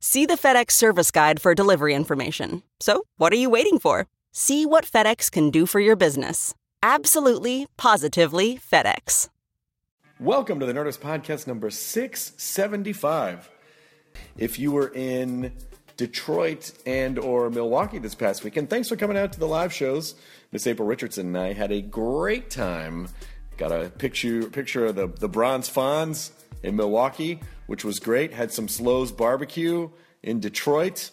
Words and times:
See 0.00 0.26
the 0.26 0.34
FedEx 0.34 0.72
service 0.72 1.10
guide 1.10 1.40
for 1.40 1.54
delivery 1.54 1.94
information. 1.94 2.62
So, 2.80 3.04
what 3.16 3.32
are 3.32 3.36
you 3.36 3.48
waiting 3.48 3.78
for? 3.78 4.06
See 4.30 4.66
what 4.66 4.84
FedEx 4.84 5.30
can 5.30 5.50
do 5.50 5.64
for 5.64 5.80
your 5.80 5.96
business. 5.96 6.54
Absolutely, 6.82 7.66
positively 7.78 8.58
FedEx. 8.58 9.30
Welcome 10.20 10.60
to 10.60 10.66
the 10.66 10.74
Nerdist 10.74 10.98
Podcast 10.98 11.46
number 11.46 11.70
675. 11.70 13.50
If 14.36 14.58
you 14.58 14.70
were 14.70 14.92
in 14.94 15.52
Detroit 15.96 16.72
and 16.84 17.18
or 17.18 17.48
Milwaukee 17.48 17.98
this 17.98 18.14
past 18.14 18.44
weekend, 18.44 18.68
thanks 18.68 18.90
for 18.90 18.96
coming 18.96 19.16
out 19.16 19.32
to 19.32 19.40
the 19.40 19.48
live 19.48 19.72
shows. 19.72 20.14
Miss 20.52 20.66
April 20.66 20.86
Richardson 20.86 21.28
and 21.28 21.38
I 21.38 21.54
had 21.54 21.72
a 21.72 21.80
great 21.80 22.50
time. 22.50 23.08
Got 23.56 23.72
a 23.72 23.88
picture 23.88 24.42
picture 24.50 24.86
of 24.86 24.96
the, 24.96 25.06
the 25.08 25.28
Bronze 25.28 25.70
Fonz 25.70 26.32
in 26.62 26.76
Milwaukee, 26.76 27.40
which 27.66 27.84
was 27.84 27.98
great. 27.98 28.32
Had 28.32 28.52
some 28.52 28.68
Slows 28.68 29.12
barbecue 29.12 29.90
in 30.22 30.40
Detroit. 30.40 31.10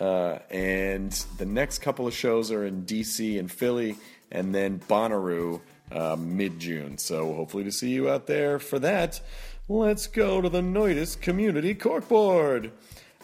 Uh, 0.00 0.38
and 0.50 1.12
the 1.38 1.46
next 1.46 1.80
couple 1.80 2.06
of 2.06 2.14
shows 2.14 2.50
are 2.50 2.64
in 2.64 2.84
DC 2.84 3.38
and 3.38 3.50
Philly, 3.50 3.96
and 4.32 4.54
then 4.54 4.80
Bonnaroo 4.88 5.60
uh, 5.92 6.16
mid 6.18 6.58
June. 6.58 6.98
So 6.98 7.34
hopefully 7.34 7.64
to 7.64 7.72
see 7.72 7.90
you 7.90 8.08
out 8.10 8.26
there 8.26 8.58
for 8.58 8.78
that. 8.80 9.20
Let's 9.68 10.06
go 10.06 10.40
to 10.40 10.48
the 10.48 10.60
Nerdist 10.60 11.20
Community 11.20 11.74
Corkboard. 11.74 12.70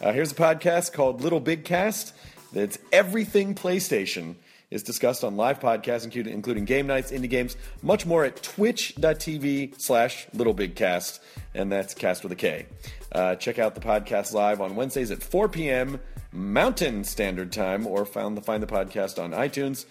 Uh, 0.01 0.13
here's 0.13 0.31
a 0.31 0.35
podcast 0.35 0.93
called 0.93 1.21
Little 1.21 1.39
Big 1.39 1.65
Cast. 1.65 2.13
That's 2.53 2.79
everything 2.91 3.53
PlayStation 3.53 4.35
is 4.71 4.81
discussed 4.81 5.23
on 5.23 5.35
live 5.35 5.59
podcasts, 5.59 6.05
including, 6.05 6.33
including 6.33 6.65
game 6.65 6.87
nights, 6.87 7.11
indie 7.11 7.29
games, 7.29 7.55
much 7.83 8.05
more 8.05 8.25
at 8.25 8.41
twitch.tv 8.41 9.79
slash 9.79 10.27
Little 10.33 10.53
Big 10.53 10.75
Cast, 10.75 11.21
and 11.53 11.71
that's 11.71 11.93
cast 11.93 12.23
with 12.23 12.31
a 12.31 12.35
K. 12.35 12.65
Uh, 13.11 13.35
check 13.35 13.59
out 13.59 13.75
the 13.75 13.81
podcast 13.81 14.33
live 14.33 14.61
on 14.61 14.75
Wednesdays 14.75 15.11
at 15.11 15.21
4 15.21 15.49
p.m. 15.49 15.99
Mountain 16.31 17.03
Standard 17.03 17.51
Time, 17.51 17.85
or 17.85 18.05
found 18.05 18.37
the, 18.37 18.41
find 18.41 18.63
the 18.63 18.67
podcast 18.67 19.21
on 19.21 19.31
iTunes. 19.31 19.85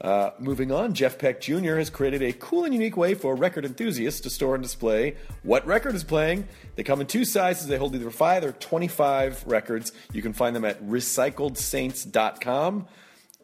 Uh, 0.00 0.30
moving 0.38 0.72
on, 0.72 0.92
Jeff 0.92 1.18
Peck 1.18 1.40
Jr. 1.40 1.76
has 1.76 1.88
created 1.88 2.20
a 2.22 2.32
cool 2.32 2.64
and 2.64 2.74
unique 2.74 2.96
way 2.96 3.14
for 3.14 3.36
record 3.36 3.64
enthusiasts 3.64 4.20
to 4.22 4.30
store 4.30 4.54
and 4.54 4.62
display 4.62 5.14
what 5.42 5.66
record 5.66 5.94
is 5.94 6.04
playing. 6.04 6.48
They 6.74 6.82
come 6.82 7.00
in 7.00 7.06
two 7.06 7.24
sizes. 7.24 7.68
They 7.68 7.78
hold 7.78 7.94
either 7.94 8.10
5 8.10 8.44
or 8.44 8.52
25 8.52 9.44
records. 9.46 9.92
You 10.12 10.20
can 10.20 10.32
find 10.32 10.56
them 10.56 10.64
at 10.64 10.82
recycledsaints.com. 10.82 12.88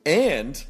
And 0.05 0.62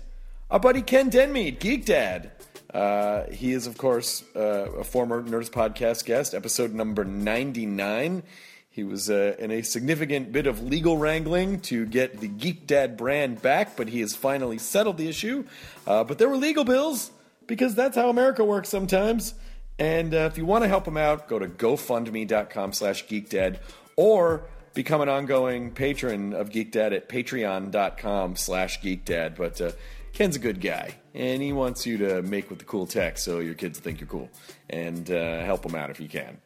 our 0.51 0.59
buddy 0.59 0.83
Ken 0.83 1.11
Denmead, 1.11 1.61
Geek 1.61 1.85
Dad. 1.85 2.33
Uh, 2.73 3.27
he 3.31 3.53
is, 3.53 3.67
of 3.67 3.77
course, 3.79 4.25
uh, 4.37 4.71
a 4.79 4.85
former 4.85 5.23
Nerdist 5.23 5.51
Podcast 5.51 6.05
guest, 6.05 6.35
episode 6.35 6.73
number 6.73 7.05
99. 7.05 8.23
He 8.73 8.85
was 8.85 9.11
uh, 9.11 9.35
in 9.39 9.51
a 9.51 9.63
significant 9.63 10.31
bit 10.31 10.47
of 10.47 10.63
legal 10.63 10.97
wrangling 10.97 11.61
to 11.63 11.87
get 11.87 12.21
the 12.21 12.29
Geek 12.29 12.67
Dad 12.67 12.97
brand 12.97 13.43
back, 13.43 13.77
but 13.77 13.89
he 13.89 14.01
has 14.01 14.15
finally 14.15 14.59
settled 14.59 14.97
the 14.97 15.09
issue. 15.09 15.45
Uh, 15.87 16.05
but 16.05 16.19
there 16.19 16.29
were 16.29 16.37
legal 16.37 16.65
bills 16.65 17.11
because 17.47 17.75
that's 17.75 17.97
how 17.97 18.09
America 18.09 18.45
works 18.45 18.69
sometimes. 18.69 19.35
And 19.79 20.15
uh, 20.15 20.29
if 20.31 20.39
you 20.39 20.47
want 20.47 20.63
to 20.63 20.69
help 20.69 20.87
him 20.87 20.97
out, 20.97 21.27
go 21.27 21.39
to 21.39 21.49
gofundme.com 21.49 22.73
slash 22.73 23.07
geekdad 23.07 23.59
or 23.97 24.45
become 24.75 25.01
an 25.01 25.09
ongoing 25.09 25.73
patron 25.73 26.33
of 26.33 26.51
Geek 26.51 26.73
Dad 26.73 26.93
at 26.93 27.09
patreon.com 27.09 28.37
slash 28.37 28.81
geekdad. 28.81 29.37
But 29.37 29.61
uh, 29.61 29.73
Ken's 30.13 30.37
a 30.37 30.41
good 30.41 30.61
guy, 30.61 30.95
and 31.15 31.43
he 31.43 31.53
wants 31.53 31.87
you 31.87 31.99
to 31.99 32.23
make 32.23 32.51
with 32.51 32.59
the 32.59 32.65
cool 32.65 32.87
tech 32.87 33.19
so 33.19 33.39
your 33.39 33.55
kids 33.55 33.79
think 33.79 34.01
you're 34.01 34.09
cool. 34.09 34.31
And 34.69 35.11
uh, 35.11 35.41
help 35.45 35.65
him 35.65 35.75
out 35.75 35.91
if 35.91 36.01
you 36.01 36.09
can. 36.09 36.39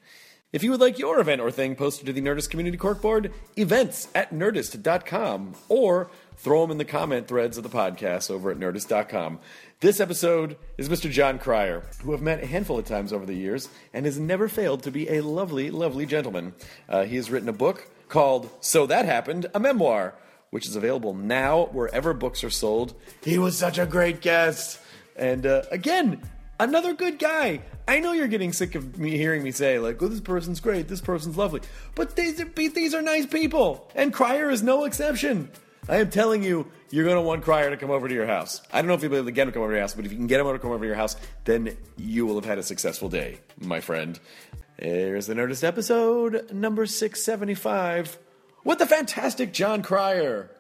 If 0.53 0.63
you 0.63 0.71
would 0.71 0.81
like 0.81 1.01
your 1.01 1.19
event 1.19 1.41
or 1.41 1.51
thing 1.51 1.75
posted 1.75 2.07
to 2.07 2.13
the 2.13 2.21
Nerdist 2.23 2.49
Community 2.49 2.79
Corkboard, 2.79 3.33
events 3.57 4.07
at 4.15 4.33
nerdist.com 4.33 5.57
or 5.69 6.11
throw 6.37 6.61
them 6.63 6.71
in 6.71 6.79
the 6.79 6.85
comment 6.85 7.27
threads 7.27 7.57
of 7.57 7.65
the 7.65 7.69
podcast 7.69 8.31
over 8.31 8.53
at 8.53 8.57
nerdist.com. 8.57 9.41
This 9.81 9.99
episode 9.99 10.57
is 10.79 10.89
Mr. 10.89 11.11
Jon 11.11 11.41
Cryer, 11.41 11.83
who 12.03 12.15
I've 12.15 12.23
met 12.23 12.41
a 12.41 12.47
handful 12.47 12.79
of 12.79 12.85
times 12.85 13.13
over 13.13 13.27
the 13.27 13.35
years 13.35 13.69
and 13.93 14.07
has 14.07 14.17
never 14.17 14.47
failed 14.47 14.85
to 14.85 14.93
be 14.93 15.09
a 15.09 15.23
lovely, 15.23 15.73
lovely 15.73 16.07
gentleman. 16.07 16.55
Uh, 16.89 17.03
he 17.03 17.17
has 17.17 17.33
written 17.33 17.49
a 17.49 17.53
book 17.53 17.89
called 18.09 18.51
So 18.61 18.87
That 18.87 19.05
Happened, 19.05 19.47
a 19.55 19.61
memoir, 19.61 20.15
which 20.51 20.69
is 20.69 20.77
available 20.77 21.15
now 21.15 21.67
wherever 21.67 22.15
books 22.15 22.45
are 22.45 22.51
sold. 22.51 22.95
He 23.23 23.39
was 23.39 23.59
such 23.59 23.79
a 23.79 23.87
great 23.87 24.21
guest. 24.21 24.79
And 25.17 25.47
uh, 25.47 25.63
again, 25.71 26.23
another 26.59 26.95
good 26.95 27.19
guy. 27.19 27.61
I 27.87 28.01
know 28.01 28.13
you're 28.13 28.29
getting 28.29 28.53
sick 28.53 28.75
of 28.75 28.99
me 28.99 29.17
hearing 29.17 29.43
me 29.43 29.51
say 29.51 29.79
like, 29.79 30.03
"Oh, 30.03 30.09
this 30.09 30.21
person's 30.21 30.61
great, 30.61 30.89
this 30.89 31.01
person's 31.01 31.37
lovely," 31.37 31.61
but 31.95 32.17
these 32.17 32.41
are 32.41 32.45
these 32.47 32.95
are 32.95 33.03
nice 33.03 33.27
people, 33.27 33.91
and 33.95 34.13
Cryer 34.13 34.51
is 34.51 34.63
no 34.63 34.85
exception. 34.85 35.51
I 35.87 35.97
am 35.97 36.09
telling 36.09 36.43
you, 36.43 36.67
you're 36.91 37.05
going 37.05 37.17
to 37.17 37.23
want 37.23 37.43
Cryer 37.45 37.69
to 37.69 37.77
come 37.77 37.91
over 37.91 38.09
to 38.09 38.15
your 38.15 38.27
house. 38.27 38.63
I 38.73 38.81
don't 38.81 38.89
know 38.89 38.95
if 38.95 39.03
you'll 39.03 39.11
be 39.11 39.17
able 39.19 39.27
to 39.27 39.33
get 39.33 39.43
him 39.43 39.49
to 39.49 39.53
come 39.53 39.63
over 39.63 39.73
to 39.73 39.77
your 39.77 39.83
house, 39.83 39.95
but 39.95 40.07
if 40.07 40.13
you 40.13 40.17
can 40.17 40.27
get 40.27 40.41
him 40.41 40.47
to 40.47 40.59
come 40.59 40.71
over 40.71 40.83
to 40.83 40.87
your 40.87 40.97
house, 40.97 41.17
then 41.45 41.77
you 41.99 42.25
will 42.25 42.37
have 42.37 42.47
had 42.47 42.57
a 42.57 42.63
successful 42.63 43.11
day, 43.11 43.39
my 43.61 43.81
friend. 43.81 44.19
Here's 44.85 45.29
the 45.29 45.33
Nerdist 45.33 45.65
episode 45.65 46.53
number 46.53 46.85
675 46.85 48.19
with 48.65 48.79
the 48.79 48.85
fantastic 48.85 49.51
Jon 49.51 49.81
Cryer. 49.81 50.51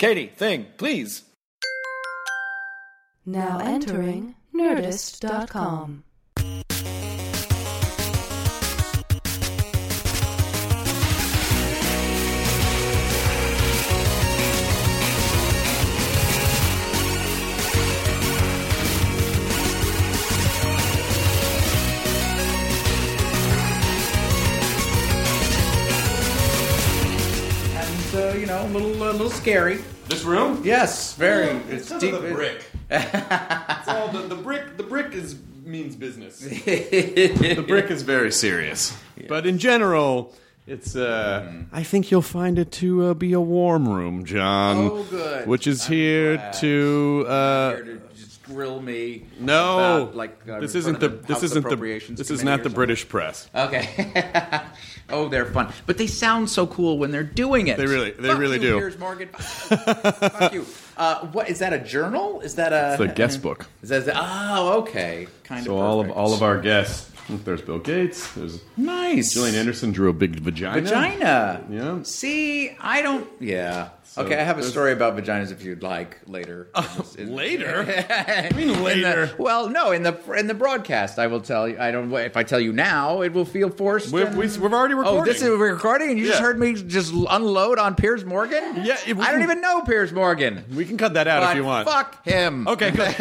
Katie, 0.00 0.32
thing, 0.34 0.66
please. 0.78 1.22
Now 3.24 3.60
entering 3.60 4.34
Nerdist.com. 4.52 6.02
you 28.42 28.48
know, 28.48 28.66
a 28.66 28.66
little, 28.66 28.90
a 28.90 29.12
little 29.12 29.30
scary. 29.30 29.78
This 30.08 30.24
room? 30.24 30.60
Yes, 30.64 31.14
very. 31.14 31.46
it's 31.70 31.92
It's 31.92 32.00
deep. 32.00 32.10
the 32.12 32.18
brick. 32.18 32.64
it's 32.90 33.86
all 33.88 34.08
the, 34.08 34.22
the 34.22 34.34
brick. 34.34 34.76
The 34.76 34.82
brick 34.82 35.12
is 35.14 35.36
means 35.64 35.94
business. 35.94 36.40
the 36.40 37.64
brick 37.68 37.88
is 37.92 38.02
very 38.02 38.32
serious. 38.32 38.96
But 39.28 39.46
in 39.46 39.58
general, 39.58 40.34
it's. 40.66 40.96
Uh, 40.96 41.52
I 41.72 41.84
think 41.84 42.10
you'll 42.10 42.20
find 42.20 42.58
it 42.58 42.72
to 42.72 43.04
uh, 43.10 43.14
be 43.14 43.32
a 43.32 43.40
warm 43.40 43.88
room, 43.88 44.24
John. 44.24 44.76
Oh, 44.90 45.04
good. 45.08 45.46
Which 45.46 45.68
is 45.68 45.86
I'm 45.86 45.92
here 45.92 46.36
glad. 46.36 46.52
to. 46.54 47.24
Uh, 47.28 47.70
Here 47.76 47.84
to 47.84 48.00
just 48.16 48.42
grill 48.42 48.82
me. 48.82 49.24
no, 49.38 50.02
about, 50.02 50.16
like 50.16 50.48
uh, 50.48 50.58
this 50.58 50.74
isn't 50.74 50.98
front 50.98 51.22
the. 51.28 51.34
This 51.34 51.44
isn't 51.44 51.68
the. 51.68 51.76
This 52.16 52.32
is 52.32 52.42
not 52.42 52.64
the. 52.64 52.70
British 52.70 53.08
press. 53.08 53.48
Okay. 53.54 53.86
oh, 55.12 55.28
they're 55.28 55.46
fun, 55.46 55.72
but 55.86 55.98
they 55.98 56.06
sound 56.06 56.50
so 56.50 56.66
cool 56.66 56.98
when 56.98 57.10
they're 57.10 57.22
doing 57.22 57.68
it. 57.68 57.76
They 57.76 57.86
really- 57.86 58.10
they 58.12 58.28
Fuck 58.28 58.38
really 58.38 58.56
you, 58.56 58.62
do. 58.62 58.78
Piers 58.78 58.98
Morgan. 58.98 59.28
Fuck 59.28 60.52
you. 60.52 60.66
Uh, 60.94 61.26
what 61.28 61.48
is 61.48 61.58
that? 61.60 61.72
A 61.72 61.78
journal? 61.78 62.42
Is 62.42 62.56
that 62.56 62.74
a? 62.74 62.92
It's 62.92 63.00
a 63.00 63.08
guest 63.08 63.40
book. 63.40 63.66
Is 63.82 63.88
that? 63.88 64.12
Oh, 64.14 64.80
okay. 64.80 65.26
Kind 65.42 65.64
So 65.64 65.72
of. 65.78 65.82
all 65.82 66.00
of 66.02 66.10
all 66.10 66.34
of 66.34 66.42
our 66.42 66.60
guests. 66.60 67.10
There's 67.30 67.62
Bill 67.62 67.78
Gates. 67.78 68.30
There's 68.34 68.60
nice. 68.76 69.32
Gillian 69.32 69.54
Anderson 69.54 69.92
drew 69.92 70.10
a 70.10 70.12
big 70.12 70.40
vagina. 70.40 70.82
Vagina. 70.82 71.64
Yeah. 71.70 72.02
See, 72.02 72.76
I 72.78 73.00
don't. 73.00 73.26
Yeah. 73.40 73.88
So 74.12 74.20
Okay, 74.26 74.36
I 74.38 74.42
have 74.44 74.58
a 74.58 74.62
story 74.62 74.92
about 74.92 75.16
vaginas 75.16 75.50
if 75.52 75.64
you'd 75.64 75.82
like 75.82 76.18
later. 76.26 76.68
Later? 77.18 77.86
I 78.10 78.50
mean 78.54 78.82
later? 78.84 79.30
well, 79.38 79.70
no, 79.70 79.90
in 79.90 80.02
the 80.02 80.14
in 80.36 80.46
the 80.48 80.52
broadcast, 80.54 81.18
I 81.18 81.28
will 81.28 81.40
tell 81.40 81.66
you. 81.66 81.78
I 81.80 81.90
don't. 81.90 82.12
If 82.12 82.36
I 82.36 82.42
tell 82.42 82.60
you 82.60 82.74
now, 82.74 83.22
it 83.22 83.32
will 83.32 83.46
feel 83.46 83.70
forced. 83.70 84.12
We've, 84.12 84.26
and- 84.26 84.36
we, 84.36 84.44
we've 84.48 84.62
already 84.74 84.92
recording. 84.92 85.22
Oh, 85.22 85.24
this 85.24 85.40
is 85.40 85.48
we're 85.48 85.72
recording, 85.72 86.10
and 86.10 86.18
you 86.18 86.26
just 86.26 86.40
heard 86.40 86.58
me 86.60 86.74
just 86.74 87.10
unload 87.30 87.78
on 87.78 87.94
Piers 87.94 88.22
Morgan. 88.22 88.84
Yeah, 88.84 88.98
we 89.06 89.22
I 89.22 89.32
don't 89.32 89.42
even 89.44 89.62
know 89.62 89.80
Piers 89.80 90.12
Morgan. 90.12 90.62
We 90.74 90.84
can 90.84 90.98
cut 90.98 91.14
that 91.14 91.26
out 91.26 91.48
if 91.50 91.56
you 91.56 91.64
want. 91.64 91.88
fuck 91.88 92.22
him. 92.22 92.68
Okay, 92.68 92.90
good. 92.90 93.14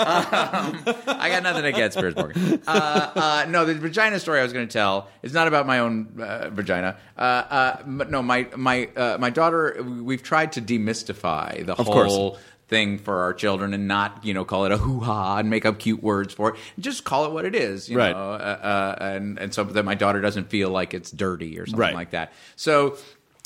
I 0.00 1.28
got 1.28 1.42
nothing 1.42 1.64
against 1.64 1.98
Piers 1.98 2.14
Morgan. 2.14 2.62
Uh, 2.68 3.10
uh, 3.16 3.46
no, 3.48 3.64
the 3.64 3.74
vagina 3.74 4.20
story 4.20 4.38
I 4.38 4.44
was 4.44 4.52
going 4.52 4.68
to 4.68 4.72
tell 4.72 5.08
is 5.22 5.32
not 5.32 5.48
about 5.48 5.66
my 5.66 5.80
own 5.80 6.20
uh, 6.20 6.50
vagina. 6.50 6.96
Uh, 7.18 7.20
uh, 7.22 7.82
no, 7.86 8.22
my 8.22 8.46
my 8.56 8.86
uh, 8.96 9.16
my 9.18 9.30
daughter. 9.40 9.82
We've 9.82 10.22
tried 10.22 10.52
to 10.52 10.60
demystify 10.62 11.64
the 11.66 11.74
course. 11.74 12.12
whole 12.12 12.38
thing 12.68 12.98
for 12.98 13.22
our 13.22 13.34
children 13.34 13.74
and 13.74 13.88
not 13.88 14.24
you 14.24 14.32
know 14.32 14.44
call 14.44 14.64
it 14.64 14.70
a 14.72 14.76
hoo 14.78 15.00
ha 15.00 15.38
and 15.38 15.50
make 15.50 15.64
up 15.66 15.78
cute 15.80 16.02
words 16.02 16.32
for 16.34 16.50
it. 16.50 16.56
Just 16.78 17.02
call 17.04 17.24
it 17.26 17.32
what 17.32 17.44
it 17.44 17.54
is. 17.54 17.88
You 17.88 17.98
Right. 17.98 18.12
Know? 18.14 18.32
Uh, 18.32 18.58
uh, 18.72 19.04
and 19.16 19.38
and 19.38 19.52
so 19.52 19.64
that 19.64 19.84
my 19.84 19.94
daughter 19.96 20.20
doesn't 20.20 20.48
feel 20.50 20.70
like 20.70 20.94
it's 20.94 21.10
dirty 21.10 21.58
or 21.58 21.66
something 21.66 21.80
Right. 21.80 21.94
like 21.94 22.10
that. 22.12 22.32
So. 22.56 22.96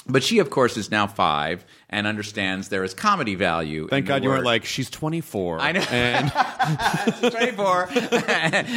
But 0.06 0.22
she, 0.22 0.38
of 0.40 0.50
course, 0.50 0.76
is 0.76 0.90
now 0.90 1.06
five 1.06 1.64
and 1.94 2.06
understands 2.06 2.68
there 2.68 2.82
is 2.84 2.92
comedy 2.92 3.36
value. 3.36 3.86
Thank 3.88 4.02
in 4.02 4.04
the 4.06 4.08
God 4.08 4.24
you 4.24 4.28
weren't 4.30 4.44
like, 4.44 4.64
she's 4.64 4.90
24. 4.90 5.60
I 5.60 5.72
know. 5.72 5.80
And 5.90 6.30
24, 7.30 7.88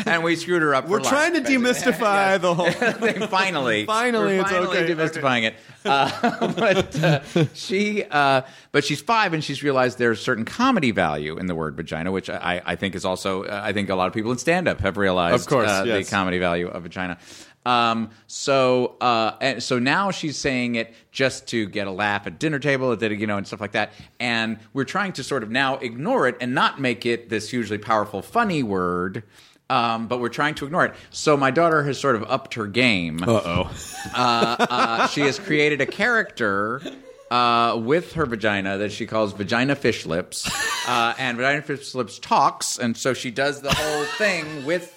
and 0.06 0.24
we 0.24 0.36
screwed 0.36 0.62
her 0.62 0.76
up. 0.76 0.88
we're 0.88 1.00
life, 1.00 1.10
trying 1.10 1.34
to 1.34 1.42
basically. 1.42 1.92
demystify 1.94 2.40
the 2.40 2.54
whole. 2.54 2.68
Thing. 2.98 3.28
Finally, 3.28 3.86
Finally, 3.86 4.38
it's 4.38 4.52
finally 4.52 4.78
okay. 4.78 4.94
demystifying 4.94 5.44
it. 5.44 5.56
Uh, 5.84 6.52
but 6.54 7.04
uh, 7.04 7.46
she, 7.54 8.04
uh, 8.04 8.42
but 8.72 8.84
she's 8.84 9.02
five, 9.02 9.34
and 9.34 9.44
she's 9.44 9.64
realized 9.64 9.98
there's 9.98 10.22
certain 10.22 10.46
comedy 10.46 10.92
value 10.92 11.38
in 11.38 11.48
the 11.48 11.56
word 11.56 11.76
vagina, 11.76 12.12
which 12.12 12.30
I, 12.30 12.62
I 12.66 12.76
think 12.76 12.96
is 12.96 13.06
also, 13.06 13.44
uh, 13.44 13.62
I 13.64 13.74
think 13.74 13.90
a 13.90 13.96
lot 13.96 14.08
of 14.08 14.14
people 14.14 14.32
in 14.32 14.38
stand 14.38 14.68
up 14.68 14.80
have 14.82 14.98
realized, 14.98 15.42
Of 15.42 15.48
course, 15.48 15.70
uh, 15.70 15.84
yes. 15.86 16.06
the 16.06 16.16
comedy 16.16 16.40
value 16.40 16.68
of 16.68 16.84
vagina. 16.84 17.18
Um, 17.68 18.12
so, 18.28 18.96
uh, 19.02 19.36
and 19.42 19.62
so 19.62 19.78
now 19.78 20.12
she's 20.12 20.38
saying 20.38 20.76
it 20.76 20.94
just 21.12 21.48
to 21.48 21.68
get 21.68 21.86
a 21.86 21.92
laugh 21.92 22.26
at 22.26 22.40
dinner 22.40 22.60
table, 22.60 22.94
at 22.94 23.00
the- 23.00 23.14
you 23.14 23.28
know, 23.28 23.36
and 23.38 23.46
stuff 23.46 23.60
like 23.60 23.74
that. 23.74 23.92
And 24.22 24.58
we're 24.72 24.86
trying 24.86 25.12
to 25.14 25.24
sort 25.24 25.44
of 25.44 25.52
now 25.52 25.76
ignore 25.78 26.28
it 26.30 26.38
and 26.40 26.56
not 26.56 26.80
make 26.80 27.06
it 27.06 27.30
this 27.30 27.50
hugely 27.50 27.78
powerful, 27.78 28.22
funny 28.22 28.64
word. 28.64 29.24
Um, 29.70 30.08
but 30.08 30.22
we're 30.22 30.30
trying 30.30 30.56
to 30.56 30.66
ignore 30.66 30.86
it. 30.86 30.94
So 31.10 31.36
my 31.36 31.52
daughter 31.52 31.84
has 31.84 32.00
sort 32.00 32.16
of 32.16 32.24
upped 32.30 32.54
her 32.54 32.68
game. 32.68 33.22
Uh-oh. 33.22 33.70
Uh, 34.16 35.08
she 35.08 35.20
has 35.22 35.38
created 35.38 35.82
a 35.82 35.86
character 35.86 36.82
uh, 37.30 37.78
with 37.84 38.14
her 38.14 38.26
vagina 38.26 38.78
that 38.78 38.94
she 38.94 39.06
calls 39.06 39.34
Vagina 39.34 39.76
Fish 39.76 40.06
Lips, 40.06 40.50
uh, 40.88 41.14
and 41.20 41.36
Vagina 41.36 41.62
Fish 41.62 41.94
Lips 41.94 42.18
talks, 42.18 42.80
and 42.80 42.96
so 42.96 43.14
she 43.14 43.30
does 43.30 43.60
the 43.60 43.74
whole 43.74 44.06
thing 44.18 44.66
with. 44.66 44.97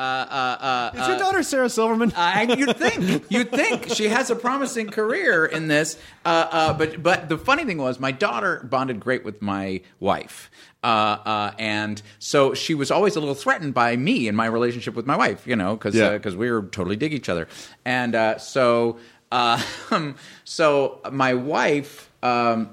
Uh, 0.00 0.02
uh, 0.02 0.64
uh, 0.96 1.00
Is 1.02 1.08
your 1.08 1.18
daughter 1.18 1.42
Sarah 1.42 1.68
Silverman? 1.68 2.10
uh, 2.16 2.46
you'd 2.56 2.74
think 2.78 3.24
you'd 3.30 3.50
think 3.50 3.90
she 3.94 4.08
has 4.08 4.30
a 4.30 4.34
promising 4.34 4.88
career 4.88 5.44
in 5.44 5.68
this, 5.68 5.98
uh, 6.24 6.48
uh, 6.50 6.72
but 6.72 7.02
but 7.02 7.28
the 7.28 7.36
funny 7.36 7.66
thing 7.66 7.76
was 7.76 8.00
my 8.00 8.10
daughter 8.10 8.60
bonded 8.64 8.98
great 8.98 9.26
with 9.26 9.42
my 9.42 9.82
wife, 9.98 10.50
uh, 10.82 10.86
uh, 10.86 11.52
and 11.58 12.00
so 12.18 12.54
she 12.54 12.74
was 12.74 12.90
always 12.90 13.14
a 13.16 13.20
little 13.20 13.34
threatened 13.34 13.74
by 13.74 13.94
me 13.94 14.26
and 14.26 14.34
my 14.34 14.46
relationship 14.46 14.94
with 14.94 15.04
my 15.06 15.16
wife, 15.16 15.46
you 15.46 15.54
know, 15.54 15.76
because 15.76 15.94
Yeah. 15.94 16.16
we 16.34 16.50
were 16.50 16.62
totally 16.62 16.96
dig 16.96 17.12
each 17.12 17.28
other, 17.28 17.46
and 17.84 18.14
uh, 18.14 18.38
so 18.38 18.96
uh, 19.30 19.62
so 20.44 21.00
my 21.12 21.34
wife. 21.34 22.08
Um, 22.22 22.70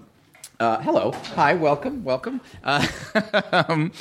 uh, 0.62 0.80
hello, 0.80 1.12
hi, 1.36 1.56
welcome, 1.56 2.06
welcome. 2.06 2.40
Uh, 2.64 2.88
um, 3.68 3.92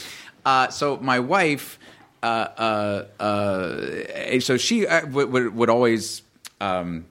uh, 0.44 0.68
so 0.68 0.96
my 0.98 1.18
wife, 1.18 1.78
uh, 2.26 3.04
uh, 3.20 3.22
uh, 3.22 4.40
so 4.40 4.56
she 4.56 4.86
uh, 4.86 5.06
would, 5.06 5.30
would, 5.32 5.54
would 5.54 5.70
always. 5.70 6.22
Um, 6.60 7.06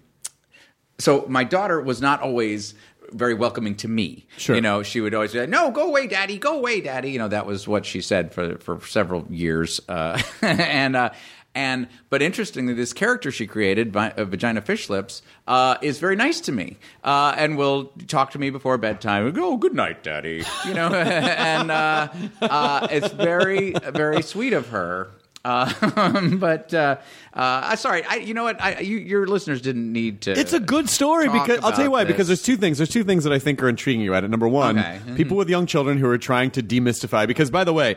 so 0.97 1.25
my 1.27 1.43
daughter 1.43 1.81
was 1.81 2.01
not 2.01 2.21
always 2.21 2.73
very 3.11 3.33
welcoming 3.33 3.75
to 3.75 3.87
me. 3.87 4.25
Sure. 4.37 4.55
You 4.55 4.61
know, 4.61 4.83
she 4.83 4.99
would 4.99 5.13
always 5.13 5.31
say, 5.31 5.45
"No, 5.45 5.71
go 5.71 5.87
away, 5.87 6.07
daddy. 6.07 6.37
Go 6.37 6.57
away, 6.57 6.81
daddy." 6.81 7.11
You 7.11 7.19
know, 7.19 7.27
that 7.29 7.45
was 7.45 7.67
what 7.67 7.85
she 7.85 8.01
said 8.01 8.33
for 8.33 8.57
for 8.57 8.81
several 8.81 9.25
years. 9.29 9.79
Uh, 9.87 10.21
and 10.41 10.95
uh, 10.95 11.11
and 11.55 11.87
but 12.09 12.21
interestingly, 12.21 12.73
this 12.73 12.93
character 12.93 13.31
she 13.31 13.47
created, 13.47 13.95
uh, 13.95 14.11
Vagina 14.25 14.61
Fish 14.61 14.89
Lips, 14.89 15.21
uh, 15.47 15.77
is 15.81 15.97
very 15.99 16.15
nice 16.15 16.39
to 16.41 16.51
me, 16.51 16.77
uh, 17.03 17.33
and 17.37 17.57
will 17.57 17.85
talk 18.07 18.31
to 18.31 18.39
me 18.39 18.49
before 18.51 18.77
bedtime. 18.77 19.31
go, 19.31 19.53
"Oh, 19.53 19.57
good 19.57 19.73
night, 19.73 20.03
daddy." 20.03 20.43
You 20.67 20.73
know, 20.73 20.89
and 20.93 21.71
uh, 21.71 22.09
uh, 22.41 22.87
it's 22.91 23.11
very 23.13 23.71
very 23.93 24.21
sweet 24.21 24.53
of 24.53 24.67
her. 24.69 25.07
Uh, 25.45 26.31
but 26.37 26.73
uh, 26.73 26.95
uh, 27.35 27.75
sorry, 27.75 28.03
I, 28.03 28.15
you 28.15 28.33
know 28.33 28.45
what? 28.45 28.59
I, 28.59 28.79
you, 28.79 28.97
your 28.97 29.27
listeners 29.27 29.61
didn't 29.61 29.93
need 29.93 30.21
to. 30.21 30.31
It's 30.31 30.53
a 30.53 30.59
good 30.59 30.89
story 30.89 31.29
because 31.29 31.59
I'll 31.63 31.71
tell 31.71 31.83
you 31.83 31.91
why. 31.91 32.01
about 32.01 32.07
Because 32.13 32.25
there's 32.25 32.41
two 32.41 32.57
things. 32.57 32.77
There's 32.79 32.89
two 32.89 33.03
things 33.03 33.25
that 33.25 33.31
I 33.31 33.37
think 33.37 33.61
are 33.61 33.69
intriguing 33.69 34.01
you 34.01 34.15
at 34.15 34.23
it. 34.23 34.31
Number 34.31 34.47
one, 34.47 34.79
Okay. 34.79 34.99
Mhm. 35.05 35.15
people 35.15 35.37
with 35.37 35.47
young 35.47 35.67
children 35.67 35.99
who 35.99 36.07
are 36.09 36.17
trying 36.17 36.49
to 36.49 36.63
demystify. 36.63 37.27
Because 37.27 37.51
by 37.51 37.63
the 37.63 37.73
way, 37.73 37.95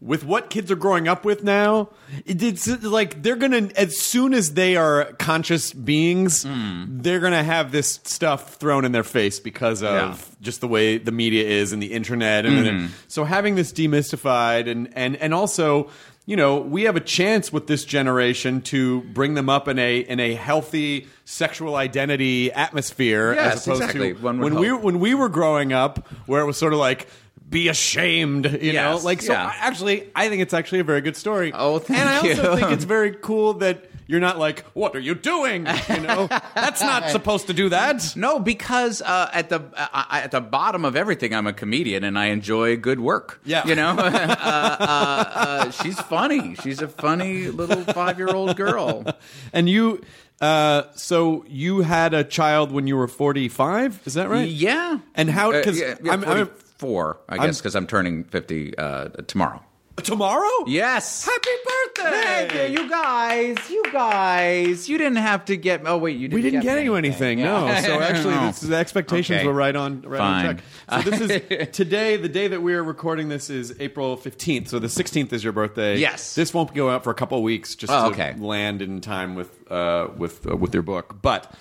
with 0.00 0.24
what 0.24 0.48
kids 0.48 0.70
are 0.70 0.76
growing 0.76 1.06
up 1.08 1.24
with 1.26 1.44
now, 1.44 1.90
it- 2.24 2.42
it's 2.42 2.66
like 2.82 3.22
they're 3.22 3.36
gonna 3.36 3.68
as 3.76 3.98
soon 4.00 4.32
as 4.32 4.54
they 4.54 4.74
are 4.76 5.12
conscious 5.18 5.72
beings, 5.72 6.44
Hmm. 6.44 6.84
they're 6.88 7.20
gonna 7.20 7.42
have 7.44 7.70
this 7.70 8.00
stuff 8.04 8.54
thrown 8.54 8.84
in 8.84 8.92
their 8.92 9.04
face 9.04 9.38
because 9.40 9.82
of 9.82 9.92
Yeah. 9.92 10.14
just 10.40 10.60
the 10.62 10.68
way 10.68 10.96
the 10.96 11.12
media 11.12 11.44
is 11.46 11.72
and 11.72 11.82
the 11.82 11.92
internet. 11.92 12.46
And 12.46 12.58
Hmm. 12.58 12.64
then, 12.64 12.88
so 13.08 13.24
having 13.24 13.56
this 13.56 13.72
demystified 13.72 14.70
and 14.70 14.88
and 14.94 15.16
and 15.16 15.34
also. 15.34 15.88
You 16.26 16.36
know, 16.36 16.58
we 16.58 16.82
have 16.84 16.94
a 16.94 17.00
chance 17.00 17.52
with 17.52 17.66
this 17.66 17.84
generation 17.84 18.60
to 18.60 19.00
bring 19.14 19.34
them 19.34 19.48
up 19.48 19.66
in 19.66 19.80
a 19.80 19.98
in 19.98 20.20
a 20.20 20.34
healthy 20.34 21.08
sexual 21.24 21.74
identity 21.74 22.52
atmosphere, 22.52 23.32
Yes, 23.34 23.54
as 23.56 23.66
opposed 23.66 23.82
exactly. 23.82 24.14
to 24.14 24.20
when 24.20 24.54
we 24.54 24.70
when 24.70 25.00
we 25.00 25.14
were 25.14 25.28
growing 25.30 25.72
up, 25.72 26.06
where 26.26 26.40
it 26.42 26.46
was 26.46 26.56
sort 26.56 26.72
of 26.72 26.78
like 26.78 27.08
be 27.50 27.68
ashamed, 27.68 28.58
you 28.62 28.72
know, 28.72 28.98
like 29.02 29.20
so. 29.20 29.32
yeah. 29.32 29.52
Actually, 29.56 30.08
I 30.14 30.28
think 30.28 30.40
it's 30.40 30.54
actually 30.54 30.78
a 30.80 30.84
very 30.84 31.00
good 31.00 31.16
story. 31.16 31.52
Oh, 31.52 31.78
thank 31.80 31.98
you. 31.98 32.02
and 32.02 32.08
I 32.08 32.16
also 32.42 32.56
think 32.56 32.70
it's 32.70 32.84
very 32.98 33.12
cool 33.20 33.54
that 33.54 33.86
you're 34.06 34.20
not 34.20 34.38
like, 34.38 34.64
"What 34.74 34.94
are 34.96 35.00
you 35.00 35.14
doing?" 35.14 35.66
You 35.88 36.00
know, 36.00 36.26
that's 36.54 36.80
not 36.80 37.10
supposed 37.16 37.48
to 37.48 37.52
do 37.52 37.68
that. 37.70 38.14
No, 38.16 38.38
because 38.38 39.02
uh, 39.02 39.30
at 39.32 39.48
the 39.48 39.62
uh, 39.76 40.04
at 40.10 40.30
the 40.30 40.40
bottom 40.40 40.84
of 40.84 40.94
everything, 40.96 41.34
I'm 41.34 41.46
a 41.46 41.52
comedian 41.52 42.04
and 42.04 42.18
I 42.18 42.26
enjoy 42.26 42.76
good 42.76 43.00
work. 43.00 43.40
Yeah. 43.44 43.66
you 43.66 43.74
know, 43.74 43.90
uh, 43.98 44.02
uh, 44.02 45.24
uh, 45.34 45.70
she's 45.70 46.00
funny. 46.00 46.54
She's 46.56 46.80
a 46.82 46.88
funny 46.88 47.48
little 47.48 47.82
five 47.84 48.18
year 48.18 48.28
old 48.28 48.56
girl. 48.56 49.04
And 49.52 49.68
you, 49.68 50.02
uh, 50.40 50.84
so 50.94 51.44
you 51.48 51.80
had 51.82 52.14
a 52.14 52.24
child 52.24 52.72
when 52.72 52.86
you 52.86 52.96
were 52.96 53.08
45. 53.08 54.00
Is 54.06 54.14
that 54.14 54.28
right? 54.28 54.48
Yeah, 54.48 54.98
And 55.14 55.30
how? 55.30 55.52
Because 55.52 55.78
yeah, 55.80 55.94
yeah, 56.02 56.12
I'm, 56.12 56.24
I'm 56.24 56.50
44, 56.80 57.20
I 57.28 57.46
guess, 57.46 57.58
because 57.58 57.74
I'm 57.76 57.86
turning 57.86 58.24
50 58.24 58.76
uh, 58.78 59.08
tomorrow. 59.26 59.62
tomorrow. 60.02 60.48
Yes. 60.66 61.24
Happy 61.26 61.50
birthday! 61.66 62.48
Thank 62.48 62.54
you, 62.72 62.82
you 62.82 62.88
guys. 62.90 63.56
You 63.70 63.82
guys. 63.92 64.88
You 64.88 64.96
didn't 64.96 65.16
have 65.18 65.44
to 65.46 65.56
get. 65.58 65.82
Oh 65.84 65.98
wait, 65.98 66.16
you 66.16 66.28
didn't. 66.28 66.34
We 66.36 66.42
didn't 66.42 66.62
get 66.62 66.76
me 66.78 66.84
you 66.84 66.94
anything, 66.94 67.40
no. 67.40 67.66
Yeah. 67.66 67.80
So 67.90 68.00
actually, 68.00 68.34
No. 68.34 68.46
this 68.46 68.60
the 68.60 68.76
expectations 68.76 69.38
Okay. 69.40 69.46
were 69.46 69.52
right 69.52 69.76
on, 69.76 70.00
right 70.02 70.18
Fine. 70.18 70.46
on 70.46 70.54
track. 70.56 71.04
So 71.04 71.10
this 71.10 71.20
is 71.20 71.68
today. 71.76 72.16
The 72.16 72.28
day 72.30 72.48
that 72.48 72.62
we're 72.62 72.82
recording 72.82 73.28
this 73.28 73.50
is 73.50 73.74
April 73.78 74.16
fifteenth. 74.16 74.68
So 74.68 74.78
the 74.78 74.88
sixteenth 74.88 75.32
is 75.34 75.44
your 75.44 75.52
birthday. 75.52 75.98
Yes. 75.98 76.34
This 76.34 76.54
won't 76.54 76.72
go 76.74 76.88
out 76.88 77.04
for 77.04 77.10
a 77.10 77.14
couple 77.14 77.36
of 77.36 77.44
weeks, 77.44 77.74
just 77.74 77.92
Oh, 77.92 78.08
to 78.08 78.14
okay. 78.14 78.34
land 78.38 78.80
in 78.80 79.02
time 79.02 79.34
with 79.34 79.50
uh, 79.70 80.08
with 80.16 80.50
uh, 80.50 80.56
with 80.56 80.72
your 80.72 80.82
book. 80.82 81.16
But 81.20 81.52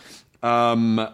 um, 0.42 1.06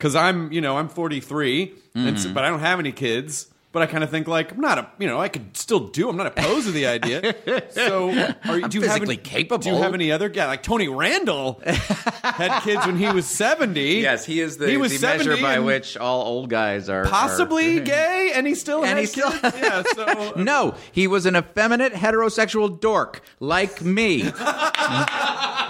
because 0.00 0.16
I'm 0.16 0.50
you 0.52 0.60
know 0.62 0.78
I'm 0.78 0.88
forty 0.88 1.18
and 1.18 1.70
Mm-hmm. 1.94 2.16
so, 2.16 2.32
but 2.32 2.44
I 2.44 2.48
don't 2.48 2.60
have 2.60 2.78
any 2.80 2.92
kids. 2.92 3.46
But 3.72 3.82
I 3.82 3.86
kind 3.86 4.02
of 4.02 4.10
think 4.10 4.26
like 4.26 4.50
I'm 4.50 4.60
not 4.60 4.78
a 4.78 4.90
you 4.98 5.06
know 5.06 5.20
I 5.20 5.28
could 5.28 5.56
still 5.56 5.78
do 5.90 6.08
I'm 6.08 6.16
not 6.16 6.26
opposed 6.26 6.66
to 6.66 6.72
the 6.72 6.86
idea. 6.88 7.36
So 7.70 8.10
are 8.44 8.58
you, 8.58 8.66
do 8.68 8.78
you 8.78 8.82
have 8.82 8.94
physically 8.94 9.14
any, 9.14 9.16
capable. 9.22 9.62
Do 9.62 9.70
you 9.70 9.76
have 9.76 9.94
any 9.94 10.10
other 10.10 10.28
guy 10.28 10.46
like 10.48 10.64
Tony 10.64 10.88
Randall 10.88 11.62
had 11.64 12.62
kids 12.62 12.84
when 12.84 12.96
he 12.96 13.06
was 13.12 13.26
seventy? 13.26 14.00
Yes, 14.00 14.24
he 14.24 14.40
is 14.40 14.56
the, 14.56 14.68
he 14.68 14.76
was 14.76 14.90
the 14.90 14.98
70 14.98 15.28
measure 15.28 15.40
by 15.42 15.54
and 15.54 15.66
which 15.66 15.96
all 15.96 16.22
old 16.22 16.50
guys 16.50 16.88
are 16.88 17.04
possibly 17.04 17.78
are- 17.78 17.82
gay, 17.84 18.32
and 18.34 18.44
he 18.44 18.56
still 18.56 18.78
And 18.84 18.86
had 18.88 18.98
he 18.98 19.06
still- 19.06 19.30
kids. 19.30 19.56
yeah. 19.56 19.82
So 19.94 20.32
No, 20.36 20.74
he 20.90 21.06
was 21.06 21.26
an 21.26 21.36
effeminate 21.36 21.92
heterosexual 21.92 22.80
dork 22.80 23.22
like 23.38 23.82
me. 23.82 24.22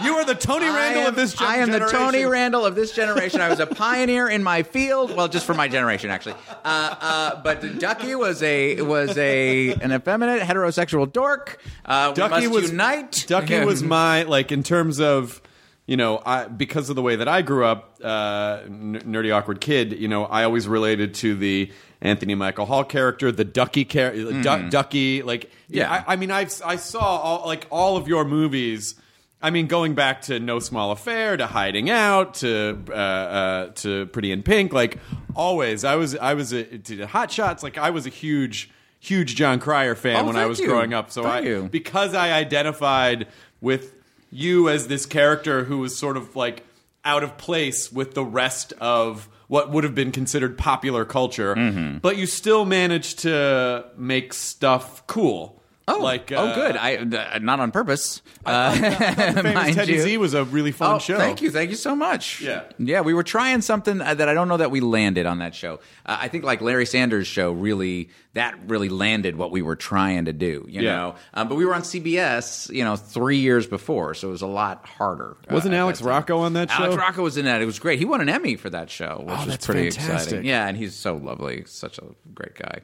You 0.02 0.14
are 0.14 0.24
the 0.24 0.34
Tony 0.34 0.66
Randall 0.66 1.02
am, 1.02 1.08
of 1.08 1.16
this 1.16 1.34
gen- 1.34 1.48
I 1.48 1.56
am 1.56 1.70
the. 1.70 1.78
Tony 1.80 2.24
Randall 2.24 2.64
of 2.66 2.74
this 2.74 2.92
generation. 2.92 3.40
I 3.40 3.48
was 3.48 3.60
a 3.60 3.66
pioneer 3.66 4.28
in 4.28 4.42
my 4.42 4.62
field. 4.62 5.14
Well, 5.16 5.28
just 5.28 5.46
for 5.46 5.54
my 5.54 5.68
generation, 5.68 6.10
actually. 6.10 6.34
Uh, 6.64 6.94
uh, 7.00 7.42
but 7.42 7.78
Ducky 7.78 8.14
was 8.14 8.42
a 8.42 8.80
was 8.82 9.16
a 9.18 9.72
an 9.74 9.92
effeminate 9.92 10.42
heterosexual 10.42 11.12
dork. 11.12 11.60
Uh, 11.84 12.12
Ducky 12.12 12.46
was 12.46 12.70
unite. 12.70 13.24
Ducky 13.28 13.60
was 13.64 13.82
my 13.82 14.22
like 14.24 14.52
in 14.52 14.62
terms 14.62 15.00
of. 15.00 15.40
you 15.86 15.96
know, 15.96 16.22
I, 16.24 16.46
because 16.46 16.88
of 16.88 16.94
the 16.94 17.02
way 17.02 17.16
that 17.16 17.26
I 17.26 17.42
grew 17.42 17.64
up, 17.64 17.98
uh, 18.04 18.60
n- 18.64 19.02
nerdy 19.06 19.34
awkward 19.34 19.60
kid, 19.60 19.98
you 19.98 20.06
know, 20.06 20.24
I 20.24 20.44
always 20.44 20.68
related 20.68 21.14
to 21.14 21.34
the 21.34 21.72
Anthony 22.00 22.36
Michael 22.36 22.64
Hall 22.66 22.84
character, 22.84 23.32
the 23.32 23.44
Ducky 23.44 23.84
character, 23.84 24.68
Ducky. 24.70 25.22
Like, 25.24 25.50
Yeah. 25.68 25.90
I, 25.90 26.12
I 26.12 26.16
mean, 26.16 26.30
I 26.30 26.46
I 26.64 26.76
saw 26.76 27.00
all, 27.00 27.46
like 27.46 27.66
all 27.70 27.96
of 27.96 28.06
your 28.06 28.24
movies. 28.24 28.94
I 29.42 29.50
mean, 29.50 29.66
going 29.68 29.94
back 29.94 30.22
to 30.22 30.38
No 30.38 30.58
Small 30.58 30.90
Affair, 30.92 31.36
to 31.36 31.46
Hiding 31.46 31.88
Out, 31.88 32.34
to 32.34 32.78
uh, 32.88 32.92
uh, 32.92 33.66
to 33.76 34.06
Pretty 34.06 34.32
in 34.32 34.42
Pink, 34.42 34.72
like 34.72 34.98
always, 35.34 35.84
I 35.84 35.96
was 35.96 36.14
I 36.16 36.34
was 36.34 36.52
a, 36.52 36.64
to 36.78 37.06
Hot 37.06 37.30
Shots. 37.30 37.62
Like 37.62 37.78
I 37.78 37.90
was 37.90 38.06
a 38.06 38.10
huge 38.10 38.70
huge 38.98 39.34
Jon 39.36 39.58
Cryer 39.58 39.94
fan 39.94 40.24
Oh, 40.24 40.26
when 40.26 40.36
I 40.36 40.44
was 40.46 40.60
you. 40.60 40.66
growing 40.66 40.92
up. 40.92 41.10
So 41.10 41.22
Thank 41.22 41.46
I 41.46 41.48
you. 41.48 41.68
because 41.72 42.14
I 42.14 42.32
identified 42.32 43.28
with 43.62 43.94
you 44.30 44.68
as 44.68 44.88
this 44.88 45.06
character 45.06 45.64
who 45.64 45.78
was 45.78 45.96
sort 45.96 46.16
of 46.18 46.36
like 46.36 46.64
out 47.04 47.22
of 47.22 47.38
place 47.38 47.90
with 47.90 48.12
the 48.14 48.24
rest 48.24 48.74
of 48.78 49.26
what 49.48 49.70
would 49.70 49.84
have 49.84 49.94
been 49.94 50.12
considered 50.12 50.56
popular 50.58 51.04
culture, 51.06 51.54
Mm-hmm. 51.56 51.98
but 51.98 52.16
you 52.18 52.26
still 52.26 52.64
managed 52.66 53.20
to 53.20 53.86
make 53.96 54.32
stuff 54.34 55.04
cool. 55.06 55.59
Oh, 55.96 56.02
like 56.02 56.30
oh, 56.32 56.36
uh, 56.36 56.54
good. 56.54 56.76
I 56.76 56.96
uh, 56.96 57.38
not 57.40 57.60
on 57.60 57.70
purpose. 57.72 58.22
Uh, 58.44 58.72
Famous 59.34 59.54
mind 59.54 59.74
Teddy 59.74 59.94
you. 59.94 60.00
Z 60.02 60.16
was 60.18 60.34
a 60.34 60.44
really 60.44 60.72
fun 60.72 60.96
oh, 60.96 60.98
show. 60.98 61.16
Thank 61.18 61.42
you, 61.42 61.50
thank 61.50 61.70
you 61.70 61.76
so 61.76 61.94
much. 61.96 62.40
Yeah. 62.40 62.62
yeah. 62.78 63.00
We 63.02 63.14
were 63.14 63.22
trying 63.22 63.60
something 63.62 64.00
uh, 64.00 64.14
that 64.14 64.28
I 64.28 64.34
don't 64.34 64.48
know 64.48 64.56
that 64.56 64.70
we 64.70 64.80
landed 64.80 65.26
on 65.26 65.38
that 65.38 65.54
show. 65.54 65.74
Uh, 66.06 66.18
I 66.20 66.28
think 66.28 66.44
like 66.44 66.60
Larry 66.60 66.86
Sanders' 66.86 67.26
show 67.26 67.52
really 67.52 68.10
that 68.34 68.54
really 68.68 68.88
landed 68.88 69.36
what 69.36 69.50
we 69.50 69.60
were 69.60 69.74
trying 69.76 70.26
to 70.26 70.32
do. 70.32 70.64
You 70.68 70.82
Yeah. 70.82 70.96
know, 70.96 71.14
um, 71.34 71.48
but 71.48 71.56
we 71.56 71.64
were 71.64 71.74
on 71.74 71.82
CBS, 71.82 72.72
you 72.72 72.84
know, 72.84 72.94
three 72.96 73.38
years 73.38 73.66
before, 73.66 74.14
so 74.14 74.28
it 74.28 74.30
was 74.30 74.42
a 74.42 74.46
lot 74.46 74.86
harder. 74.86 75.36
uh, 75.48 75.54
Wasn't 75.54 75.74
Alex. 75.74 76.00
Rocco 76.00 76.38
on 76.38 76.52
that 76.52 76.70
show? 76.70 76.84
Alex 76.84 76.96
Rocco 76.96 77.22
was 77.24 77.36
in 77.36 77.44
that. 77.46 77.60
It 77.60 77.66
was 77.66 77.78
great. 77.80 77.98
He 77.98 78.04
won 78.04 78.20
an 78.20 78.28
Emmy 78.28 78.54
for 78.56 78.70
that 78.70 78.88
show, 78.88 79.22
which 79.26 79.36
Oh, 79.36 79.46
was 79.46 79.56
pretty 79.58 79.90
fantastic. 79.90 80.14
exciting. 80.28 80.44
Yeah, 80.46 80.66
and 80.68 80.76
he's 80.76 80.94
so 80.94 81.16
lovely, 81.16 81.64
such 81.66 81.98
a 81.98 82.04
great 82.32 82.54
guy. 82.54 82.82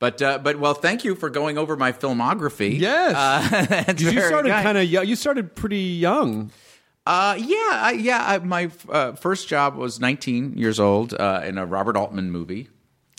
But 0.00 0.20
uh, 0.22 0.38
but 0.38 0.58
well, 0.58 0.74
thank 0.74 1.04
you 1.04 1.14
for 1.14 1.30
going 1.30 1.58
over 1.58 1.76
my 1.76 1.92
filmography. 1.92 2.78
Yes. 2.80 3.14
uh, 3.14 3.94
you 3.98 4.20
started 4.22 4.48
kind. 4.48 4.64
kind 4.64 4.78
of 4.78 5.08
you 5.08 5.14
started 5.14 5.54
pretty 5.54 5.78
young. 5.78 6.50
Uh, 7.06 7.36
yeah, 7.38 7.56
I, 7.56 7.96
yeah. 7.98 8.24
I, 8.26 8.38
my 8.38 8.70
uh, 8.88 9.12
first 9.12 9.48
job 9.48 9.76
was 9.76 10.00
19 10.00 10.56
years 10.56 10.78
old 10.80 11.14
uh, 11.14 11.42
in 11.44 11.58
a 11.58 11.66
Robert 11.66 11.96
Altman 11.96 12.30
movie. 12.30 12.68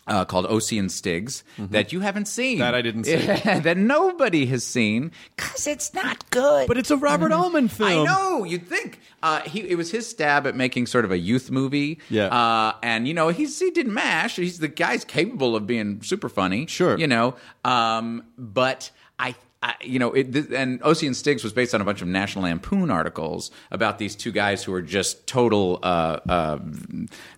Uh, 0.08 0.26
called 0.26 0.48
O.C. 0.48 0.80
and 0.80 0.92
Stiggs 0.92 1.44
that 1.58 1.94
you 1.94 2.00
haven't 2.00 2.26
seen. 2.26 2.58
Mm-hmm. 2.58 2.62
That 2.62 2.76
I 2.76 2.82
didn't 2.82 3.04
see. 3.04 3.16
that 3.60 3.78
nobody 3.78 4.48
has 4.48 4.64
seen 4.64 5.12
because 5.36 5.68
it's 5.68 5.94
not 5.94 6.28
good. 6.32 6.68
But 6.68 6.78
it's 6.78 6.90
a 6.90 6.98
Robert 6.98 7.32
Altman 7.32 7.68
film. 7.68 7.90
I 7.90 8.04
know. 8.04 8.44
You'd 8.44 8.68
think 8.68 9.00
uh, 9.22 9.42
he 9.42 9.62
it 9.62 9.76
was 9.76 9.92
his 9.92 10.10
stab 10.10 10.48
at 10.48 10.56
making 10.56 10.88
sort 10.88 11.06
of 11.06 11.12
a 11.12 11.18
youth 11.20 11.52
movie. 11.52 12.00
Yeah. 12.10 12.26
Uh, 12.26 12.74
and 12.82 13.08
you 13.08 13.14
know 13.14 13.30
he's 13.30 13.58
he 13.60 13.70
did 13.70 13.88
Mash. 13.88 14.38
He's 14.38 14.58
the 14.58 14.68
guy's 14.68 15.06
capable 15.06 15.56
of 15.56 15.68
being 15.68 16.02
super 16.02 16.30
funny. 16.30 16.66
Sure. 16.66 16.98
You 16.98 17.08
know. 17.08 17.36
Um, 17.64 18.24
but 18.38 18.90
I. 19.20 19.36
I, 19.64 19.76
you 19.82 20.00
know, 20.00 20.12
it, 20.12 20.34
th- 20.34 20.48
and 20.56 20.82
O.C. 20.82 21.06
and 21.06 21.16
Stiggs 21.16 21.44
was 21.44 21.54
based 21.54 21.76
on 21.76 21.82
a 21.82 21.86
bunch 21.86 22.02
of 22.02 22.08
National 22.08 22.46
Lampoon 22.46 22.90
articles 22.90 23.52
about 23.70 24.00
these 24.00 24.16
two 24.16 24.32
guys 24.32 24.64
who 24.64 24.72
were 24.72 24.82
just 24.82 25.28
total, 25.28 25.80
uh, 25.84 26.20
uh, 26.28 26.60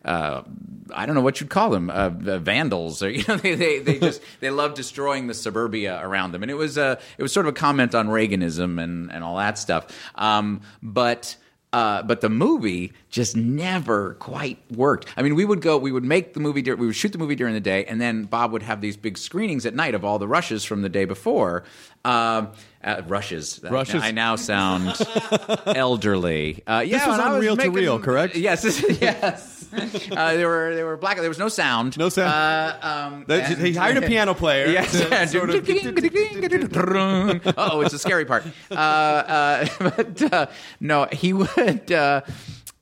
uh, 0.06 0.44
I 0.94 1.06
don't 1.06 1.16
know 1.16 1.22
what 1.22 1.42
you'd 1.42 1.50
call 1.50 1.70
them, 1.70 1.90
uh, 1.90 2.12
uh, 2.26 2.40
vandals, 2.40 3.04
or 3.04 3.10
you 3.12 3.26
know, 3.28 3.36
they, 3.36 3.56
they, 3.56 3.80
they 3.80 4.00
just 4.00 4.22
they 4.40 4.50
love 4.50 4.74
destroying 4.74 5.28
the 5.28 5.34
suburbia 5.34 6.00
around 6.02 6.32
them, 6.32 6.44
and 6.44 6.52
it 6.52 6.56
was 6.56 6.78
a 6.78 6.98
it 7.18 7.22
was 7.22 7.34
sort 7.34 7.46
of 7.46 7.52
a 7.52 7.56
comment 7.56 7.94
on 7.94 8.08
Reaganism 8.08 8.82
and 8.82 9.12
and 9.12 9.24
all 9.24 9.38
that 9.38 9.58
stuff. 9.58 9.88
Um, 10.16 10.62
but 10.82 11.36
uh, 11.74 12.04
but 12.04 12.22
the 12.22 12.30
movie 12.30 12.94
just 13.10 13.36
never 13.36 14.14
quite 14.16 14.60
worked. 14.72 15.08
I 15.18 15.22
mean, 15.24 15.36
we 15.36 15.44
would 15.44 15.60
go, 15.62 15.78
we 15.78 15.92
would 15.92 16.04
make 16.06 16.34
the 16.34 16.40
movie, 16.40 16.62
we 16.62 16.86
would 16.86 16.96
shoot 16.96 17.12
the 17.12 17.18
movie 17.18 17.36
during 17.36 17.54
the 17.54 17.60
day, 17.60 17.84
and 17.86 18.00
then 18.00 18.24
Bob 18.24 18.52
would 18.54 18.64
have 18.64 18.80
these 18.80 18.96
big 18.96 19.18
screenings 19.18 19.66
at 19.66 19.74
night 19.76 19.96
of 19.96 20.06
all 20.06 20.20
the 20.20 20.28
rushes 20.28 20.64
from 20.64 20.82
the 20.84 20.90
day 20.90 21.04
before. 21.06 21.64
Um 22.06 22.52
uh, 22.84 23.02
rushes. 23.08 23.62
Rushes. 23.64 24.04
I 24.04 24.12
now 24.12 24.36
sound 24.36 24.94
elderly. 25.68 26.62
Uh, 26.68 26.84
yeah, 26.86 26.98
This 26.98 27.08
was 27.08 27.20
I 27.20 27.32
on 27.32 27.40
reel 27.42 27.56
to 27.56 27.58
making- 27.58 27.74
reel, 27.74 27.98
correct? 28.00 28.36
Yes, 28.36 28.84
yes. 29.02 29.63
uh, 30.12 30.34
they 30.36 30.46
were 30.46 30.76
they 30.76 30.84
were 30.84 30.98
black. 30.98 31.18
There 31.18 31.30
was 31.30 31.40
no 31.40 31.48
sound. 31.50 31.98
No 31.98 32.10
sound. 32.10 32.32
Uh, 32.32 32.88
um, 32.88 33.26
That- 33.28 33.52
and- 33.52 33.62
he 33.66 33.74
hired 33.74 33.98
a 33.98 34.02
piano 34.08 34.34
player. 34.34 34.68
Yes. 34.74 34.92
to 34.92 35.28
sort 35.28 35.50
of- 35.50 35.66
oh, 37.58 37.82
it's 37.82 37.94
a 37.94 38.00
scary 38.00 38.26
part. 38.26 38.44
Uh, 38.72 38.74
uh, 38.76 39.68
but 39.80 40.34
uh, 40.34 40.46
no, 40.80 41.08
he 41.12 41.34
would. 41.34 41.92
Uh, 41.92 42.22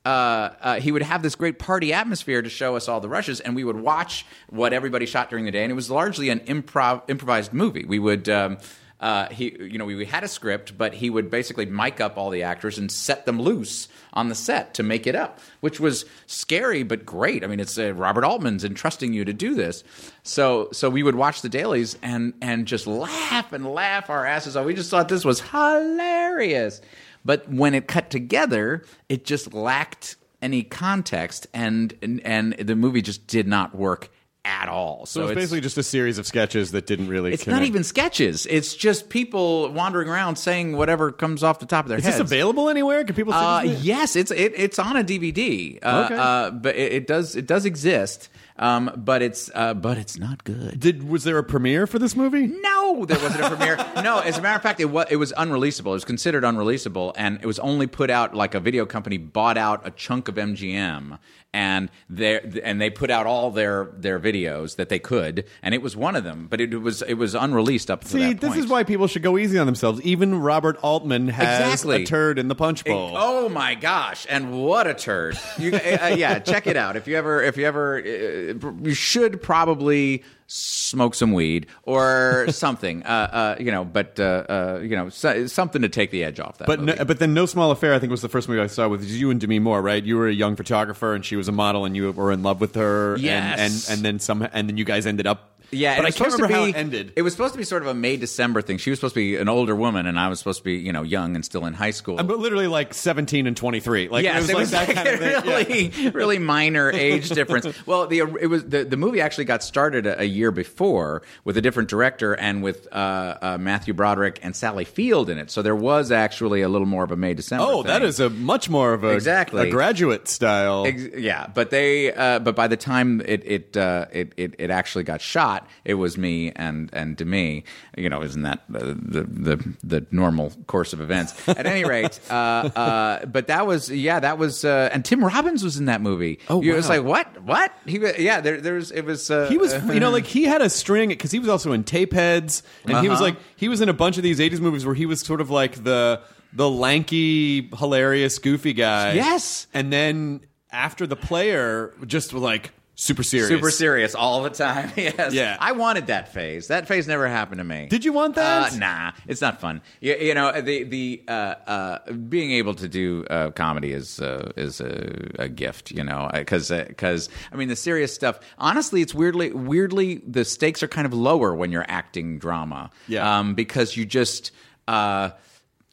uh, 0.04 0.80
he 0.80 0.90
would 0.90 1.02
have 1.02 1.22
this 1.22 1.34
great 1.36 1.58
party 1.58 1.92
atmosphere 1.92 2.42
to 2.42 2.48
show 2.48 2.74
us 2.76 2.88
all 2.88 3.00
the 3.00 3.08
rushes, 3.08 3.38
and 3.40 3.54
we 3.54 3.62
would 3.64 3.76
watch 3.76 4.26
what 4.50 4.72
everybody 4.72 5.06
shot 5.06 5.30
during 5.30 5.44
the 5.44 5.50
day, 5.52 5.62
and 5.62 5.70
it 5.70 5.74
was 5.76 5.90
largely 5.90 6.28
an 6.28 6.40
improv 6.40 7.02
improvised 7.08 7.52
movie. 7.52 7.84
We 7.84 7.98
would. 7.98 8.28
Um, 8.28 8.58
uh, 9.02 9.28
he, 9.30 9.56
you 9.60 9.78
know, 9.78 9.84
we, 9.84 9.96
we 9.96 10.06
had 10.06 10.22
a 10.22 10.28
script, 10.28 10.78
but 10.78 10.94
he 10.94 11.10
would 11.10 11.28
basically 11.28 11.66
mic 11.66 12.00
up 12.00 12.16
all 12.16 12.30
the 12.30 12.44
actors 12.44 12.78
and 12.78 12.90
set 12.90 13.26
them 13.26 13.42
loose 13.42 13.88
on 14.12 14.28
the 14.28 14.34
set 14.36 14.74
to 14.74 14.84
make 14.84 15.08
it 15.08 15.16
up, 15.16 15.40
which 15.58 15.80
was 15.80 16.04
scary 16.28 16.84
but 16.84 17.04
great. 17.04 17.42
I 17.42 17.48
mean, 17.48 17.58
it's 17.58 17.76
uh, 17.76 17.92
Robert 17.94 18.22
Altman's 18.22 18.64
entrusting 18.64 19.12
you 19.12 19.24
to 19.24 19.32
do 19.32 19.56
this, 19.56 19.82
so 20.22 20.68
so 20.70 20.88
we 20.88 21.02
would 21.02 21.16
watch 21.16 21.42
the 21.42 21.48
dailies 21.48 21.98
and 22.00 22.32
and 22.40 22.64
just 22.64 22.86
laugh 22.86 23.52
and 23.52 23.66
laugh 23.66 24.08
our 24.08 24.24
asses 24.24 24.56
off. 24.56 24.66
We 24.66 24.74
just 24.74 24.88
thought 24.88 25.08
this 25.08 25.24
was 25.24 25.40
hilarious, 25.40 26.80
but 27.24 27.48
when 27.50 27.74
it 27.74 27.88
cut 27.88 28.08
together, 28.08 28.84
it 29.08 29.24
just 29.24 29.52
lacked 29.52 30.14
any 30.40 30.62
context, 30.62 31.48
and 31.52 31.92
and, 32.02 32.20
and 32.20 32.52
the 32.52 32.76
movie 32.76 33.02
just 33.02 33.26
did 33.26 33.48
not 33.48 33.74
work 33.74 34.10
at 34.44 34.68
all. 34.68 35.06
So 35.06 35.26
it's 35.26 35.34
basically 35.36 35.60
just 35.60 35.78
a 35.78 35.84
series 35.84 36.18
of 36.18 36.26
sketches 36.26 36.72
that 36.72 36.84
didn't 36.86 37.06
really. 37.08 37.32
it's 37.32 37.44
connect. 37.44 37.60
not 37.60 37.66
even 37.66 37.84
sketches. 37.84 38.44
It's 38.46 38.74
just 38.74 39.08
people 39.08 39.70
wandering 39.70 40.08
around 40.08 40.34
saying 40.36 40.76
whatever 40.76 41.12
comes 41.12 41.44
off 41.44 41.60
the 41.60 41.66
top 41.66 41.84
of 41.84 41.88
their 41.90 41.98
head. 41.98 42.08
Is 42.08 42.14
heads. 42.16 42.18
this 42.18 42.28
available 42.32 42.68
anywhere? 42.68 43.04
Can 43.04 43.14
people 43.14 43.32
see 43.32 43.38
Uh, 43.38 43.62
this? 43.62 43.82
yes, 43.84 44.16
it's 44.16 44.32
it, 44.32 44.52
it's 44.56 44.78
on 44.80 44.96
a 44.96 45.04
DVD. 45.04 45.78
Uh, 45.82 46.02
Okay. 46.06 46.16
uh, 46.16 46.50
but 46.50 46.74
it, 46.74 46.92
it 46.92 47.06
does 47.06 47.36
it 47.36 47.46
does 47.46 47.64
exist. 47.64 48.28
Um, 48.62 48.92
but 48.96 49.22
it's 49.22 49.50
uh, 49.54 49.74
but 49.74 49.98
it's 49.98 50.18
not 50.18 50.44
good. 50.44 50.78
Did 50.78 51.08
was 51.08 51.24
there 51.24 51.36
a 51.36 51.42
premiere 51.42 51.88
for 51.88 51.98
this 51.98 52.14
movie? 52.14 52.46
No, 52.46 53.04
there 53.04 53.18
wasn't 53.18 53.44
a 53.44 53.48
premiere. 53.48 53.76
No, 54.02 54.18
as 54.20 54.36
a 54.38 54.42
matter 54.42 54.56
of 54.56 54.62
fact, 54.62 54.80
it 54.80 54.86
was 54.86 55.06
it 55.10 55.16
was 55.16 55.32
unreleasable. 55.32 55.86
It 55.86 56.00
was 56.00 56.04
considered 56.04 56.44
unreleasable, 56.44 57.12
and 57.16 57.38
it 57.40 57.46
was 57.46 57.58
only 57.58 57.86
put 57.86 58.10
out 58.10 58.34
like 58.34 58.54
a 58.54 58.60
video 58.60 58.86
company 58.86 59.16
bought 59.18 59.56
out 59.56 59.86
a 59.86 59.90
chunk 59.90 60.28
of 60.28 60.34
MGM, 60.36 61.18
and 61.54 61.90
they 62.08 62.40
and 62.64 62.80
they 62.80 62.90
put 62.90 63.10
out 63.10 63.26
all 63.26 63.50
their 63.50 63.90
their 63.96 64.18
videos 64.18 64.76
that 64.76 64.88
they 64.88 64.98
could, 64.98 65.44
and 65.62 65.74
it 65.74 65.82
was 65.82 65.96
one 65.96 66.16
of 66.16 66.24
them. 66.24 66.46
But 66.48 66.60
it 66.60 66.74
was 66.76 67.02
it 67.02 67.14
was 67.14 67.34
unreleased 67.34 67.90
up 67.90 68.02
to 68.02 68.08
See, 68.08 68.32
this 68.32 68.56
is 68.56 68.66
why 68.66 68.84
people 68.84 69.06
should 69.06 69.22
go 69.22 69.38
easy 69.38 69.58
on 69.58 69.66
themselves. 69.66 70.00
Even 70.02 70.40
Robert 70.40 70.78
Altman 70.82 71.28
has 71.28 71.72
Exactly. 71.72 72.02
a 72.02 72.06
turd 72.06 72.38
in 72.38 72.48
the 72.48 72.54
punch 72.54 72.84
bowl. 72.84 73.12
Oh 73.14 73.48
my 73.48 73.74
gosh! 73.74 74.26
And 74.28 74.52
what 74.52 74.86
a 74.86 74.94
turd! 74.94 75.38
You, 75.58 75.72
uh, 75.74 76.14
yeah, 76.16 76.38
check 76.38 76.66
it 76.66 76.76
out. 76.76 76.96
If 76.96 77.06
you 77.06 77.16
ever, 77.16 77.42
if 77.42 77.56
you 77.56 77.66
ever, 77.66 77.98
uh, 77.98 78.51
you 78.82 78.94
should 78.94 79.40
probably 79.42 80.22
smoke 80.46 81.14
some 81.14 81.32
weed 81.32 81.66
or 81.84 82.46
something. 82.50 83.02
Uh, 83.04 83.06
uh, 83.08 83.56
you 83.58 83.70
know, 83.72 83.84
but 83.84 84.18
uh, 84.20 84.44
uh, 84.48 84.80
you 84.82 84.96
know, 84.96 85.08
so, 85.08 85.46
something 85.46 85.82
to 85.82 85.88
take 85.88 86.10
the 86.10 86.24
edge 86.24 86.40
off 86.40 86.58
that. 86.58 86.66
But 86.66 86.80
no, 86.80 87.04
but 87.04 87.18
then 87.18 87.34
No 87.34 87.46
Small 87.46 87.70
Affair, 87.70 87.94
I 87.94 87.98
think, 87.98 88.10
was 88.10 88.22
the 88.22 88.28
first 88.28 88.48
movie 88.48 88.60
I 88.60 88.66
saw 88.66 88.88
with 88.88 89.04
you 89.04 89.30
and 89.30 89.40
Demi 89.40 89.58
Moore, 89.58 89.80
right? 89.82 90.02
You 90.02 90.16
were 90.16 90.28
a 90.28 90.32
young 90.32 90.56
photographer, 90.56 91.14
and 91.14 91.24
she 91.24 91.36
was 91.36 91.48
a 91.48 91.52
model, 91.52 91.84
and 91.84 91.96
you 91.96 92.10
were 92.12 92.32
in 92.32 92.42
love 92.42 92.60
with 92.60 92.74
her. 92.74 93.14
and- 93.14 93.22
Yes. 93.22 93.88
and 93.88 93.96
and, 93.98 94.04
then 94.04 94.18
some, 94.18 94.46
and 94.52 94.68
then 94.68 94.76
you 94.76 94.84
guys 94.84 95.06
ended 95.06 95.26
up. 95.26 95.48
Yeah, 95.72 95.96
but 95.96 96.00
I 96.00 96.02
it 96.02 96.06
was 96.08 96.14
can't 96.16 96.32
supposed 96.32 96.36
to 96.36 96.42
remember 96.44 96.66
be, 96.66 96.72
how 96.72 96.78
it 96.78 96.80
ended. 96.80 97.12
It 97.16 97.22
was 97.22 97.32
supposed 97.32 97.54
to 97.54 97.58
be 97.58 97.64
sort 97.64 97.82
of 97.82 97.88
a 97.88 97.94
May 97.94 98.16
December 98.16 98.62
thing. 98.62 98.78
She 98.78 98.90
was 98.90 98.98
supposed 98.98 99.14
to 99.14 99.20
be 99.20 99.36
an 99.36 99.48
older 99.48 99.74
woman, 99.74 100.06
and 100.06 100.18
I 100.18 100.28
was 100.28 100.38
supposed 100.38 100.58
to 100.58 100.64
be, 100.64 100.74
you 100.74 100.92
know, 100.92 101.02
young 101.02 101.34
and 101.34 101.44
still 101.44 101.64
in 101.66 101.72
high 101.74 101.90
school. 101.90 102.20
I'm 102.20 102.28
literally 102.28 102.66
like 102.68 102.94
17 102.94 103.46
and 103.46 103.56
23. 103.56 104.08
Like 104.08 104.22
yes, 104.24 104.48
it 104.48 104.56
was, 104.56 104.72
like 104.72 104.88
that 104.88 104.94
kind 104.94 105.08
of 105.08 105.18
thing. 105.18 105.30
Yeah. 105.32 105.56
really, 105.56 106.10
really 106.10 106.38
minor 106.38 106.90
age 106.90 107.28
difference. 107.30 107.66
Well, 107.86 108.06
the 108.06 108.18
it 108.20 108.46
was 108.48 108.64
the, 108.64 108.84
the 108.84 108.96
movie 108.96 109.20
actually 109.20 109.44
got 109.46 109.62
started 109.62 110.06
a, 110.06 110.20
a 110.20 110.24
year 110.24 110.50
before 110.50 111.22
with 111.44 111.56
a 111.56 111.60
different 111.62 111.88
director 111.88 112.34
and 112.34 112.62
with 112.62 112.86
uh, 112.92 113.38
uh, 113.40 113.58
Matthew 113.58 113.94
Broderick 113.94 114.38
and 114.42 114.54
Sally 114.54 114.84
Field 114.84 115.30
in 115.30 115.38
it. 115.38 115.50
So 115.50 115.62
there 115.62 115.76
was 115.76 116.12
actually 116.12 116.62
a 116.62 116.68
little 116.68 116.86
more 116.86 117.04
of 117.04 117.10
a 117.12 117.16
May 117.16 117.34
December. 117.34 117.64
Oh, 117.66 117.82
that 117.84 118.00
thing. 118.00 118.08
is 118.08 118.20
a 118.20 118.28
much 118.30 118.68
more 118.68 118.92
of 118.92 119.04
a 119.04 119.10
Exactly. 119.10 119.68
a 119.68 119.70
graduate 119.70 120.28
style. 120.28 120.86
Ex- 120.86 121.02
yeah, 121.16 121.46
but 121.46 121.70
they, 121.70 122.12
uh, 122.12 122.38
but 122.40 122.54
by 122.56 122.68
the 122.68 122.76
time 122.76 123.20
it 123.22 123.42
it, 123.46 123.76
uh, 123.76 124.06
it 124.12 124.32
it 124.36 124.54
it 124.58 124.70
actually 124.70 125.04
got 125.04 125.20
shot, 125.20 125.61
it 125.84 125.94
was 125.94 126.16
me 126.18 126.52
and 126.56 126.90
and 126.92 127.16
Demi. 127.16 127.64
You 127.96 128.08
know, 128.08 128.22
isn't 128.22 128.42
that 128.42 128.62
the 128.68 128.94
the 128.94 129.74
the, 129.82 130.06
normal 130.10 130.50
course 130.66 130.92
of 130.92 131.00
events? 131.00 131.32
At 131.48 131.66
any 131.66 131.84
rate, 131.84 132.18
uh, 132.30 132.34
uh, 132.34 133.26
but 133.26 133.46
that 133.48 133.66
was 133.66 133.90
yeah, 133.90 134.20
that 134.20 134.38
was, 134.38 134.64
uh, 134.64 134.90
and 134.92 135.04
Tim 135.04 135.24
Robbins 135.24 135.62
was 135.64 135.76
in 135.78 135.86
that 135.86 136.00
movie. 136.00 136.38
Oh, 136.48 136.60
it 136.62 136.72
was 136.74 136.88
like 136.88 137.02
what 137.02 137.42
what 137.42 137.72
he 137.86 137.98
yeah 138.18 138.40
there 138.40 138.60
there 138.60 138.74
was 138.74 138.90
it 138.90 139.02
was 139.04 139.30
uh, 139.30 139.48
He 139.48 139.58
was, 139.58 139.72
you 139.92 140.00
know, 140.00 140.10
like 140.18 140.26
he 140.26 140.44
had 140.44 140.62
a 140.62 140.70
string 140.70 141.08
because 141.08 141.30
he 141.30 141.38
was 141.38 141.48
also 141.48 141.72
in 141.72 141.84
Tapeheads, 141.84 142.62
and 142.86 142.98
he 142.98 143.08
was 143.08 143.16
Uh-huh. 143.20 143.24
like 143.24 143.36
he 143.56 143.68
was 143.68 143.80
in 143.80 143.88
a 143.88 143.92
bunch 143.94 144.16
of 144.16 144.22
these 144.22 144.38
'80s 144.40 144.60
movies 144.60 144.84
where 144.86 144.94
he 144.94 145.06
was 145.06 145.20
sort 145.20 145.40
of 145.40 145.50
like 145.50 145.84
the 145.84 146.20
the 146.54 146.68
lanky, 146.68 147.68
hilarious, 147.78 148.38
goofy 148.38 148.72
guy. 148.74 149.12
Yes. 149.14 149.66
and 149.72 149.92
then 149.92 150.40
after 150.70 151.06
the 151.06 151.16
player 151.16 151.92
just 152.06 152.32
like 152.32 152.70
super 152.94 153.22
serious. 153.22 153.48
Super 153.48 153.70
serious 153.70 154.14
all 154.14 154.42
the 154.42 154.50
time. 154.50 154.90
Yes. 154.96 155.32
Yeah. 155.32 155.56
I 155.58 155.72
wanted 155.72 156.06
that 156.08 156.32
phase. 156.32 156.68
That 156.68 156.86
phase 156.86 157.08
never 157.08 157.26
happened 157.28 157.58
to 157.58 157.64
me. 157.64 157.86
Did 157.88 158.04
you 158.04 158.12
want 158.12 158.36
that? 158.36 158.72
Uh, 158.72 158.76
nah, 158.76 159.12
it's 159.26 159.40
not 159.40 159.60
fun. 159.60 159.82
You, 160.00 160.14
you 160.16 160.34
know, 160.34 160.60
the 160.60 160.84
the 160.84 161.22
uh, 161.26 161.30
uh, 161.66 162.12
being 162.12 162.52
able 162.52 162.74
to 162.74 162.88
do 162.88 163.24
uh, 163.28 163.50
comedy 163.50 163.92
is 163.92 164.20
uh, 164.20 164.52
is 164.56 164.80
a, 164.80 165.30
a 165.38 165.48
gift. 165.48 165.90
You 165.90 166.04
know, 166.04 166.30
because 166.32 166.70
because 166.70 167.28
I 167.52 167.56
mean 167.56 167.68
the 167.68 167.76
serious 167.76 168.14
stuff. 168.14 168.38
Honestly, 168.58 169.02
it's 169.02 169.14
weirdly 169.14 169.52
weirdly 169.52 170.22
the 170.26 170.44
stakes 170.44 170.82
are 170.82 170.88
kind 170.88 171.06
of 171.06 171.14
lower 171.14 171.54
when 171.54 171.72
you're 171.72 171.86
acting 171.88 172.38
drama. 172.38 172.90
Yeah. 173.08 173.38
Um, 173.38 173.54
because 173.54 173.96
you 173.96 174.04
just. 174.04 174.52
Uh, 174.86 175.30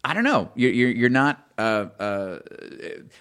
I 0.04 0.14
don't 0.14 0.24
know. 0.24 0.50
You're 0.56 0.72
you're, 0.72 0.90
you're 0.90 1.10
not 1.10 1.46
uh, 1.60 1.90
uh, 2.00 2.40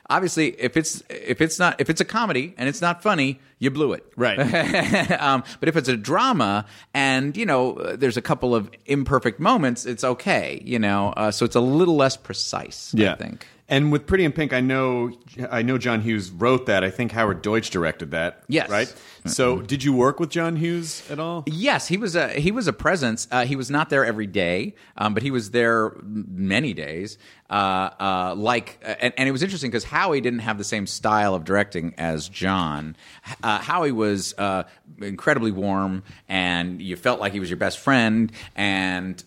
obviously 0.09 0.49
if 0.61 0.77
it's 0.77 1.03
if 1.11 1.41
it's 1.41 1.59
not 1.59 1.81
if 1.81 1.91
it's 1.91 2.01
a 2.01 2.05
comedy 2.05 2.55
and 2.57 2.69
it's 2.69 2.81
not 2.81 3.03
funny, 3.03 3.41
you 3.59 3.71
blew 3.71 3.93
it. 3.93 4.05
Right. 4.17 4.39
um, 5.21 5.43
but 5.61 5.69
if 5.69 5.77
it's 5.77 5.89
a 5.89 5.97
drama 5.97 6.65
and 6.95 7.37
you 7.37 7.45
know 7.45 7.75
there's 7.97 8.17
a 8.17 8.23
couple 8.23 8.55
of 8.55 8.71
imperfect 8.87 9.41
moments, 9.41 9.87
it's 9.87 10.05
okay. 10.05 10.63
You 10.65 10.79
know, 10.79 11.13
uh, 11.17 11.31
so 11.33 11.45
it's 11.45 11.57
a 11.57 11.61
little 11.61 11.97
less 11.97 12.17
precise. 12.17 12.95
I 13.13 13.17
think. 13.17 13.47
And 13.71 13.93
with 13.93 14.07
Pretty 14.07 14.25
in 14.25 14.33
Pink, 14.33 14.55
I 14.55 14.61
know 14.61 15.13
I 15.51 15.61
know 15.61 15.77
John 15.77 16.01
Hughes 16.01 16.31
wrote 16.31 16.67
that. 16.67 16.83
I 16.83 16.91
think 16.91 17.13
Howard 17.13 17.43
Deutch 17.43 17.69
directed 17.69 18.13
that. 18.13 18.43
Yes. 18.49 18.71
Right. 18.71 18.95
So, 19.27 19.61
did 19.61 19.85
you 19.85 19.93
work 19.93 20.21
with 20.21 20.31
John 20.31 20.57
Hughes 20.57 21.03
at 21.11 21.19
all? 21.19 21.45
Yes, 21.47 21.87
he 21.87 21.99
was 21.99 22.17
a 22.17 22.29
he 22.29 22.51
was 22.51 22.67
a 22.67 22.73
presence. 22.73 23.29
Uh, 23.31 23.45
he 23.45 23.57
was 23.57 23.71
not 23.71 23.91
there 23.91 24.07
every 24.07 24.27
day, 24.27 24.75
um, 24.97 25.13
but 25.13 25.23
he 25.23 25.31
was 25.31 25.51
there 25.51 25.93
many 26.03 26.73
days. 26.73 27.19
Uh, 27.51 27.91
uh, 28.01 28.35
like, 28.37 28.79
and, 28.83 29.13
and 29.19 29.29
it 29.29 29.33
was 29.33 29.43
interesting 29.43 29.71
because 29.71 29.85
Howie 29.85 30.23
didn't 30.23 30.41
have 30.41 30.57
the 30.57 30.65
same 30.65 30.87
style 30.87 31.35
of 31.35 31.45
directing 31.45 31.95
as 31.99 32.29
John. 32.29 32.97
Uh, 33.43 33.59
Howie 33.59 33.93
was 33.93 34.35
uh, 34.39 34.65
incredibly 35.01 35.51
warm, 35.51 36.05
and 36.27 36.81
you 36.81 36.97
felt 36.97 37.21
like 37.21 37.33
he 37.35 37.41
was 37.41 37.51
your 37.51 37.59
best 37.59 37.79
friend, 37.79 38.33
and. 38.57 39.23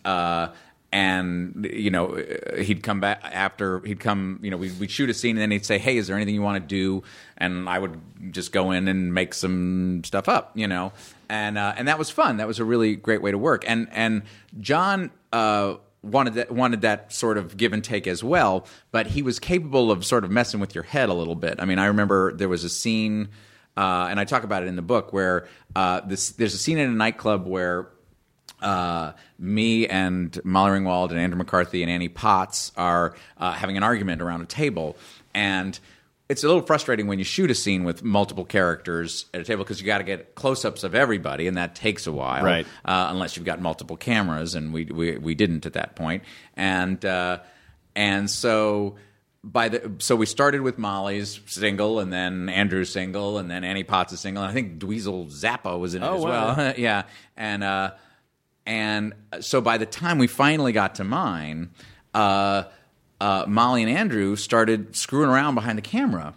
And 0.93 1.69
you 1.71 1.89
know 1.89 2.21
he'd 2.57 2.83
come 2.83 3.00
back 3.00 3.21
after 3.24 3.79
he'd 3.79 4.01
come 4.01 4.39
you 4.41 4.51
know 4.51 4.57
we'd, 4.57 4.77
we'd 4.77 4.91
shoot 4.91 5.10
a 5.10 5.13
scene 5.13 5.38
and 5.38 5.41
then 5.41 5.51
he'd 5.51 5.65
say 5.65 5.77
hey 5.77 5.95
is 5.95 6.07
there 6.07 6.17
anything 6.17 6.36
you 6.36 6.41
want 6.41 6.62
to 6.62 6.67
do? 6.67 7.03
And 7.38 7.69
i 7.69 7.79
would 7.79 8.00
just 8.31 8.51
go 8.51 8.71
in 8.71 8.88
and 8.88 9.13
make 9.13 9.33
some 9.33 10.03
stuff 10.03 10.27
up 10.27 10.51
you 10.55 10.67
know? 10.67 10.91
And 11.29 11.57
uh, 11.57 11.74
and 11.77 11.88
that 11.88 11.98
was 11.98 12.10
fun. 12.10 12.38
That 12.38 12.48
was 12.48 12.60
a 12.60 12.65
really 12.65 12.98
great 12.98 13.21
way 13.21 13.31
to 13.31 13.38
work. 13.38 13.63
And 13.67 13.88
and 13.91 14.24
john 14.60 15.12
uh, 15.31 15.75
wanted 16.03 16.33
that 16.33 16.51
wanted 16.51 16.81
that 16.81 17.13
sort 17.13 17.38
of 17.38 17.55
give 17.55 17.71
and 17.71 17.83
take 17.83 18.05
as 18.05 18.21
well 18.24 18.65
but 18.91 19.07
he 19.07 19.21
was 19.21 19.39
capable 19.39 19.91
of 19.91 20.03
sort 20.05 20.25
of 20.25 20.31
messing 20.31 20.60
with 20.60 20.75
your 20.75 20.83
head 20.83 21.07
a 21.07 21.13
little 21.13 21.36
bit. 21.36 21.55
I 21.60 21.65
mean 21.65 21.79
i 21.79 21.86
remember 21.86 22.33
there 22.33 22.50
was 22.50 22.65
a 22.65 22.69
scene 22.69 23.29
uh, 23.77 24.07
and 24.10 24.19
i 24.19 24.25
talk 24.25 24.43
about 24.43 24.63
it 24.63 24.67
in 24.67 24.75
the 24.75 24.81
book 24.81 25.13
where 25.13 25.48
uh, 25.74 26.01
this, 26.01 26.31
there's 26.31 26.53
a 26.53 26.57
scene 26.57 26.77
in 26.77 26.89
a 26.89 26.93
nightclub 26.93 27.48
where 27.48 27.88
uh, 28.62 29.13
me 29.39 29.88
and 29.88 30.39
Molly 30.44 30.72
Ringwald 30.80 31.12
and 31.12 31.20
Andrew 31.20 31.38
McCarthy 31.38 31.82
and 31.84 31.91
Annie 31.91 32.10
Potts 32.10 32.72
are 32.77 33.15
uh, 33.38 33.51
having 33.53 33.77
an 33.77 33.84
argument 33.84 34.22
around 34.22 34.41
a 34.41 34.46
table, 34.46 34.96
and 35.34 35.80
it's 36.30 36.44
a 36.46 36.48
little 36.48 36.62
frustrating 36.62 37.08
when 37.08 37.20
you 37.20 37.25
shoot 37.25 37.51
a 37.51 37.56
scene 37.56 37.84
with 37.84 38.03
multiple 38.03 38.46
characters 38.46 39.25
at 39.34 39.41
a 39.41 39.44
table 39.44 39.65
because 39.65 39.82
you 39.82 39.86
got 39.86 39.98
to 39.98 40.03
get 40.06 40.34
close-ups 40.36 40.84
of 40.86 40.96
everybody, 40.96 41.48
and 41.48 41.58
that 41.58 41.75
takes 41.75 42.08
a 42.08 42.12
while, 42.12 42.44
Right. 42.46 42.65
Uh, 42.86 43.08
unless 43.10 43.36
you've 43.36 43.46
got 43.46 43.60
multiple 43.62 43.98
cameras, 43.98 44.56
and 44.56 44.72
we 44.74 44.86
we, 44.86 45.18
we 45.18 45.36
didn't 45.36 45.65
at 45.65 45.74
that 45.74 45.96
point, 45.96 46.24
and 46.56 47.03
uh, 47.03 47.39
and 47.96 48.30
so 48.30 48.96
by 49.44 49.70
the 49.70 49.91
so 49.98 50.15
we 50.15 50.25
started 50.27 50.62
with 50.62 50.77
Molly's 50.77 51.39
single, 51.48 52.00
and 52.00 52.13
then 52.13 52.48
Andrew's 52.48 52.94
single, 52.94 53.38
and 53.39 53.50
then 53.51 53.63
Annie 53.65 53.84
Potts' 53.84 54.20
single, 54.20 54.44
and 54.44 54.51
I 54.51 54.53
think 54.53 54.80
Dweezil 54.80 55.30
Zappa 55.32 55.77
was 55.80 55.96
in 55.96 56.03
it 56.03 56.06
Oh, 56.08 56.15
as 56.18 56.24
wow. 56.24 56.56
well, 56.56 56.74
yeah, 56.77 57.03
and. 57.36 57.63
Uh, 57.63 57.91
and 58.65 59.13
so 59.39 59.62
by 59.62 59.78
the 59.78 59.86
time 59.86 60.17
we 60.17 60.28
finally 60.28 60.71
got 60.71 60.95
to 60.95 61.04
mine, 61.04 61.71
uh, 62.13 62.63
uh, 63.19 63.45
Molly 63.47 63.84
and 63.84 63.91
Andrew 63.91 64.36
started 64.36 64.95
screwing 64.95 65.30
around 65.30 65.56
behind 65.56 65.78
the 65.78 65.84
camera. 65.84 66.34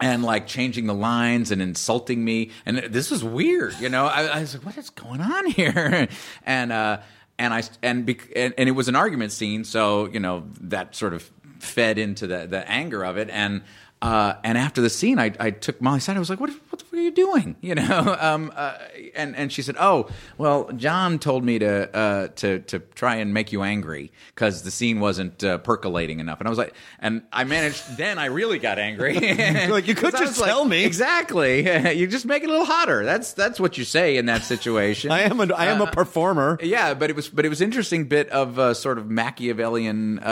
And 0.00 0.24
like 0.24 0.48
changing 0.48 0.86
the 0.86 0.94
lines 0.94 1.52
and 1.52 1.62
insulting 1.62 2.24
me, 2.24 2.50
and 2.66 2.78
this 2.78 3.12
was 3.12 3.22
weird, 3.22 3.74
you 3.78 3.88
know. 3.88 4.06
I, 4.06 4.24
I 4.24 4.40
was 4.40 4.52
like, 4.52 4.66
"What 4.66 4.76
is 4.76 4.90
going 4.90 5.20
on 5.20 5.46
here?" 5.46 6.08
And 6.44 6.72
uh, 6.72 6.98
and 7.38 7.54
I 7.54 7.62
and, 7.80 8.04
bec- 8.04 8.28
and 8.34 8.52
and 8.58 8.68
it 8.68 8.72
was 8.72 8.88
an 8.88 8.96
argument 8.96 9.30
scene, 9.30 9.62
so 9.62 10.06
you 10.06 10.18
know 10.18 10.44
that 10.62 10.96
sort 10.96 11.14
of 11.14 11.30
fed 11.60 11.96
into 11.96 12.26
the 12.26 12.46
the 12.46 12.68
anger 12.68 13.04
of 13.04 13.16
it. 13.16 13.30
And 13.30 13.62
uh, 14.02 14.34
and 14.42 14.58
after 14.58 14.82
the 14.82 14.90
scene, 14.90 15.20
I, 15.20 15.32
I 15.38 15.50
took 15.50 15.80
Molly 15.80 15.98
aside. 15.98 16.16
I 16.16 16.18
was 16.18 16.28
like, 16.28 16.40
"What? 16.40 16.50
What 16.70 16.82
you 17.04 17.10
doing?" 17.12 17.56
You 17.64 17.74
know. 17.76 18.16
Um, 18.20 18.52
uh, 18.54 18.74
and 19.14 19.34
and 19.36 19.50
she 19.52 19.62
said, 19.62 19.76
"Oh, 19.78 20.08
well, 20.38 20.70
John 20.76 21.18
told 21.18 21.44
me 21.44 21.58
to 21.60 21.96
uh, 21.96 22.28
to 22.36 22.58
to 22.60 22.78
try 22.94 23.16
and 23.16 23.32
make 23.32 23.52
you 23.52 23.62
angry 23.62 24.12
because 24.34 24.62
the 24.62 24.70
scene 24.70 25.00
wasn't 25.00 25.42
uh, 25.44 25.58
percolating 25.58 26.20
enough." 26.20 26.40
And 26.40 26.48
I 26.48 26.50
was 26.50 26.58
like, 26.58 26.74
and 26.98 27.22
I 27.32 27.44
managed. 27.44 27.96
then 27.96 28.18
I 28.18 28.26
really 28.26 28.58
got 28.58 28.78
angry. 28.78 29.14
like, 29.68 29.86
you 29.86 29.94
could 29.94 30.12
just 30.12 30.22
was 30.22 30.40
like, 30.40 30.48
tell 30.50 30.64
me. 30.64 30.84
exactly. 30.84 31.94
you 31.96 32.06
just 32.06 32.26
make 32.26 32.42
it 32.42 32.48
a 32.48 32.52
little 32.52 32.66
hotter. 32.66 33.04
That's 33.04 33.32
that's 33.32 33.58
what 33.60 33.78
you 33.78 33.84
say 33.84 34.16
in 34.16 34.26
that 34.26 34.42
situation. 34.42 35.10
I 35.10 35.20
am 35.22 35.40
a 35.40 35.52
I 35.54 35.66
am 35.66 35.80
a 35.80 35.90
performer. 35.90 36.58
Yeah, 36.62 36.94
but 36.94 37.10
it 37.10 37.16
was 37.16 37.28
but 37.28 37.44
it 37.44 37.48
was 37.48 37.60
interesting 37.60 38.06
bit 38.06 38.28
of 38.30 38.58
uh, 38.58 38.74
sort 38.74 38.98
of 38.98 39.08
Machiavellian 39.10 40.18
uh, 40.20 40.22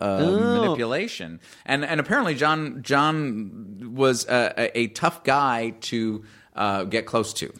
uh, 0.00 0.18
Oh. 0.20 0.60
manipulation, 0.62 1.40
and 1.66 1.84
and 1.84 2.00
apparently 2.00 2.34
John 2.34 2.82
John 2.82 3.92
was 3.94 4.26
a, 4.28 4.70
a 4.78 4.88
tough 4.88 5.24
guy 5.24 5.70
to 5.80 6.17
uh, 6.58 6.84
get 6.84 7.06
close 7.06 7.32
to, 7.34 7.50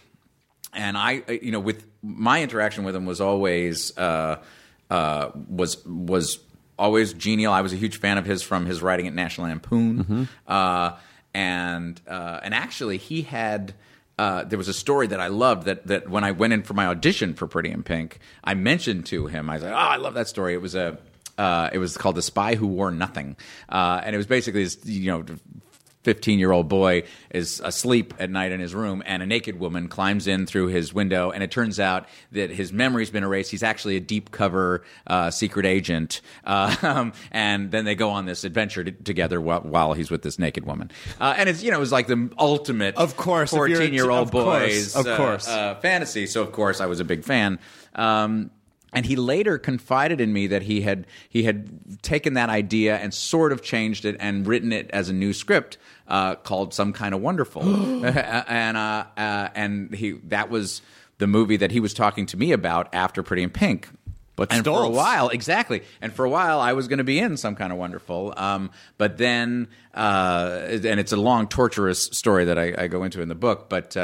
and 0.74 0.98
I 0.98 1.22
uh, 1.28 1.32
you 1.32 1.52
know 1.52 1.60
with 1.60 1.86
my 2.02 2.42
interaction 2.42 2.84
with 2.84 2.94
him 2.94 3.06
was 3.06 3.20
always 3.20 3.96
uh, 3.96 4.42
uh, 4.90 5.30
was 5.48 5.84
was 5.86 6.40
always 6.78 7.12
genial. 7.12 7.52
I 7.52 7.60
was 7.62 7.72
a 7.72 7.76
huge 7.76 7.98
fan 7.98 8.18
of 8.18 8.26
his 8.26 8.42
from 8.42 8.66
his 8.66 8.82
writing 8.82 9.06
at 9.06 9.14
National 9.14 9.46
Lampoon, 9.46 10.28
uh, 10.46 10.96
and 11.32 12.00
uh, 12.06 12.40
and 12.42 12.54
actually 12.54 12.98
he 12.98 13.22
had. 13.22 13.74
Uh, 14.18 14.42
there 14.42 14.58
was 14.58 14.66
a 14.66 14.74
story 14.74 15.06
that 15.06 15.20
I 15.20 15.28
loved 15.28 15.66
that, 15.66 15.86
that 15.86 16.08
when 16.08 16.24
I 16.24 16.32
went 16.32 16.52
in 16.52 16.64
for 16.64 16.74
my 16.74 16.88
audition 16.88 17.34
for 17.34 17.46
Pretty 17.46 17.70
in 17.70 17.84
Pink, 17.84 18.18
I 18.42 18.54
mentioned 18.54 19.06
to 19.06 19.28
him. 19.28 19.48
I 19.48 19.54
was 19.54 19.62
like, 19.62 19.72
"Oh, 19.72 19.76
I 19.76 19.94
love 19.94 20.14
that 20.14 20.26
story." 20.26 20.54
It 20.54 20.60
was 20.60 20.74
a, 20.74 20.98
uh, 21.38 21.70
it 21.72 21.78
was 21.78 21.96
called 21.96 22.16
"The 22.16 22.22
Spy 22.22 22.56
Who 22.56 22.66
Wore 22.66 22.90
Nothing," 22.90 23.36
uh, 23.68 24.00
and 24.02 24.16
it 24.16 24.18
was 24.18 24.26
basically 24.26 24.64
this, 24.64 24.84
you 24.84 25.12
know, 25.12 25.24
15 26.08 26.38
year 26.38 26.52
old 26.52 26.68
boy 26.70 27.02
is 27.30 27.60
asleep 27.62 28.14
at 28.18 28.30
night 28.30 28.50
in 28.50 28.60
his 28.60 28.74
room 28.74 29.02
and 29.04 29.22
a 29.22 29.26
naked 29.26 29.60
woman 29.60 29.88
climbs 29.88 30.26
in 30.26 30.46
through 30.46 30.68
his 30.68 30.94
window 30.94 31.30
and 31.30 31.42
it 31.42 31.50
turns 31.50 31.78
out 31.78 32.08
that 32.32 32.48
his 32.48 32.72
memory's 32.72 33.10
been 33.10 33.24
erased. 33.24 33.50
He's 33.50 33.62
actually 33.62 33.96
a 33.96 34.00
deep 34.00 34.30
cover 34.30 34.84
uh, 35.06 35.30
secret 35.30 35.66
agent 35.66 36.22
um, 36.44 37.12
and 37.30 37.70
then 37.70 37.84
they 37.84 37.94
go 37.94 38.08
on 38.08 38.24
this 38.24 38.44
adventure 38.44 38.84
t- 38.84 38.92
together 38.92 39.38
while, 39.38 39.60
while 39.60 39.92
he's 39.92 40.10
with 40.10 40.22
this 40.22 40.38
naked 40.38 40.64
woman. 40.64 40.90
Uh, 41.20 41.34
and 41.36 41.46
it's 41.50 41.62
you 41.62 41.70
know 41.70 41.76
it 41.76 41.80
was 41.80 41.92
like 41.92 42.06
the 42.06 42.30
ultimate 42.38 42.94
Of 42.96 43.18
course, 43.18 43.52
if 43.52 43.56
you're 43.58 43.66
a- 43.66 43.76
14 43.76 43.92
year 43.92 44.08
old 44.08 44.30
boys 44.30 44.96
of 44.96 45.06
uh, 45.06 45.14
course. 45.18 45.46
uh, 45.46 45.74
fantasy. 45.82 46.26
So 46.26 46.40
of 46.40 46.52
course 46.52 46.80
i 46.80 46.86
was 46.86 47.00
a 47.00 47.04
big 47.04 47.22
fan. 47.22 47.58
Um, 47.94 48.50
and 48.92 49.04
he 49.06 49.16
later 49.16 49.58
confided 49.58 50.20
in 50.20 50.32
me 50.32 50.46
that 50.48 50.62
he 50.62 50.80
had 50.80 51.06
he 51.28 51.42
had 51.44 52.02
taken 52.02 52.34
that 52.34 52.48
idea 52.48 52.96
and 52.96 53.12
sort 53.12 53.52
of 53.52 53.62
changed 53.62 54.04
it 54.04 54.16
and 54.18 54.46
written 54.46 54.72
it 54.72 54.90
as 54.90 55.08
a 55.08 55.12
new 55.12 55.32
script 55.32 55.78
uh, 56.06 56.36
called 56.36 56.72
Some 56.72 56.92
Kind 56.92 57.14
of 57.14 57.20
Wonderful, 57.20 57.62
and 58.06 58.76
uh, 58.76 59.04
uh, 59.16 59.48
and 59.54 59.94
he 59.94 60.12
that 60.28 60.50
was 60.50 60.82
the 61.18 61.26
movie 61.26 61.56
that 61.56 61.70
he 61.70 61.80
was 61.80 61.92
talking 61.92 62.26
to 62.26 62.36
me 62.36 62.52
about 62.52 62.88
after 62.94 63.22
Pretty 63.22 63.42
in 63.42 63.50
Pink. 63.50 63.88
But 64.36 64.52
and 64.52 64.64
for 64.64 64.84
a 64.84 64.88
while, 64.88 65.30
exactly, 65.30 65.82
and 66.00 66.12
for 66.12 66.24
a 66.24 66.30
while, 66.30 66.60
I 66.60 66.72
was 66.72 66.86
going 66.86 66.98
to 66.98 67.04
be 67.04 67.18
in 67.18 67.36
some 67.36 67.56
kind 67.56 67.72
of 67.72 67.78
wonderful. 67.78 68.32
Um, 68.36 68.70
but 68.96 69.18
then, 69.18 69.66
uh, 69.94 70.60
and 70.68 71.00
it's 71.00 71.10
a 71.10 71.16
long, 71.16 71.48
torturous 71.48 72.04
story 72.12 72.44
that 72.44 72.56
I, 72.56 72.72
I 72.78 72.86
go 72.86 73.02
into 73.02 73.20
in 73.20 73.28
the 73.28 73.34
book. 73.34 73.68
But 73.68 73.96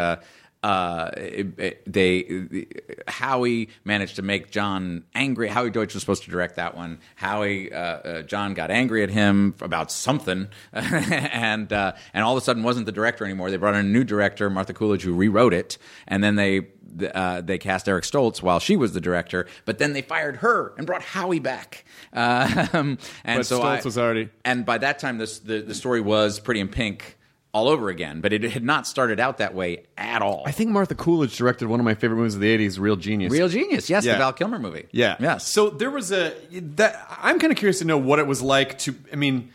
uh, 0.64 0.66
uh, 0.66 1.10
it- 1.16 1.58
it- 1.58 1.92
they 1.92 2.66
Howie 3.06 3.68
managed 3.84 4.16
to 4.16 4.22
make 4.22 4.50
John 4.50 5.04
angry. 5.14 5.48
Howie 5.48 5.70
Deutch 5.70 5.94
was 5.94 6.02
supposed 6.02 6.24
to 6.24 6.30
direct 6.30 6.56
that 6.56 6.76
one. 6.76 6.98
Howie 7.16 7.72
uh, 7.72 7.76
uh, 7.78 8.22
John 8.22 8.54
got 8.54 8.70
angry 8.70 9.02
at 9.02 9.10
him 9.10 9.54
about 9.60 9.92
something, 9.92 10.48
and 10.72 11.72
uh, 11.72 11.92
and 12.12 12.24
all 12.24 12.36
of 12.36 12.42
a 12.42 12.44
sudden 12.44 12.62
wasn't 12.62 12.86
the 12.86 12.92
director 12.92 13.24
anymore. 13.24 13.50
They 13.50 13.56
brought 13.56 13.74
in 13.74 13.80
a 13.86 13.88
new 13.88 14.04
director, 14.04 14.48
Martha 14.50 14.72
Coolidge, 14.74 15.02
who 15.02 15.14
rewrote 15.14 15.52
it, 15.54 15.78
and 16.08 16.24
then 16.24 16.36
they 16.36 16.66
uh, 17.14 17.40
they 17.40 17.58
cast 17.58 17.88
Eric 17.88 18.04
Stoltz 18.04 18.40
while 18.42 18.60
she 18.60 18.76
was 18.76 18.92
the 18.92 19.00
director. 19.00 19.46
But 19.64 19.78
then 19.78 19.92
they 19.92 20.02
fired 20.02 20.36
her 20.36 20.72
and 20.78 20.86
brought 20.86 21.02
Howie 21.02 21.40
back. 21.40 21.84
Um, 22.14 22.98
and 23.24 23.38
But 23.40 23.46
so 23.46 23.58
Stoltz 23.60 23.64
I- 23.64 23.82
was 23.84 23.98
already- 23.98 24.28
and 24.44 24.64
by 24.64 24.78
that 24.78 24.98
time, 25.00 25.18
this, 25.18 25.40
the 25.40 25.60
the 25.62 25.74
story 25.74 26.00
was 26.00 26.38
Pretty 26.40 26.60
in 26.60 26.68
Pink 26.68 27.16
all 27.54 27.68
over 27.68 27.88
again. 27.88 28.20
But 28.20 28.34
it 28.34 28.42
had 28.42 28.64
not 28.64 28.86
started 28.86 29.18
out 29.18 29.38
that 29.38 29.54
way 29.54 29.86
at 29.96 30.20
all. 30.20 30.42
I 30.44 30.50
think 30.50 30.70
Martha 30.70 30.94
Coolidge 30.94 31.36
directed 31.36 31.68
one 31.68 31.80
of 31.80 31.84
my 31.84 31.94
favorite 31.94 32.18
movies 32.18 32.34
of 32.34 32.40
the 32.40 32.58
'80s, 32.58 32.78
Real 32.78 32.96
Genius. 32.96 33.32
Real 33.32 33.48
Genius, 33.48 33.88
yes, 33.88 34.04
Yeah. 34.04 34.12
the 34.12 34.18
Val 34.18 34.32
Kilmer 34.34 34.58
movie. 34.58 34.88
Yeah. 34.90 35.16
yes. 35.20 35.46
So 35.46 35.70
there 35.70 35.90
was 35.90 36.12
a 36.12 36.34
that 36.50 37.06
I'm 37.22 37.38
kind 37.38 37.52
of 37.52 37.56
curious 37.56 37.78
to 37.78 37.86
know 37.86 37.96
what 37.96 38.18
it 38.18 38.26
was 38.26 38.42
like 38.42 38.76
to. 38.80 38.94
I 39.12 39.16
mean, 39.16 39.50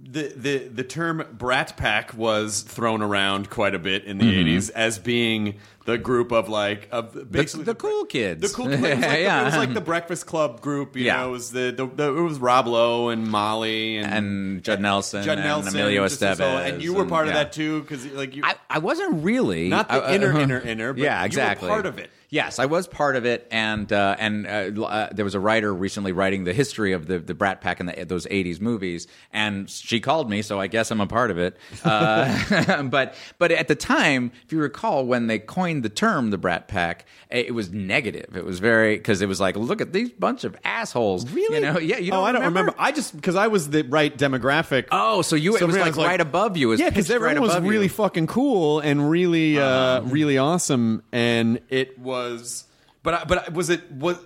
the 0.00 0.32
the 0.34 0.58
the 0.68 0.84
term 0.84 1.26
Brat 1.32 1.76
Pack 1.76 2.14
was 2.14 2.62
thrown 2.62 3.02
around 3.02 3.50
quite 3.50 3.74
a 3.74 3.78
bit 3.78 4.04
in 4.04 4.18
the 4.18 4.24
mm-hmm. 4.24 4.48
'80s 4.48 4.70
as 4.70 4.98
being 4.98 5.56
the 5.88 5.96
group 5.96 6.32
of 6.32 6.50
like 6.50 6.86
of 6.92 7.32
basically 7.32 7.64
the 7.64 7.74
cool 7.74 8.04
kids. 8.04 8.42
The 8.42 8.54
cool 8.54 8.66
kids. 8.68 8.82
It 8.82 8.96
was 8.96 9.00
like, 9.00 9.20
Yeah. 9.20 9.36
the, 9.38 9.42
it 9.42 9.44
was 9.46 9.56
like 9.56 9.72
the 9.74 9.80
Breakfast 9.80 10.26
Club 10.26 10.60
group. 10.60 10.94
You 10.96 11.06
Yeah. 11.06 11.16
know, 11.16 11.28
it 11.28 11.32
was 11.32 11.50
the, 11.50 11.72
the, 11.74 11.86
the 11.86 12.14
it 12.14 12.20
was 12.20 12.38
Rob 12.38 12.66
Lowe 12.66 13.08
and 13.08 13.26
Molly 13.26 13.96
and. 13.96 14.12
and 14.12 14.62
Judd 14.62 14.80
Nelson, 14.82 15.22
Judd 15.24 15.38
and 15.38 15.46
Nelson, 15.46 15.74
Emilio 15.74 16.04
Estevez, 16.04 16.40
and 16.68 16.82
you 16.82 16.92
were 16.92 17.00
and- 17.02 17.10
part 17.10 17.26
of 17.26 17.32
yeah. 17.34 17.44
that 17.44 17.52
too, 17.52 17.80
because 17.80 18.04
like 18.12 18.36
you, 18.36 18.42
I, 18.44 18.56
I 18.68 18.78
wasn't 18.80 19.24
really 19.24 19.68
Not 19.70 19.88
the 19.88 19.94
I- 19.94 20.14
inner, 20.14 20.34
uh, 20.34 20.40
inner, 20.42 20.60
inner, 20.60 20.92
but 20.92 21.02
yeah, 21.02 21.16
you 21.16 21.20
were 21.22 21.26
exactly. 21.26 21.68
part 21.70 21.86
of 21.86 21.98
it. 21.98 22.10
Yes, 22.30 22.58
I 22.58 22.66
was 22.66 22.86
part 22.86 23.16
of 23.16 23.24
it, 23.24 23.48
and 23.50 23.90
uh, 23.90 24.14
and 24.18 24.46
uh, 24.46 24.82
uh, 24.84 25.08
there 25.12 25.24
was 25.24 25.34
a 25.34 25.40
writer 25.40 25.72
recently 25.72 26.12
writing 26.12 26.44
the 26.44 26.52
history 26.52 26.92
of 26.92 27.06
the 27.06 27.18
the 27.18 27.32
Brat 27.32 27.62
Pack 27.62 27.80
and 27.80 27.88
the, 27.88 28.04
those 28.04 28.26
'80s 28.26 28.60
movies, 28.60 29.06
and 29.32 29.68
she 29.70 29.98
called 29.98 30.28
me, 30.28 30.42
so 30.42 30.60
I 30.60 30.66
guess 30.66 30.90
I'm 30.90 31.00
a 31.00 31.06
part 31.06 31.30
of 31.30 31.38
it. 31.38 31.56
Uh, 31.82 32.82
but 32.90 33.14
but 33.38 33.50
at 33.50 33.68
the 33.68 33.74
time, 33.74 34.30
if 34.44 34.52
you 34.52 34.60
recall, 34.60 35.06
when 35.06 35.26
they 35.26 35.38
coined 35.38 35.82
the 35.82 35.88
term 35.88 36.30
the 36.30 36.36
Brat 36.36 36.68
Pack, 36.68 37.06
it 37.30 37.54
was 37.54 37.72
negative. 37.72 38.36
It 38.36 38.44
was 38.44 38.58
very 38.58 38.98
because 38.98 39.22
it 39.22 39.26
was 39.26 39.40
like, 39.40 39.56
look 39.56 39.80
at 39.80 39.94
these 39.94 40.10
bunch 40.10 40.44
of 40.44 40.54
assholes. 40.64 41.30
Really? 41.30 41.56
You 41.56 41.60
know? 41.62 41.78
Yeah. 41.78 41.96
You 41.96 42.12
oh, 42.12 42.16
don't 42.16 42.26
I 42.26 42.32
don't 42.32 42.44
remember. 42.44 42.74
I 42.78 42.92
just 42.92 43.16
because 43.16 43.36
I 43.36 43.46
was 43.46 43.70
the 43.70 43.84
right 43.84 44.14
demographic. 44.14 44.88
Oh, 44.92 45.22
so 45.22 45.34
you 45.34 45.56
it 45.56 45.62
was 45.62 45.76
like, 45.78 45.96
like- 45.96 46.06
right 46.06 46.20
above 46.20 46.58
you. 46.58 46.72
Yeah, 46.74 46.90
because 46.90 47.08
pitched 47.08 47.20
right 47.20 47.36
everyone 47.36 47.48
was 47.48 47.60
really 47.60 47.86
you. 47.86 47.90
fucking 47.90 48.26
cool 48.26 48.80
and 48.80 49.10
really, 49.10 49.58
uh, 49.58 50.02
really 50.02 50.36
awesome, 50.36 51.02
and 51.10 51.60
it 51.70 51.98
was. 51.98 52.17
But 53.02 53.14
I- 53.14 53.24
but 53.24 53.48
I- 53.48 53.52
was 53.52 53.70
it 53.70 53.90
was 53.92 54.16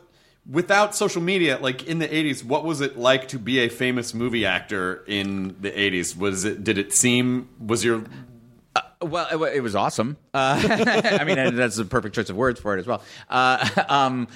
without 0.51 0.95
social 0.95 1.23
media? 1.23 1.59
Like 1.61 1.85
in 1.87 1.99
the 1.99 2.09
'80s, 2.09 2.43
what 2.45 2.65
was 2.65 2.81
it 2.81 2.99
like 2.99 3.29
to 3.29 3.39
be 3.39 3.59
a 3.61 3.69
famous 3.69 4.15
movie 4.15 4.45
actor 4.47 5.05
in 5.07 5.57
the 5.61 5.71
'80s? 5.71 6.17
Was 6.17 6.45
it? 6.45 6.65
Did 6.65 6.79
it 6.79 6.93
seem? 6.93 7.49
Was 7.65 7.85
your 7.85 8.05
Well, 9.01 9.27
it, 9.45 9.57
it 9.57 9.61
was 9.61 9.75
awesome. 9.75 10.17
Uh, 10.33 10.61
I 11.21 11.25
mean, 11.25 11.57
that's 11.57 11.77
the 11.77 11.85
perfect 11.85 12.15
choice 12.15 12.31
of 12.31 12.37
words 12.37 12.61
for 12.61 12.77
it 12.77 12.81
as 12.81 12.87
well. 12.87 13.03
Uh, 13.29 13.69
um, 13.89 14.29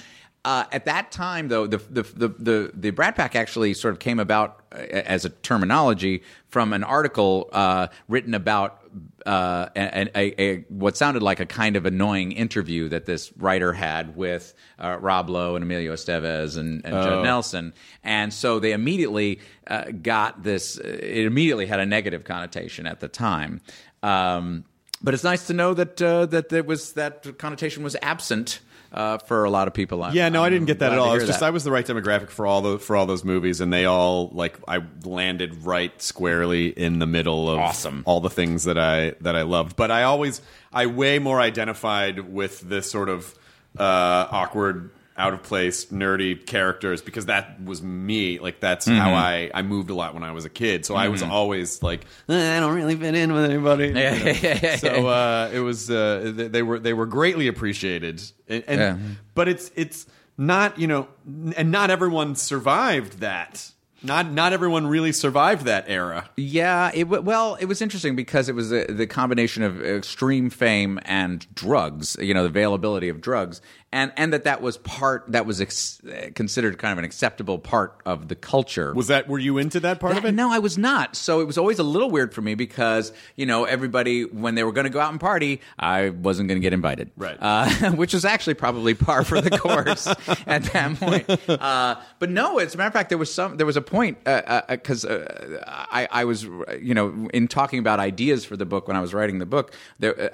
uh, 0.45 0.65
at 0.71 0.85
that 0.85 1.11
time, 1.11 1.47
though, 1.49 1.67
the, 1.67 1.77
the 1.77 2.03
the 2.03 2.27
the 2.37 2.71
the 2.73 2.89
Brat 2.91 3.15
Pack 3.15 3.35
actually 3.35 3.73
sort 3.73 3.93
of 3.93 3.99
came 3.99 4.19
about 4.19 4.61
uh, 4.71 4.77
as 4.77 5.25
a 5.25 5.29
terminology 5.29 6.21
from 6.49 6.71
an 6.73 6.83
article 6.83 7.49
uh, 7.51 7.87
written 8.07 8.33
about 8.33 8.79
uh, 9.27 9.69
a, 9.75 10.17
a, 10.17 10.41
a 10.41 10.57
what 10.69 10.95
sounded 10.95 11.21
like 11.21 11.39
a 11.39 11.45
kind 11.45 11.75
of 11.75 11.85
annoying 11.85 12.31
interview 12.31 12.87
that 12.89 13.05
this 13.05 13.31
writer 13.37 13.73
had 13.73 14.15
with 14.15 14.53
uh, 14.79 14.97
Rob 14.99 15.29
Lowe 15.29 15.55
and 15.55 15.63
Emilio 15.63 15.93
Estevez 15.93 16.57
and, 16.57 16.85
and 16.85 16.93
Judd 16.93 17.23
Nelson, 17.23 17.73
and 18.03 18.33
so 18.33 18.59
they 18.59 18.71
immediately 18.71 19.39
uh, 19.67 19.91
got 20.01 20.43
this. 20.43 20.77
It 20.77 21.25
immediately 21.25 21.65
had 21.65 21.79
a 21.79 21.85
negative 21.85 22.23
connotation 22.23 22.87
at 22.87 23.01
the 23.01 23.07
time. 23.07 23.61
Um, 24.01 24.63
but 25.01 25.13
it's 25.13 25.23
nice 25.23 25.45
to 25.47 25.53
know 25.53 25.73
that 25.73 26.01
uh, 26.01 26.25
that 26.27 26.49
there 26.49 26.63
was 26.63 26.93
that 26.93 27.37
connotation 27.37 27.83
was 27.83 27.95
absent 28.01 28.61
uh, 28.97 29.17
for 29.19 29.43
a 29.45 29.49
lot 29.49 29.67
of 29.67 29.73
people. 29.73 30.03
I'm- 30.03 30.13
Yeah, 30.15 30.27
no, 30.29 30.41
I 30.43 30.47
I'm 30.47 30.51
didn't 30.53 30.65
get 30.67 30.79
that 30.79 30.91
at 30.91 30.97
all. 30.99 31.11
I 31.11 31.13
was 31.13 31.25
just 31.27 31.39
that. 31.39 31.45
I 31.45 31.49
was 31.51 31.63
the 31.63 31.71
right 31.71 31.85
demographic 31.85 32.29
for 32.29 32.45
all 32.47 32.61
the 32.61 32.79
for 32.79 32.95
all 32.95 33.05
those 33.05 33.23
movies, 33.23 33.61
and 33.61 33.71
they 33.71 33.85
all 33.85 34.29
like 34.33 34.57
I 34.67 34.81
landed 35.05 35.63
right 35.65 35.99
squarely 36.01 36.67
in 36.67 36.99
the 36.99 37.05
middle 37.07 37.49
of 37.49 37.59
Awesome. 37.59 38.01
all 38.05 38.19
the 38.21 38.29
things 38.29 38.63
that 38.63 38.77
I 38.77 39.11
that 39.21 39.35
I 39.35 39.43
loved. 39.43 39.75
But 39.75 39.91
I 39.91 40.03
always 40.03 40.41
I 40.73 40.87
way 40.87 41.19
more 41.19 41.39
identified 41.39 42.19
with 42.33 42.61
this 42.61 42.89
sort 42.89 43.09
of 43.09 43.33
uh, 43.77 44.27
awkward, 44.31 44.89
out 45.17 45.33
of 45.33 45.41
place, 45.41 45.85
nerdy 45.87 46.45
characters 46.45 47.01
because 47.01 47.25
that 47.25 47.61
was 47.63 47.81
me. 47.81 48.39
Like 48.39 48.59
that's 48.59 48.87
Mm-hmm. 48.87 48.97
how 48.99 49.13
I 49.13 49.49
I 49.53 49.61
moved 49.63 49.89
a 49.89 49.95
lot 49.95 50.13
when 50.13 50.23
I 50.23 50.31
was 50.31 50.45
a 50.45 50.49
kid. 50.49 50.85
So 50.85 50.95
I 50.95 51.07
was 51.09 51.23
always 51.23 51.81
like 51.81 52.05
"Eh, 52.29 52.57
I 52.57 52.59
don't 52.59 52.75
really 52.75 52.95
fit 52.95 53.15
in 53.15 53.33
with 53.33 53.45
anybody. 53.49 53.93
so 54.77 55.07
uh, 55.07 55.49
it 55.51 55.59
was 55.59 55.89
uh, 55.89 56.31
they, 56.35 56.61
were 56.61 56.79
they 56.79 56.93
were 56.93 57.05
greatly 57.07 57.47
appreciated, 57.47 58.21
and, 58.47 58.63
and 58.67 58.79
Yeah. 58.79 58.97
but 59.33 59.47
it's 59.47 59.71
it's 59.75 60.05
not 60.37 60.77
you 60.79 60.87
know, 60.87 61.07
and 61.55 61.71
not 61.71 61.89
everyone 61.89 62.35
survived 62.35 63.19
that. 63.19 63.71
Not 64.03 64.31
not 64.31 64.53
everyone 64.53 64.85
really 64.85 65.11
survived 65.11 65.65
that 65.65 65.85
era. 65.87 66.29
Yeah, 66.37 66.91
it 66.93 67.05
w- 67.05 67.23
well, 67.23 67.55
it 67.55 67.65
was 67.65 67.81
interesting 67.81 68.15
because 68.15 68.47
it 68.47 68.53
was 68.53 68.69
the 68.69 68.85
the 68.87 69.07
combination 69.07 69.63
of 69.63 69.83
extreme 69.83 70.51
fame 70.51 70.99
and 71.03 71.47
drugs. 71.55 72.15
You 72.21 72.35
know, 72.35 72.43
the 72.43 72.49
availability 72.49 73.09
of 73.09 73.21
drugs, 73.21 73.59
and 73.91 74.11
and 74.17 74.33
that 74.33 74.43
that 74.43 74.61
was 74.61 74.77
part 74.77 75.23
that 75.29 75.45
was 75.45 75.61
ex- 75.61 76.01
considered 76.35 76.77
kind 76.77 76.91
of 76.91 76.97
an 76.97 77.05
acceptable 77.05 77.57
part 77.57 77.95
of 78.05 78.27
the 78.27 78.35
culture. 78.35 78.93
Was 78.93 79.07
that 79.07 79.27
were 79.29 79.39
you 79.39 79.57
into 79.57 79.79
that 79.81 79.99
part 79.99 80.17
of 80.17 80.25
it? 80.25 80.33
No, 80.33 80.51
I 80.51 80.59
was 80.59 80.77
not. 80.77 81.15
So 81.15 81.39
it 81.39 81.45
was 81.45 81.57
always 81.57 81.79
a 81.79 81.83
little 81.83 82.11
weird 82.11 82.33
for 82.33 82.41
me 82.41 82.55
because 82.55 83.13
you 83.35 83.45
know 83.45 83.63
everybody 83.63 84.25
when 84.25 84.55
they 84.55 84.63
were 84.63 84.73
going 84.73 84.85
to 84.85 84.89
go 84.89 84.99
out 84.99 85.11
and 85.11 85.19
party, 85.19 85.61
I 85.79 86.09
wasn't 86.09 86.49
going 86.49 86.59
to 86.59 86.61
get 86.61 86.73
invited. 86.73 87.11
Right. 87.15 87.37
Uh, 87.39 87.69
which 87.95 88.13
was 88.13 88.25
actually 88.25 88.55
probably 88.55 88.93
par 88.93 89.23
for 89.23 89.39
the 89.39 89.57
course 89.57 90.07
at 90.45 90.63
that 90.63 90.95
point. 90.99 91.49
Uh, 91.49 91.95
but 92.19 92.29
no, 92.29 92.59
as 92.59 92.75
a 92.75 92.77
matter 92.77 92.87
of 92.87 92.93
fact, 92.93 93.09
there 93.09 93.17
was 93.17 93.33
some 93.33 93.55
there 93.55 93.65
was 93.65 93.77
a 93.77 93.81
point 93.81 94.21
because 94.23 95.05
uh, 95.05 95.63
I, 95.65 96.07
I 96.11 96.25
was 96.25 96.43
you 96.43 96.93
know 96.93 97.29
in 97.33 97.47
talking 97.47 97.79
about 97.79 97.99
ideas 98.01 98.43
for 98.43 98.57
the 98.57 98.65
book 98.65 98.87
when 98.87 98.97
I 98.97 99.01
was 99.01 99.13
writing 99.13 99.39
the 99.39 99.45
book, 99.45 99.73
there 99.99 100.29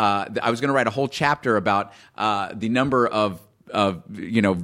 uh, 0.00 0.24
I 0.42 0.50
was 0.50 0.62
going 0.62 0.68
to 0.68 0.72
write 0.72 0.86
a 0.86 0.90
whole 0.90 1.08
chapter 1.08 1.58
about 1.58 1.92
uh, 2.16 2.54
the 2.54 2.70
number 2.70 3.06
of 3.06 3.38
of 3.70 4.02
you 4.18 4.42
know 4.42 4.56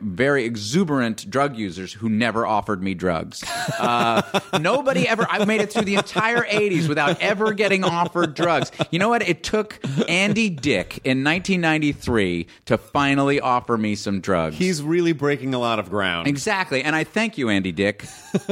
very 0.00 0.44
exuberant 0.44 1.28
drug 1.30 1.56
users 1.56 1.92
who 1.92 2.08
never 2.08 2.46
offered 2.46 2.82
me 2.82 2.94
drugs. 2.94 3.42
Uh, 3.78 4.40
nobody 4.60 5.08
ever. 5.08 5.26
I 5.28 5.44
made 5.44 5.60
it 5.60 5.72
through 5.72 5.84
the 5.84 5.96
entire 5.96 6.42
'80s 6.42 6.88
without 6.88 7.20
ever 7.20 7.52
getting 7.52 7.84
offered 7.84 8.34
drugs. 8.34 8.70
You 8.90 8.98
know 8.98 9.08
what? 9.08 9.22
It 9.22 9.42
took 9.42 9.78
Andy 10.08 10.50
Dick 10.50 11.00
in 11.04 11.24
1993 11.24 12.46
to 12.66 12.78
finally 12.78 13.40
offer 13.40 13.76
me 13.76 13.94
some 13.94 14.20
drugs. 14.20 14.56
He's 14.56 14.82
really 14.82 15.12
breaking 15.12 15.54
a 15.54 15.58
lot 15.58 15.78
of 15.78 15.90
ground. 15.90 16.28
Exactly, 16.28 16.82
and 16.82 16.94
I 16.94 17.04
thank 17.04 17.38
you, 17.38 17.48
Andy 17.48 17.72
Dick, 17.72 18.04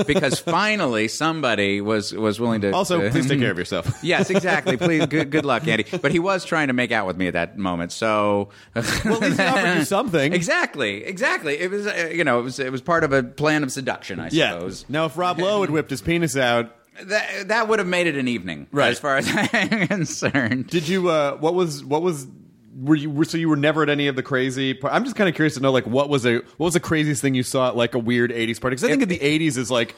because 0.07 0.39
finally 0.41 1.09
somebody 1.09 1.81
was 1.81 2.13
was 2.15 2.41
willing 2.41 2.61
to. 2.63 2.73
Also, 2.73 3.01
to- 3.01 3.11
please 3.11 3.27
take 3.29 3.39
care 3.41 3.51
of 3.51 3.59
yourself. 3.59 4.03
Yes, 4.03 4.31
exactly. 4.31 4.77
Please, 4.77 5.07
good, 5.07 5.31
good 5.31 5.45
luck, 5.45 5.67
Andy. 5.69 5.85
But 6.01 6.13
he 6.13 6.19
was 6.19 6.45
trying 6.45 6.69
to 6.69 6.73
make 6.73 6.93
out 6.93 7.07
with 7.07 7.17
me 7.17 7.27
at 7.27 7.35
that 7.35 7.59
moment. 7.59 7.93
So, 7.93 8.51
Well, 9.05 9.21
at 9.93 9.97
least 9.97 10.07
he 10.07 10.13
offered 10.13 10.15
you 10.15 10.19
something. 10.21 10.33
Exactly, 10.33 11.05
exactly. 11.05 11.59
It 11.59 11.71
was, 11.71 11.87
uh, 11.87 12.11
you 12.13 12.25
know, 12.25 12.41
it 12.41 12.43
was 12.43 12.59
it 12.59 12.73
was 12.73 12.81
part 12.81 13.05
of 13.05 13.13
a 13.13 13.23
plan 13.23 13.63
of 13.63 13.73
seduction, 13.73 14.21
I 14.21 14.29
Yeah. 14.33 14.53
suppose. 14.55 14.85
Now, 14.89 15.07
if 15.07 15.17
Rob 15.17 15.39
Lowe 15.39 15.61
had 15.63 15.71
whipped 15.71 15.91
his 15.91 16.03
penis 16.03 16.37
out, 16.37 16.75
That 17.05 17.49
that 17.49 17.69
would 17.69 17.79
have 17.79 17.89
made 17.89 18.07
it 18.07 18.17
an 18.17 18.29
evening, 18.29 18.67
Right. 18.73 18.91
as 18.91 18.99
far 18.99 19.17
as 19.17 19.27
I'm 19.53 19.87
concerned. 19.87 20.67
did 20.69 20.87
you? 20.89 21.09
Uh, 21.09 21.37
what 21.39 21.55
was? 21.55 21.85
What 21.85 22.03
was? 22.03 22.27
Were 22.79 22.95
you? 22.95 23.11
Were, 23.11 23.25
so 23.25 23.37
you 23.39 23.49
were 23.49 23.57
never 23.57 23.83
at 23.83 23.89
any 23.89 24.07
of 24.07 24.17
the 24.17 24.23
crazy? 24.23 24.75
par- 24.75 24.93
I'm 24.93 25.05
just 25.05 25.17
kind 25.17 25.29
of 25.29 25.35
curious 25.35 25.55
to 25.55 25.61
know, 25.61 25.73
like, 25.73 25.87
what 25.87 26.09
was 26.09 26.25
a 26.27 26.37
what 26.37 26.59
was 26.67 26.75
the 26.75 26.81
craziest 26.81 27.21
thing 27.23 27.35
you 27.35 27.43
saw 27.43 27.69
at 27.69 27.77
like 27.77 27.95
a 27.95 27.99
weird 27.99 28.31
'80s 28.33 28.61
party? 28.61 28.75
Because 28.75 28.85
I 28.85 28.89
think 28.89 29.03
of 29.03 29.09
the 29.09 29.19
'80s 29.19 29.57
is 29.57 29.71
like. 29.71 29.95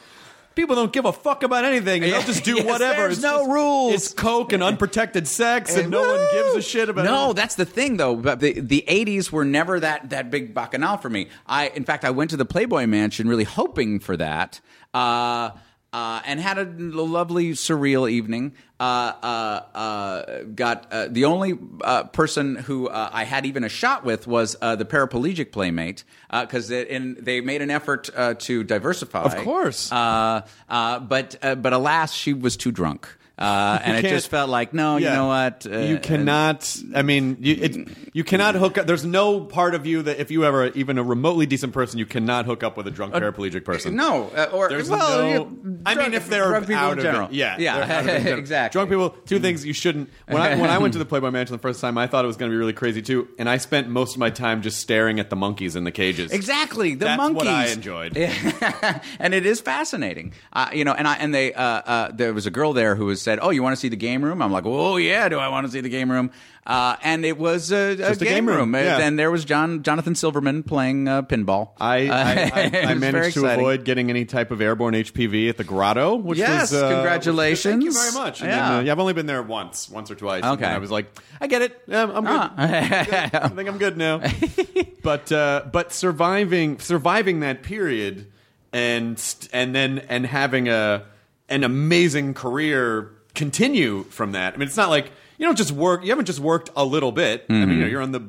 People 0.54 0.76
don't 0.76 0.92
give 0.92 1.04
a 1.04 1.12
fuck 1.12 1.42
about 1.42 1.64
anything. 1.64 2.02
and 2.04 2.12
They'll 2.12 2.22
just 2.22 2.44
do 2.44 2.54
Yes, 2.56 2.66
whatever. 2.66 3.02
there's 3.02 3.14
It's 3.14 3.22
no 3.22 3.38
just- 3.38 3.50
rules. 3.50 3.94
It's 3.94 4.12
coke 4.12 4.52
and 4.52 4.62
unprotected 4.62 5.26
sex, 5.26 5.74
and 5.76 5.90
no 5.90 6.00
one 6.02 6.26
gives 6.32 6.56
a 6.56 6.62
shit 6.62 6.88
about. 6.88 7.04
It. 7.04 7.08
No, 7.08 7.30
it. 7.30 7.34
that's 7.34 7.54
the 7.54 7.64
thing 7.64 7.96
though. 7.96 8.16
But 8.16 8.40
the 8.40 8.60
the 8.60 8.84
'80s 8.88 9.30
were 9.32 9.44
never 9.44 9.80
that 9.80 10.10
that 10.10 10.30
big 10.30 10.54
bacchanal 10.54 10.96
for 10.98 11.08
me. 11.10 11.28
I, 11.46 11.68
in 11.68 11.84
fact, 11.84 12.04
I 12.04 12.10
went 12.10 12.30
to 12.30 12.36
the 12.36 12.44
Playboy 12.44 12.86
Mansion 12.86 13.28
really 13.28 13.44
hoping 13.44 13.98
for 14.00 14.16
that. 14.16 14.60
Uh, 14.94 15.50
uh, 15.92 16.20
and 16.24 16.40
had 16.40 16.58
a 16.58 16.64
lovely, 16.64 17.52
surreal 17.52 18.10
evening. 18.10 18.54
Uh, 18.80 19.12
uh, 19.22 19.76
uh, 19.76 20.42
got 20.54 20.90
uh, 20.90 21.06
the 21.08 21.24
only 21.24 21.56
uh, 21.82 22.04
person 22.04 22.56
who 22.56 22.88
uh, 22.88 23.10
I 23.12 23.24
had 23.24 23.46
even 23.46 23.62
a 23.62 23.68
shot 23.68 24.04
with 24.04 24.26
was 24.26 24.56
uh, 24.60 24.74
the 24.74 24.84
paraplegic 24.84 25.52
playmate 25.52 26.02
because 26.30 26.70
in 26.70 27.16
they 27.20 27.40
made 27.40 27.62
an 27.62 27.70
effort 27.70 28.10
uh, 28.16 28.34
to 28.34 28.64
diversify. 28.64 29.22
Of 29.22 29.36
course. 29.36 29.92
Uh, 29.92 30.42
uh, 30.68 30.98
but 30.98 31.36
uh, 31.42 31.54
but 31.54 31.72
alas, 31.72 32.12
she 32.12 32.32
was 32.32 32.56
too 32.56 32.72
drunk. 32.72 33.08
Uh, 33.42 33.80
and 33.82 33.96
it 34.04 34.08
just 34.08 34.28
felt 34.28 34.48
like 34.48 34.72
no, 34.72 34.96
you 34.98 35.06
know 35.06 35.26
what? 35.26 35.66
Uh, 35.66 35.78
you 35.78 35.98
cannot. 35.98 36.76
I 36.94 37.02
mean, 37.02 37.38
you, 37.40 37.54
it, 37.60 37.88
you 38.12 38.22
cannot 38.24 38.54
hook 38.54 38.78
up. 38.78 38.86
There's 38.86 39.04
no 39.04 39.40
part 39.40 39.74
of 39.74 39.84
you 39.84 40.02
that 40.02 40.20
if 40.20 40.30
you 40.30 40.44
ever 40.44 40.68
even 40.68 40.96
a 40.98 41.02
remotely 41.02 41.46
decent 41.46 41.72
person, 41.72 41.98
you 41.98 42.06
cannot 42.06 42.46
hook 42.46 42.62
up 42.62 42.76
with 42.76 42.86
a 42.86 42.90
drunk 42.90 43.14
paraplegic 43.14 43.64
person. 43.64 43.96
No, 43.96 44.28
uh, 44.36 44.50
or 44.52 44.68
There's 44.68 44.88
well, 44.88 45.22
no. 45.22 45.28
you- 45.28 45.80
I 45.84 45.94
mean, 45.96 46.14
if 46.14 46.28
they're 46.28 46.48
drunk 46.48 46.66
people 46.68 46.82
out 46.82 46.92
in 46.92 46.98
of 46.98 47.02
general, 47.04 47.28
it, 47.28 47.34
yeah, 47.34 47.56
yeah, 47.58 47.84
they're 47.84 47.96
out 47.96 48.20
of 48.20 48.26
it 48.26 48.38
exactly. 48.38 48.78
Drunk 48.78 48.90
people. 48.90 49.10
Two 49.26 49.40
things 49.40 49.64
you 49.66 49.72
shouldn't. 49.72 50.08
When 50.28 50.40
I 50.40 50.54
when 50.54 50.70
I 50.70 50.78
went 50.78 50.92
to 50.92 50.98
the 50.98 51.04
Playboy 51.04 51.30
Mansion 51.30 51.56
the 51.56 51.62
first 51.62 51.80
time, 51.80 51.98
I 51.98 52.06
thought 52.06 52.24
it 52.24 52.28
was 52.28 52.36
going 52.36 52.50
to 52.50 52.54
be 52.54 52.58
really 52.58 52.72
crazy 52.72 53.02
too, 53.02 53.26
and 53.38 53.48
I 53.48 53.56
spent 53.56 53.88
most 53.88 54.14
of 54.14 54.20
my 54.20 54.30
time 54.30 54.62
just 54.62 54.78
staring 54.78 55.18
at 55.18 55.30
the 55.30 55.36
monkeys 55.36 55.74
in 55.74 55.84
the 55.84 55.90
cages. 55.90 56.30
Exactly, 56.30 56.94
the 56.94 57.06
That's 57.06 57.16
monkeys. 57.18 57.36
what 57.36 57.48
I 57.48 57.66
enjoyed. 57.68 58.16
and 59.18 59.34
it 59.34 59.46
is 59.46 59.60
fascinating, 59.60 60.32
uh, 60.52 60.70
you 60.72 60.84
know. 60.84 60.92
And 60.92 61.08
I 61.08 61.14
and 61.16 61.34
they 61.34 61.52
uh, 61.54 61.62
uh, 61.62 62.10
there 62.12 62.32
was 62.32 62.46
a 62.46 62.50
girl 62.50 62.72
there 62.72 62.94
who 62.94 63.06
was 63.06 63.20
said, 63.32 63.38
"Oh, 63.42 63.50
you 63.50 63.62
want 63.62 63.74
to 63.74 63.80
see 63.80 63.88
the 63.88 63.96
game 63.96 64.22
room?" 64.22 64.42
I'm 64.42 64.52
like, 64.52 64.64
"Oh 64.66 64.96
yeah, 64.96 65.28
do 65.28 65.38
I 65.38 65.48
want 65.48 65.66
to 65.66 65.72
see 65.72 65.80
the 65.80 65.88
game 65.88 66.10
room?" 66.10 66.30
Uh, 66.64 66.94
and 67.02 67.24
it 67.24 67.36
was 67.38 67.72
a, 67.72 67.92
a 67.92 68.14
game, 68.14 68.18
game 68.18 68.46
room, 68.48 68.72
room, 68.72 68.74
yeah. 68.74 68.98
and 69.00 69.18
there 69.18 69.32
was 69.32 69.44
John 69.44 69.82
Jonathan 69.82 70.14
Silverman 70.14 70.62
playing 70.62 71.08
uh, 71.08 71.22
pinball. 71.22 71.70
I, 71.80 72.06
Uh, 72.06 72.14
I, 72.14 72.70
I, 72.86 72.90
I 72.92 72.94
managed 72.94 73.34
to 73.34 73.46
avoid 73.46 73.84
getting 73.84 74.10
any 74.10 74.24
type 74.24 74.50
of 74.52 74.60
airborne 74.60 74.94
HPV 74.94 75.48
at 75.48 75.56
the 75.56 75.64
Grotto, 75.64 76.14
which 76.14 76.38
Yes, 76.38 76.70
was 76.70 76.82
uh, 76.82 76.90
congratulations. 76.92 77.72
Thank 77.72 77.84
you 77.84 77.92
very 77.92 78.12
much. 78.12 78.42
And 78.42 78.50
Yeah. 78.50 78.68
then, 78.76 78.88
uh, 78.88 78.92
I've 78.92 78.98
only 79.00 79.12
been 79.12 79.26
there 79.26 79.42
once, 79.42 79.90
once 79.90 80.08
or 80.10 80.14
twice. 80.14 80.44
Okay. 80.44 80.64
I 80.66 80.78
was 80.78 80.90
like, 80.92 81.06
I 81.40 81.48
get 81.48 81.62
it. 81.62 81.82
Yeah, 81.88 82.04
I'm 82.04 82.24
good. 82.24 82.26
Ah. 82.28 82.54
Good. 83.06 83.34
I 83.34 83.48
think 83.48 83.68
I'm 83.68 83.78
good 83.78 83.96
now. 83.96 84.22
but 85.02 85.32
uh, 85.32 85.64
but 85.72 85.92
surviving 85.92 86.78
surviving 86.78 87.40
that 87.40 87.62
period 87.64 88.30
and 88.72 89.20
and 89.52 89.74
then 89.74 89.98
and 90.08 90.24
having 90.26 90.68
a 90.68 91.04
an 91.48 91.64
amazing 91.64 92.34
career 92.34 93.10
continue 93.42 94.04
from 94.04 94.32
that. 94.32 94.54
I 94.54 94.56
mean, 94.56 94.68
it's 94.68 94.76
not 94.76 94.88
like 94.88 95.10
you 95.36 95.44
don't 95.46 95.58
just 95.58 95.72
work. 95.72 96.04
You 96.04 96.10
haven't 96.10 96.26
just 96.26 96.38
worked 96.38 96.70
a 96.76 96.84
little 96.84 97.10
bit. 97.10 97.44
I 97.48 97.52
mean, 97.52 97.70
you 97.70 97.76
know, 97.82 97.86
you're 97.88 98.00
on 98.00 98.12
the 98.12 98.22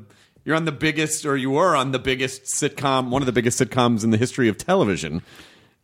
you're 0.43 0.55
on 0.55 0.65
the 0.65 0.71
biggest, 0.71 1.23
or 1.23 1.37
you 1.37 1.51
were 1.51 1.75
on 1.75 1.91
the 1.91 1.99
biggest 1.99 2.45
sitcom, 2.45 3.09
one 3.09 3.21
of 3.21 3.27
the 3.27 3.31
biggest 3.31 3.59
sitcoms 3.61 4.03
in 4.03 4.09
the 4.09 4.17
history 4.17 4.49
of 4.49 4.57
television, 4.57 5.21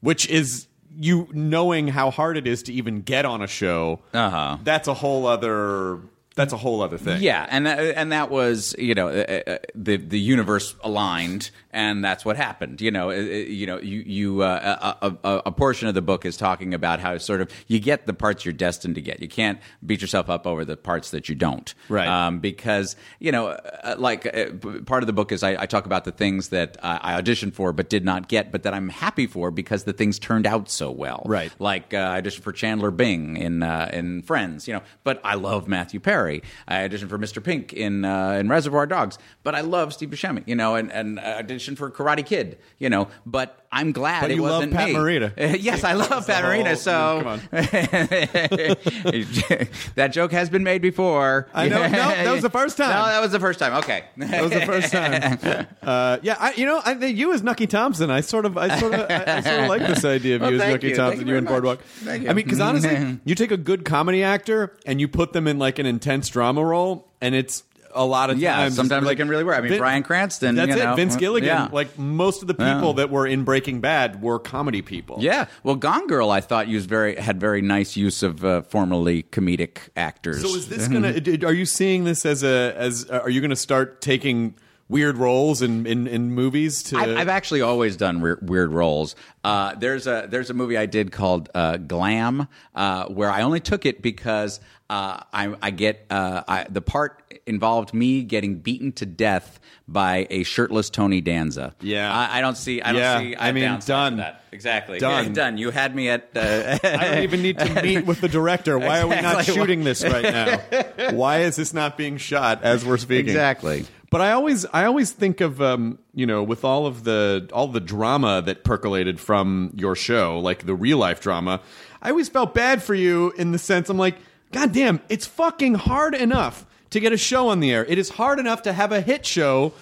which 0.01 0.27
is 0.27 0.65
you 0.97 1.27
knowing 1.31 1.89
how 1.89 2.09
hard 2.09 2.37
it 2.37 2.47
is 2.47 2.63
to 2.63 2.73
even 2.73 3.01
get 3.03 3.23
on 3.23 3.43
a 3.43 3.47
show. 3.47 3.99
Uh-huh. 4.15 4.57
That's 4.63 4.87
a 4.87 4.95
whole 4.95 5.27
other. 5.27 5.99
That's 6.35 6.53
a 6.53 6.57
whole 6.57 6.81
other 6.81 6.97
thing. 6.97 7.21
Yeah, 7.21 7.45
and 7.49 7.67
uh, 7.67 7.71
and 7.71 8.11
that 8.11 8.29
was 8.29 8.75
you 8.77 8.93
know 8.93 9.09
uh, 9.09 9.41
uh, 9.45 9.57
the 9.75 9.97
the 9.97 10.19
universe 10.19 10.75
aligned, 10.81 11.49
and 11.71 12.03
that's 12.03 12.23
what 12.23 12.37
happened. 12.37 12.81
You 12.81 12.91
know, 12.91 13.09
you 13.09 13.65
know, 13.65 13.79
you 13.79 13.99
you 14.05 14.41
uh, 14.43 14.95
a, 15.01 15.17
a, 15.23 15.41
a 15.47 15.51
portion 15.51 15.87
of 15.87 15.95
the 15.95 16.01
book 16.01 16.25
is 16.25 16.37
talking 16.37 16.73
about 16.73 16.99
how 16.99 17.17
sort 17.17 17.41
of 17.41 17.51
you 17.67 17.79
get 17.79 18.05
the 18.05 18.13
parts 18.13 18.45
you're 18.45 18.53
destined 18.53 18.95
to 18.95 19.01
get. 19.01 19.21
You 19.21 19.27
can't 19.27 19.59
beat 19.85 20.01
yourself 20.01 20.29
up 20.29 20.45
over 20.47 20.63
the 20.63 20.77
parts 20.77 21.11
that 21.11 21.29
you 21.29 21.35
don't. 21.35 21.73
Right. 21.89 22.07
Um, 22.07 22.39
because 22.39 22.95
you 23.17 23.31
know, 23.31 23.47
uh, 23.47 23.95
like 23.97 24.25
uh, 24.25 24.81
part 24.85 25.03
of 25.03 25.07
the 25.07 25.13
book 25.13 25.31
is 25.31 25.43
I, 25.43 25.63
I 25.63 25.65
talk 25.65 25.87
about 25.87 26.05
the 26.05 26.11
things 26.11 26.49
that 26.49 26.77
uh, 26.81 26.99
I 27.01 27.19
auditioned 27.19 27.53
for 27.53 27.73
but 27.73 27.89
did 27.89 28.05
not 28.05 28.29
get, 28.29 28.51
but 28.51 28.63
that 28.63 28.73
I'm 28.73 28.89
happy 28.89 29.27
for 29.27 29.51
because 29.51 29.83
the 29.83 29.93
things 29.93 30.19
turned 30.19 30.45
out 30.45 30.69
so 30.69 30.91
well. 30.91 31.23
Right. 31.25 31.51
Like 31.59 31.93
uh, 31.93 31.97
I 31.97 32.21
auditioned 32.21 32.41
for 32.41 32.53
Chandler 32.53 32.91
Bing 32.91 33.35
in 33.35 33.63
uh, 33.63 33.89
in 33.91 34.21
Friends, 34.21 34.67
you 34.67 34.73
know, 34.75 34.83
but 35.03 35.19
I 35.23 35.35
love 35.35 35.67
Matthew 35.67 35.99
Perry. 35.99 36.18
I 36.67 36.87
auditioned 36.87 37.09
for 37.09 37.17
Mr. 37.17 37.43
Pink 37.43 37.73
in 37.73 38.05
uh, 38.05 38.31
in 38.31 38.49
Reservoir 38.49 38.85
Dogs, 38.85 39.17
but 39.43 39.55
I 39.55 39.61
love 39.61 39.93
Steve 39.93 40.09
Buscemi, 40.09 40.43
you 40.45 40.55
know, 40.55 40.75
and 40.75 40.91
and 40.91 41.19
I 41.19 41.41
auditioned 41.41 41.77
for 41.77 41.89
Karate 41.89 42.25
Kid, 42.25 42.57
you 42.77 42.89
know, 42.89 43.07
but 43.25 43.67
I'm 43.71 43.91
glad 43.91 44.21
But 44.21 44.31
it 44.31 44.35
you 44.35 44.41
love 44.41 44.53
wasn't 44.67 44.73
Pat 44.73 44.89
me. 44.89 44.95
Morita. 44.95 45.31
Yes, 45.61 45.83
I 45.83 45.93
love 45.93 46.25
Pat 46.25 46.43
whole- 46.43 46.53
Morita. 46.53 46.75
So 46.75 47.39
that 49.95 50.11
joke 50.11 50.31
has 50.31 50.49
been 50.49 50.63
made 50.63 50.81
before. 50.81 51.47
I 51.53 51.67
know- 51.69 51.81
no, 51.83 51.89
that 51.89 52.31
was 52.31 52.41
the 52.41 52.49
first 52.49 52.77
time. 52.77 52.89
No, 52.89 53.05
that 53.05 53.21
was 53.21 53.31
the 53.31 53.39
first 53.39 53.59
time. 53.59 53.73
Okay. 53.73 54.03
That 54.17 54.41
was 54.41 54.51
the 54.51 54.61
first 54.65 54.91
time. 54.91 55.67
Uh, 55.83 56.17
yeah, 56.21 56.35
I, 56.39 56.53
you 56.53 56.65
know, 56.65 56.81
I 56.83 56.93
you 56.93 57.33
as 57.33 57.43
Nucky 57.43 57.67
Thompson. 57.67 58.09
I 58.09 58.21
sort 58.21 58.45
of, 58.45 58.57
I 58.57 58.77
sort 58.79 58.93
of, 58.93 59.01
I, 59.09 59.37
I 59.37 59.41
sort 59.41 59.59
of 59.61 59.67
like 59.69 59.81
this 59.87 60.05
idea 60.05 60.35
of 60.37 60.41
Well, 60.41 60.51
you 60.53 60.61
as 60.61 60.71
Nucky 60.73 60.87
you. 60.89 60.95
Thompson. 60.95 61.27
you 61.27 61.33
You 61.33 61.37
and. 61.37 61.47
Boardwalk. 61.47 61.81
Thank 61.81 62.23
you. 62.23 62.29
I 62.29 62.33
mean, 62.33 62.45
because 62.45 62.59
honestly, 62.59 63.19
you 63.25 63.35
take 63.35 63.51
a 63.51 63.57
good 63.57 63.85
comedy 63.85 64.23
actor 64.23 64.77
and 64.85 64.99
you 65.01 65.07
put 65.07 65.33
them 65.33 65.47
in 65.47 65.59
like 65.59 65.79
an 65.79 65.85
intense 65.85 66.29
drama 66.29 66.63
role, 66.63 67.07
and 67.21 67.35
it's 67.35 67.63
a 67.93 68.05
lot 68.05 68.29
of 68.29 68.37
Yeah, 68.39 68.55
times. 68.55 68.75
sometimes 68.75 69.05
like, 69.05 69.17
they 69.17 69.21
can 69.23 69.29
really 69.29 69.43
work. 69.43 69.57
I 69.57 69.61
mean, 69.61 69.69
Vin- 69.69 69.79
Bryan 69.79 70.03
Cranston, 70.03 70.55
That's 70.55 70.69
you 70.69 70.83
know, 70.83 70.93
it. 70.93 70.95
Vince 70.95 71.15
Gilligan. 71.15 71.47
yeah. 71.47 71.69
Like 71.71 71.97
most 71.97 72.41
of 72.41 72.47
the 72.47 72.55
Yeah. 72.57 72.73
people 72.75 72.93
that 72.93 73.09
were 73.09 73.25
in 73.27 73.43
Breaking 73.43 73.81
Bad 73.81 74.21
were 74.21 74.39
comedy 74.39 74.81
people. 74.81 75.17
Yeah, 75.19 75.45
well, 75.63 75.75
Gone 75.75 76.07
Girl, 76.07 76.29
I 76.31 76.41
thought 76.41 76.67
used 76.67 76.87
very 76.89 77.15
had 77.15 77.39
very 77.39 77.61
nice 77.61 77.95
use 77.97 78.21
of 78.23 78.43
uh, 78.45 78.61
formerly 78.63 79.23
comedic 79.23 79.77
actors. 79.95 80.41
So 80.41 80.55
is 80.55 80.67
this 80.69 80.87
gonna? 80.87 81.13
Are 81.45 81.53
you 81.53 81.65
seeing 81.65 82.03
this 82.03 82.25
as 82.25 82.43
a 82.43 82.73
as? 82.77 83.05
Are 83.09 83.29
you 83.29 83.41
going 83.41 83.49
to 83.49 83.55
start 83.55 84.01
taking 84.01 84.55
weird 84.89 85.17
roles 85.17 85.61
in 85.61 85.85
in, 85.85 86.07
in 86.07 86.33
movies? 86.33 86.83
To 86.83 86.97
I've, 86.97 87.17
I've 87.17 87.29
actually 87.29 87.61
always 87.61 87.95
done 87.95 88.19
weird, 88.19 88.49
weird 88.49 88.71
roles. 88.73 89.15
Uh, 89.43 89.75
there's 89.75 90.07
a 90.07 90.27
there's 90.29 90.49
a 90.49 90.53
movie 90.53 90.77
I 90.77 90.85
did 90.85 91.11
called 91.11 91.49
uh, 91.55 91.77
Glam, 91.77 92.47
uh, 92.75 93.05
where 93.05 93.29
I 93.31 93.43
only 93.43 93.59
took 93.61 93.85
it 93.85 94.01
because 94.01 94.59
uh, 94.89 95.21
I, 95.31 95.55
I 95.61 95.71
get 95.71 96.05
uh, 96.09 96.43
I, 96.47 96.65
the 96.69 96.81
part 96.81 97.41
involved 97.45 97.93
me 97.93 98.23
getting 98.23 98.55
beaten 98.55 98.91
to 98.93 99.05
death 99.05 99.59
by 99.87 100.27
a 100.29 100.43
shirtless 100.43 100.89
Tony 100.89 101.21
Danza. 101.21 101.75
Yeah. 101.81 102.11
I, 102.11 102.37
I 102.39 102.41
don't 102.41 102.57
see. 102.57 102.81
I 102.81 102.91
don't 102.91 103.01
Yeah, 103.01 103.19
see. 103.19 103.35
I 103.37 103.51
mean, 103.51 103.79
done. 103.85 104.17
That. 104.17 104.43
Exactly. 104.51 104.99
Done. 104.99 105.27
Yeah, 105.27 105.33
done. 105.33 105.57
You 105.57 105.71
had 105.71 105.95
me 105.95 106.09
at. 106.09 106.29
Uh, 106.35 106.77
I 106.83 107.07
don't 107.07 107.23
even 107.23 107.41
need 107.41 107.59
to 107.59 107.81
meet 107.81 108.05
with 108.05 108.21
the 108.21 108.27
director. 108.29 108.77
Why 108.77 109.01
are 109.01 109.07
we 109.07 109.21
not 109.21 109.45
shooting 109.45 109.83
this 109.83 110.03
right 110.03 110.23
now? 110.23 110.57
Why 111.11 111.39
is 111.41 111.55
this 111.55 111.73
not 111.73 111.97
being 111.97 112.17
shot 112.17 112.63
as 112.63 112.83
we're 112.85 112.97
speaking? 112.97 113.29
Exactly. 113.29 113.85
But 114.11 114.21
I 114.21 114.31
always, 114.31 114.65
I 114.67 114.85
always 114.85 115.11
think 115.11 115.39
of, 115.39 115.61
um, 115.61 115.99
you 116.15 116.25
know, 116.25 116.41
with 116.41 116.63
all 116.63 116.87
of 116.87 117.03
the 117.03 117.47
all 117.53 117.67
the 117.67 117.79
drama 117.79 118.41
that 118.41 118.63
percolated 118.63 119.19
from 119.19 119.71
your 119.75 119.95
show, 119.95 120.39
like 120.39 120.65
the 120.65 120.73
real 120.73 120.97
life 120.97 121.21
drama. 121.21 121.61
I 122.01 122.09
always 122.09 122.29
felt 122.29 122.53
bad 122.53 122.81
for 122.81 122.95
you 122.95 123.31
in 123.37 123.51
the 123.51 123.59
sense 123.59 123.89
I'm 123.89 123.97
like, 123.97 124.17
God 124.51 124.73
damn, 124.73 124.99
it's 125.09 125.27
fucking 125.27 125.75
hard 125.75 126.15
enough 126.15 126.65
to 126.89 126.99
get 126.99 127.13
a 127.13 127.17
show 127.17 127.49
on 127.49 127.59
the 127.59 127.71
air. 127.71 127.85
It 127.85 127.97
is 127.97 128.09
hard 128.09 128.39
enough 128.39 128.63
to 128.63 128.73
have 128.73 128.91
a 128.91 129.01
hit 129.01 129.25
show. 129.25 129.73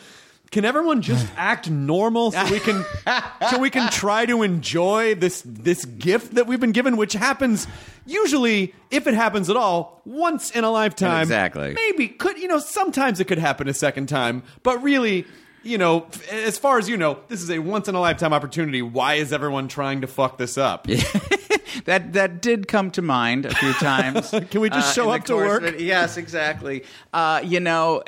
Can 0.52 0.66
everyone 0.66 1.02
just 1.02 1.28
act 1.38 1.70
normal 1.70 2.32
so 2.32 2.52
we 2.52 2.60
can 2.60 2.84
so 3.50 3.60
we 3.60 3.70
can 3.70 3.90
try 3.92 4.26
to 4.26 4.44
enjoy 4.44 5.16
this 5.16 5.44
this 5.46 5.86
gift 5.86 6.36
that 6.36 6.48
we've 6.48 6.60
been 6.60 6.72
given, 6.72 6.98
which 6.98 7.14
happens 7.14 7.68
usually, 8.06 8.74
if 8.90 9.08
it 9.08 9.14
happens 9.14 9.50
at 9.50 9.58
all, 9.58 10.02
once 10.06 10.52
in 10.52 10.64
a 10.64 10.72
lifetime. 10.72 11.24
Exactly. 11.24 11.74
Maybe 11.74 12.08
could 12.08 12.38
you 12.38 12.48
know 12.48 12.60
sometimes 12.60 13.20
it 13.20 13.26
could 13.26 13.40
happen 13.40 13.68
a 13.68 13.74
second 13.74 14.08
time, 14.08 14.44
but 14.64 14.82
really, 14.82 15.26
you 15.64 15.78
know, 15.78 16.08
as 16.32 16.58
far 16.58 16.78
as 16.80 16.88
you 16.88 16.98
know, 16.98 17.20
this 17.28 17.42
is 17.42 17.52
a 17.52 17.60
once 17.60 17.88
in 17.88 17.96
a 17.96 18.00
lifetime 18.00 18.34
opportunity. 18.34 18.82
Why 18.82 19.16
is 19.16 19.34
everyone 19.34 19.68
trying 19.68 20.02
to 20.02 20.08
fuck 20.08 20.38
this 20.38 20.58
up? 20.58 20.88
that 21.86 22.14
that 22.14 22.42
did 22.42 22.68
come 22.68 22.92
to 22.92 23.02
mind 23.02 23.46
a 23.46 23.54
few 23.54 23.74
times. 23.80 24.30
Can 24.50 24.62
we 24.62 24.70
just 24.70 24.90
uh, 24.90 24.94
show 24.94 25.10
up 25.10 25.26
to 25.26 25.36
work? 25.36 25.64
it. 25.64 25.80
Yes, 25.82 26.18
exactly. 26.18 26.84
Uh, 27.14 27.42
you 27.44 27.60
know. 27.60 28.04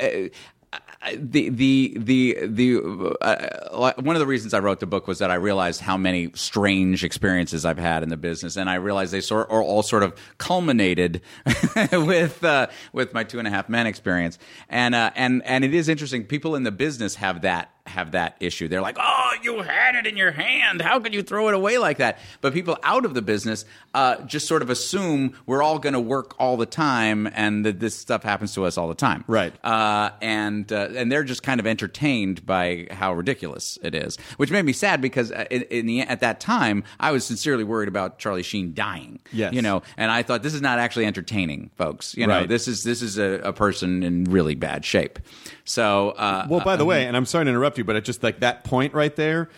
Uh, 1.02 1.12
the 1.18 1.48
the 1.50 1.94
the 1.98 2.38
the 2.46 3.18
uh, 3.22 3.94
one 4.02 4.16
of 4.18 4.20
the 4.20 4.28
reasons 4.28 4.54
I 4.54 4.60
wrote 4.60 4.82
the 4.82 4.86
book 4.86 5.08
was 5.08 5.20
that 5.20 5.32
I 5.32 5.36
realized 5.36 5.80
how 5.80 5.96
many 5.96 6.30
strange 6.34 7.06
experiences 7.06 7.64
I've 7.64 7.78
had 7.78 8.04
in 8.04 8.10
the 8.10 8.18
business, 8.18 8.58
and 8.58 8.70
I 8.70 8.76
realized 8.76 9.14
they 9.14 9.22
sort 9.22 9.50
are 9.50 9.64
all 9.64 9.82
sort 9.82 10.04
of 10.04 10.14
culminated 10.40 11.22
with 11.94 12.44
uh, 12.44 12.68
with 12.92 13.14
my 13.14 13.24
two 13.24 13.40
and 13.40 13.48
a 13.48 13.52
half 13.52 13.70
men 13.70 13.88
experience, 13.88 14.38
and 14.68 14.94
uh, 14.94 15.12
and 15.16 15.42
and 15.46 15.64
it 15.64 15.74
is 15.74 15.88
interesting. 15.88 16.26
People 16.26 16.56
in 16.56 16.64
the 16.64 16.72
business 16.72 17.16
have 17.16 17.44
that 17.44 17.72
have 17.90 18.12
that 18.12 18.36
issue. 18.40 18.68
They're 18.68 18.82
like, 18.82 18.98
"Oh, 19.00 19.32
you 19.44 19.62
had 19.62 19.96
it 19.96 20.08
in 20.08 20.16
your 20.18 20.32
hand. 20.32 20.82
How 20.82 21.00
could 21.00 21.14
you 21.14 21.22
throw 21.22 21.48
it 21.50 21.54
away 21.56 21.78
like 21.78 21.98
that?" 21.98 22.20
But 22.42 22.54
people 22.54 22.78
out 22.84 23.06
of 23.06 23.14
the 23.14 23.22
business 23.22 23.66
uh, 23.94 24.22
just 24.24 24.48
sort 24.48 24.62
of 24.62 24.70
assume 24.70 25.34
we're 25.46 25.62
all 25.62 25.80
going 25.80 25.94
to 25.94 26.00
work 26.00 26.36
all 26.40 26.58
the 26.58 26.66
time, 26.66 27.28
and 27.34 27.66
that 27.66 27.80
this 27.80 27.96
stuff 27.96 28.24
happens 28.24 28.54
to 28.54 28.66
us 28.66 28.78
all 28.78 28.88
the 28.88 28.96
time. 28.96 29.24
Right. 29.28 29.54
Uh, 29.64 30.12
and 30.22 30.72
uh, 30.72 30.90
and 30.96 31.12
they're 31.12 31.24
just 31.24 31.44
kind 31.44 31.60
of 31.60 31.68
entertained 31.68 32.46
by 32.46 32.88
how 32.92 33.14
ridiculous 33.14 33.78
it 33.84 33.94
is, 33.96 34.18
which 34.38 34.52
made 34.52 34.64
me 34.66 34.74
sad 34.74 35.02
because 35.02 35.32
uh, 35.32 35.46
in, 35.52 35.64
in 35.64 35.86
the 35.86 36.02
at 36.02 36.20
that 36.22 36.40
time 36.40 36.84
I 37.00 37.12
was 37.12 37.26
sincerely 37.26 37.64
worried 37.64 37.88
about 37.90 38.20
Charlie 38.20 38.44
Sheen 38.44 38.74
dying. 38.74 39.20
Yes. 39.32 39.54
You 39.54 39.62
know, 39.62 39.82
and 39.98 40.12
I 40.12 40.24
thought 40.24 40.44
this 40.44 40.54
is 40.54 40.62
not 40.62 40.80
actually 40.80 41.06
entertaining, 41.06 41.72
folks. 41.78 42.16
You 42.16 42.28
know, 42.28 42.40
Right. 42.40 42.48
this 42.48 42.68
is 42.68 42.84
this 42.84 43.02
is 43.02 43.18
a, 43.18 43.42
a 43.44 43.54
person 43.54 44.04
in 44.04 44.26
really 44.26 44.56
bad 44.56 44.86
shape. 44.86 45.20
So, 45.66 46.12
uh, 46.12 46.48
Well, 46.50 46.62
by 46.62 46.76
the 46.76 46.86
way, 46.86 47.06
and 47.06 47.16
I'm 47.16 47.26
sorry 47.26 47.46
to 47.46 47.50
interrupt 47.50 47.78
you, 47.78 47.79
but 47.84 47.96
it's 47.96 48.06
just 48.06 48.24
like 48.24 48.40
that 48.42 48.64
point 48.64 48.94
right 48.94 49.16
there 49.16 49.50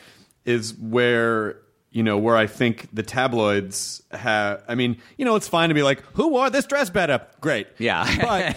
is 0.46 0.74
where 0.76 1.58
you 1.94 2.04
know 2.04 2.18
where 2.18 2.38
I 2.38 2.48
think 2.48 2.88
the 2.94 3.04
tabloids 3.04 4.02
have. 4.12 4.64
I 4.68 4.76
mean, 4.76 4.98
you 5.18 5.26
know, 5.26 5.36
it's 5.36 5.48
fine 5.50 5.70
to 5.70 5.76
be 5.76 5.84
like, 5.84 6.02
"Who 6.14 6.30
wore 6.30 6.50
this 6.50 6.66
dress 6.66 6.90
better?" 6.90 7.22
Great, 7.42 7.68
Yeah. 7.80 8.08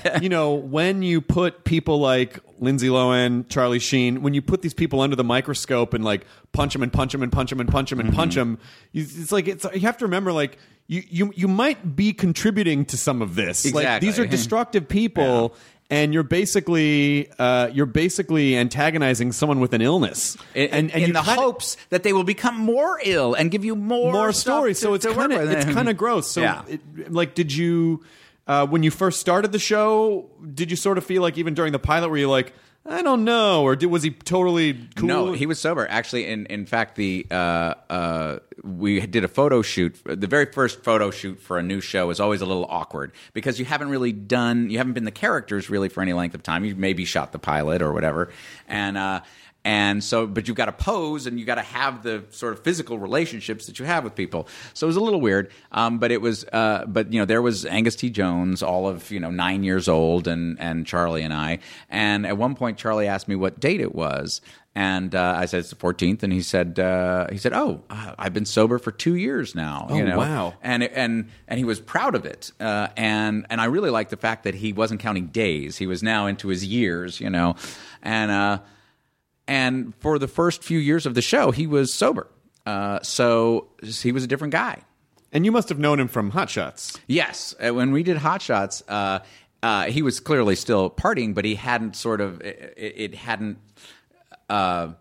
but 0.03 0.23
you 0.23 0.29
know, 0.29 0.55
when 0.55 1.03
you 1.03 1.21
put 1.21 1.65
people 1.65 1.99
like 1.99 2.39
Lindsay 2.61 2.89
Lohan, 2.89 3.49
Charlie 3.49 3.81
Sheen, 3.81 4.23
when 4.23 4.35
you 4.35 4.43
put 4.43 4.63
these 4.63 4.75
people 4.75 5.01
under 5.01 5.17
the 5.17 5.25
microscope 5.25 5.95
and 5.95 6.05
like 6.05 6.27
punch 6.53 6.75
them 6.75 6.83
and 6.85 6.93
punch 6.93 7.11
them 7.11 7.23
and 7.25 7.33
punch 7.33 7.51
them 7.51 7.59
and 7.61 7.69
punch 7.69 7.91
them 7.91 7.99
and 7.99 8.11
Mm-hmm. 8.11 8.17
punch 8.17 8.35
them, 8.37 8.59
it's 8.93 9.33
like 9.33 9.49
it's 9.49 9.67
you 9.75 9.81
have 9.81 9.99
to 9.99 10.05
remember 10.05 10.33
like. 10.33 10.57
You, 10.87 11.03
you 11.09 11.33
you 11.35 11.49
might 11.49 11.97
be 11.97 12.13
contributing 12.13 12.85
to 12.85 12.99
some 12.99 13.23
of 13.23 13.37
this. 13.37 13.73
Like 13.73 14.03
these 14.03 14.19
are 14.19 14.27
destructive 14.27 14.87
people, 14.87 15.55
and 15.91 16.15
you're 16.15 16.23
basically 16.23 17.29
uh, 17.39 17.69
you're 17.73 17.87
basically 17.87 18.57
antagonizing 18.57 19.33
someone 19.33 19.61
with 19.61 19.73
an 19.75 19.83
illness, 19.83 20.37
in, 20.55 20.69
and, 20.71 20.91
and 20.93 21.03
in 21.05 21.13
the 21.13 21.21
kinda- 21.21 21.41
hopes 21.41 21.77
that 21.91 22.03
they 22.03 22.13
will 22.13 22.25
become 22.25 22.57
more 22.59 22.99
ill 23.05 23.35
and 23.35 23.51
give 23.51 23.65
you 23.65 23.77
more 23.77 24.13
more 24.13 24.33
stories. 24.33 24.79
so 24.79 24.95
it's 24.95 25.05
kind 25.07 25.33
of 25.33 25.51
it's 25.51 25.65
kind 25.67 25.89
of 25.89 25.97
gross. 25.97 26.31
So, 26.31 26.41
Yeah. 26.43 26.63
it, 26.69 27.13
like, 27.13 27.35
did 27.35 27.55
you? 27.55 28.03
Uh, 28.47 28.67
when 28.67 28.83
you 28.83 28.91
first 28.91 29.21
started 29.21 29.53
the 29.53 29.59
show, 29.59 30.27
did 30.55 30.71
you 30.71 30.77
sort 30.77 30.99
of 30.99 31.05
feel 31.05 31.23
like 31.23 31.39
even 31.39 31.55
during 31.55 31.73
the 31.73 31.79
pilot, 31.79 32.11
were 32.11 32.19
you 32.19 32.29
like, 32.29 32.53
I 32.87 33.01
don't 33.01 33.25
know, 33.25 33.63
or 33.63 33.77
did, 33.77 33.87
was 33.87 34.03
he 34.03 34.11
totally 34.11 34.75
cool? 34.97 35.09
No, 35.09 35.33
he 35.33 35.47
was 35.47 35.59
sober. 35.59 35.87
Actually, 35.89 36.27
in 36.27 36.45
in 36.47 36.67
fact, 36.67 36.97
the 36.97 37.27
uh, 37.31 37.75
uh, 37.89 38.39
we 38.63 39.01
did 39.07 39.25
a 39.25 39.29
photo 39.29 39.63
shoot. 39.63 39.97
The 40.05 40.27
very 40.27 40.47
first 40.47 40.85
photo 40.85 41.11
shoot 41.11 41.41
for 41.41 41.59
a 41.59 41.63
new 41.63 41.81
show 41.81 42.11
is 42.11 42.21
always 42.21 42.43
a 42.43 42.47
little 42.47 42.67
awkward 42.69 43.13
because 43.33 43.59
you 43.59 43.65
haven't 43.65 43.89
really 43.89 44.13
done, 44.13 44.69
you 44.69 44.77
haven't 44.77 44.93
been 44.93 45.05
the 45.05 45.11
characters 45.11 45.71
really 45.71 45.89
for 45.89 46.03
any 46.03 46.13
length 46.13 46.35
of 46.35 46.43
time. 46.43 46.67
You 46.67 46.77
maybe 46.77 47.07
shot 47.07 47.33
the 47.33 47.39
pilot 47.39 47.81
or 47.81 47.93
whatever, 47.93 48.31
and. 48.69 48.99
Uh, 48.99 49.21
and 49.65 50.05
so, 50.05 50.27
but 50.27 50.47
you've 50.47 50.57
got 50.59 50.67
to 50.67 50.73
pose 50.73 51.27
and 51.27 51.39
you've 51.39 51.47
got 51.47 51.55
to 51.55 51.63
have 51.63 52.03
the 52.03 52.25
sort 52.31 52.53
of 52.53 52.63
physical 52.63 52.99
relationships 52.99 53.67
that 53.67 53.79
you 53.79 53.87
have 53.87 54.05
with 54.05 54.15
people. 54.15 54.47
So 54.75 54.87
it 54.87 54.89
was 54.89 54.97
a 54.97 55.01
little 55.01 55.23
weird. 55.23 55.51
Um, 55.73 55.99
but 55.99 56.11
it 56.11 56.21
was, 56.21 56.45
uh, 56.53 56.85
but 56.87 57.13
you 57.13 57.19
know, 57.19 57.25
there 57.25 57.41
was 57.41 57.65
Angus 57.65 57.97
T. 57.97 58.11
Jones, 58.11 58.63
all 58.63 58.87
of, 58.87 59.11
you 59.11 59.21
know, 59.21 59.31
nine 59.31 59.65
years 59.65 59.89
old 59.89 60.29
and, 60.29 60.61
and 60.61 60.87
Charlie 60.87 61.23
and 61.23 61.33
I. 61.33 61.61
And 61.89 62.27
at 62.27 62.37
one 62.37 62.55
point, 62.55 62.77
Charlie 62.77 63.09
asked 63.09 63.27
me 63.27 63.37
what 63.37 63.59
date 63.59 63.81
it 63.81 63.95
was. 63.95 64.43
And 64.77 65.15
uh, 65.15 65.37
I 65.39 65.47
said 65.47 65.61
it's 65.61 65.71
the 65.71 65.77
14th, 65.77 66.25
and 66.25 66.33
he 66.33 66.43
said 66.43 66.81
uh, 66.81 67.29
he 67.31 67.39
said, 67.39 67.53
"Oh, 67.53 67.85
I've 67.89 68.35
been 68.35 68.45
sober 68.45 68.81
for 68.81 68.91
two 68.91 69.15
years 69.15 69.55
now." 69.55 69.87
Oh, 69.89 69.97
you 69.97 70.05
know? 70.05 70.19
wow. 70.19 70.55
And 70.65 70.83
and 70.83 71.31
and 71.47 71.59
he 71.59 71.65
was 71.65 71.79
proud 71.79 72.17
of 72.17 72.27
it, 72.27 72.51
uh, 72.59 72.89
and 72.97 73.47
and 73.51 73.61
I 73.61 73.67
really 73.67 73.91
liked 73.91 74.11
the 74.11 74.17
fact 74.17 74.43
that 74.43 74.55
he 74.57 74.73
wasn't 74.73 74.99
counting 74.99 75.29
days; 75.29 75.77
he 75.77 75.87
was 75.87 76.03
now 76.03 76.27
into 76.27 76.49
his 76.49 76.67
years, 76.67 77.21
you 77.21 77.31
know, 77.31 77.55
and 78.03 78.33
uh, 78.33 78.59
and 79.47 79.95
for 80.01 80.19
the 80.19 80.29
first 80.29 80.63
few 80.65 80.79
years 80.79 81.07
of 81.07 81.15
the 81.15 81.23
show, 81.23 81.51
he 81.51 81.67
was 81.67 81.93
sober. 81.93 82.27
Uh, 82.67 83.01
so 83.03 83.69
he 83.83 84.13
was 84.13 84.25
a 84.25 84.27
different 84.27 84.53
guy. 84.53 84.83
and 85.33 85.45
you 85.45 85.53
must 85.53 85.69
have 85.69 85.79
known 85.79 86.01
him 86.01 86.09
from 86.09 86.31
Hot 86.31 86.49
Shots. 86.49 86.99
Yes, 87.07 87.55
uh, 87.61 87.75
when 87.75 87.93
we 87.93 88.03
did 88.03 88.17
Hot 88.17 88.41
Shots, 88.41 88.83
uh, 88.89 89.19
uh, 89.63 89.85
he 89.87 90.03
was 90.03 90.21
clearly 90.21 90.55
still 90.55 90.89
partying, 90.91 91.35
but 91.35 91.45
he 91.45 91.55
hadn't 91.57 91.97
sort 91.97 92.21
of 92.21 92.41
it, 92.41 92.75
it 92.77 93.15
hadn't. 93.15 93.59
Uh, 94.49 94.93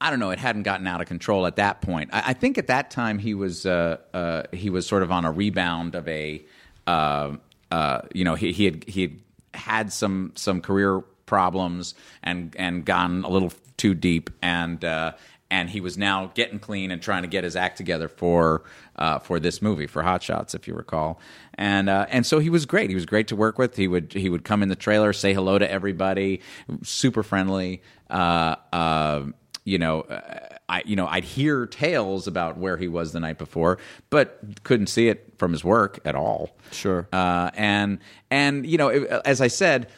I 0.00 0.10
don't 0.10 0.20
know. 0.20 0.30
It 0.30 0.38
hadn't 0.38 0.62
gotten 0.62 0.86
out 0.86 1.00
of 1.00 1.08
control 1.08 1.46
at 1.46 1.56
that 1.56 1.80
point. 1.80 2.10
I, 2.12 2.22
I 2.26 2.32
think 2.32 2.58
at 2.58 2.68
that 2.68 2.90
time 2.90 3.18
he 3.18 3.34
was 3.34 3.66
uh, 3.66 3.98
uh, 4.14 4.42
he 4.52 4.70
was 4.70 4.86
sort 4.86 5.02
of 5.02 5.10
on 5.10 5.24
a 5.24 5.32
rebound 5.32 5.94
of 5.96 6.06
a 6.08 6.44
uh, 6.86 7.36
uh, 7.70 8.00
you 8.14 8.24
know 8.24 8.34
he, 8.36 8.52
he 8.52 8.64
had 8.66 8.84
he 8.88 9.02
had 9.02 9.20
had 9.54 9.92
some 9.92 10.32
some 10.36 10.60
career 10.60 11.02
problems 11.28 11.94
and 12.24 12.56
and 12.58 12.84
gone 12.84 13.22
a 13.24 13.28
little 13.28 13.52
too 13.76 13.94
deep 13.94 14.30
and 14.42 14.84
uh, 14.84 15.12
and 15.50 15.70
he 15.70 15.80
was 15.80 15.96
now 15.96 16.30
getting 16.34 16.58
clean 16.58 16.90
and 16.90 17.00
trying 17.00 17.22
to 17.22 17.28
get 17.28 17.44
his 17.44 17.56
act 17.56 17.76
together 17.76 18.08
for 18.08 18.62
uh, 18.96 19.18
for 19.18 19.40
this 19.40 19.62
movie 19.62 19.86
for 19.86 20.02
Hot 20.02 20.22
Shots, 20.22 20.54
if 20.54 20.68
you 20.68 20.74
recall. 20.74 21.20
And 21.54 21.88
uh, 21.88 22.06
and 22.10 22.26
so 22.26 22.38
he 22.38 22.50
was 22.50 22.66
great. 22.66 22.90
He 22.90 22.94
was 22.94 23.06
great 23.06 23.28
to 23.28 23.36
work 23.36 23.58
with. 23.58 23.76
He 23.76 23.88
would 23.88 24.12
he 24.12 24.28
would 24.28 24.44
come 24.44 24.62
in 24.62 24.68
the 24.68 24.76
trailer, 24.76 25.12
say 25.12 25.32
hello 25.32 25.58
to 25.58 25.70
everybody, 25.70 26.40
super 26.82 27.22
friendly. 27.22 27.82
Uh, 28.10 28.56
uh, 28.72 29.24
you 29.64 29.78
know, 29.78 30.02
uh, 30.02 30.56
I 30.68 30.82
you 30.84 30.96
know 30.96 31.06
I'd 31.06 31.24
hear 31.24 31.66
tales 31.66 32.26
about 32.26 32.58
where 32.58 32.76
he 32.76 32.88
was 32.88 33.12
the 33.12 33.20
night 33.20 33.38
before, 33.38 33.78
but 34.10 34.40
couldn't 34.64 34.88
see 34.88 35.08
it 35.08 35.32
from 35.38 35.52
his 35.52 35.64
work 35.64 36.00
at 36.04 36.14
all. 36.14 36.50
Sure. 36.72 37.08
Uh, 37.12 37.50
and 37.54 37.98
and 38.30 38.66
you 38.66 38.76
know, 38.76 38.88
it, 38.88 39.04
as 39.24 39.40
I 39.40 39.48
said, 39.48 39.88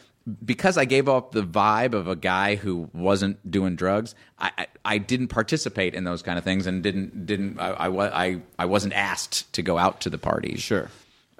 because 0.45 0.77
I 0.77 0.85
gave 0.85 1.09
off 1.09 1.31
the 1.31 1.43
vibe 1.43 1.93
of 1.93 2.07
a 2.07 2.15
guy 2.15 2.55
who 2.55 2.89
wasn't 2.93 3.49
doing 3.49 3.75
drugs, 3.75 4.15
I, 4.37 4.51
I, 4.57 4.67
I 4.85 4.97
didn't 4.97 5.29
participate 5.29 5.95
in 5.95 6.03
those 6.03 6.21
kind 6.21 6.37
of 6.37 6.43
things 6.43 6.67
and 6.67 6.83
didn't 6.83 7.25
didn't 7.25 7.59
I, 7.59 7.71
I 7.71 8.23
I 8.23 8.41
I 8.59 8.65
wasn't 8.65 8.93
asked 8.93 9.51
to 9.53 9.61
go 9.61 9.77
out 9.77 10.01
to 10.01 10.09
the 10.09 10.17
parties. 10.17 10.61
Sure. 10.61 10.89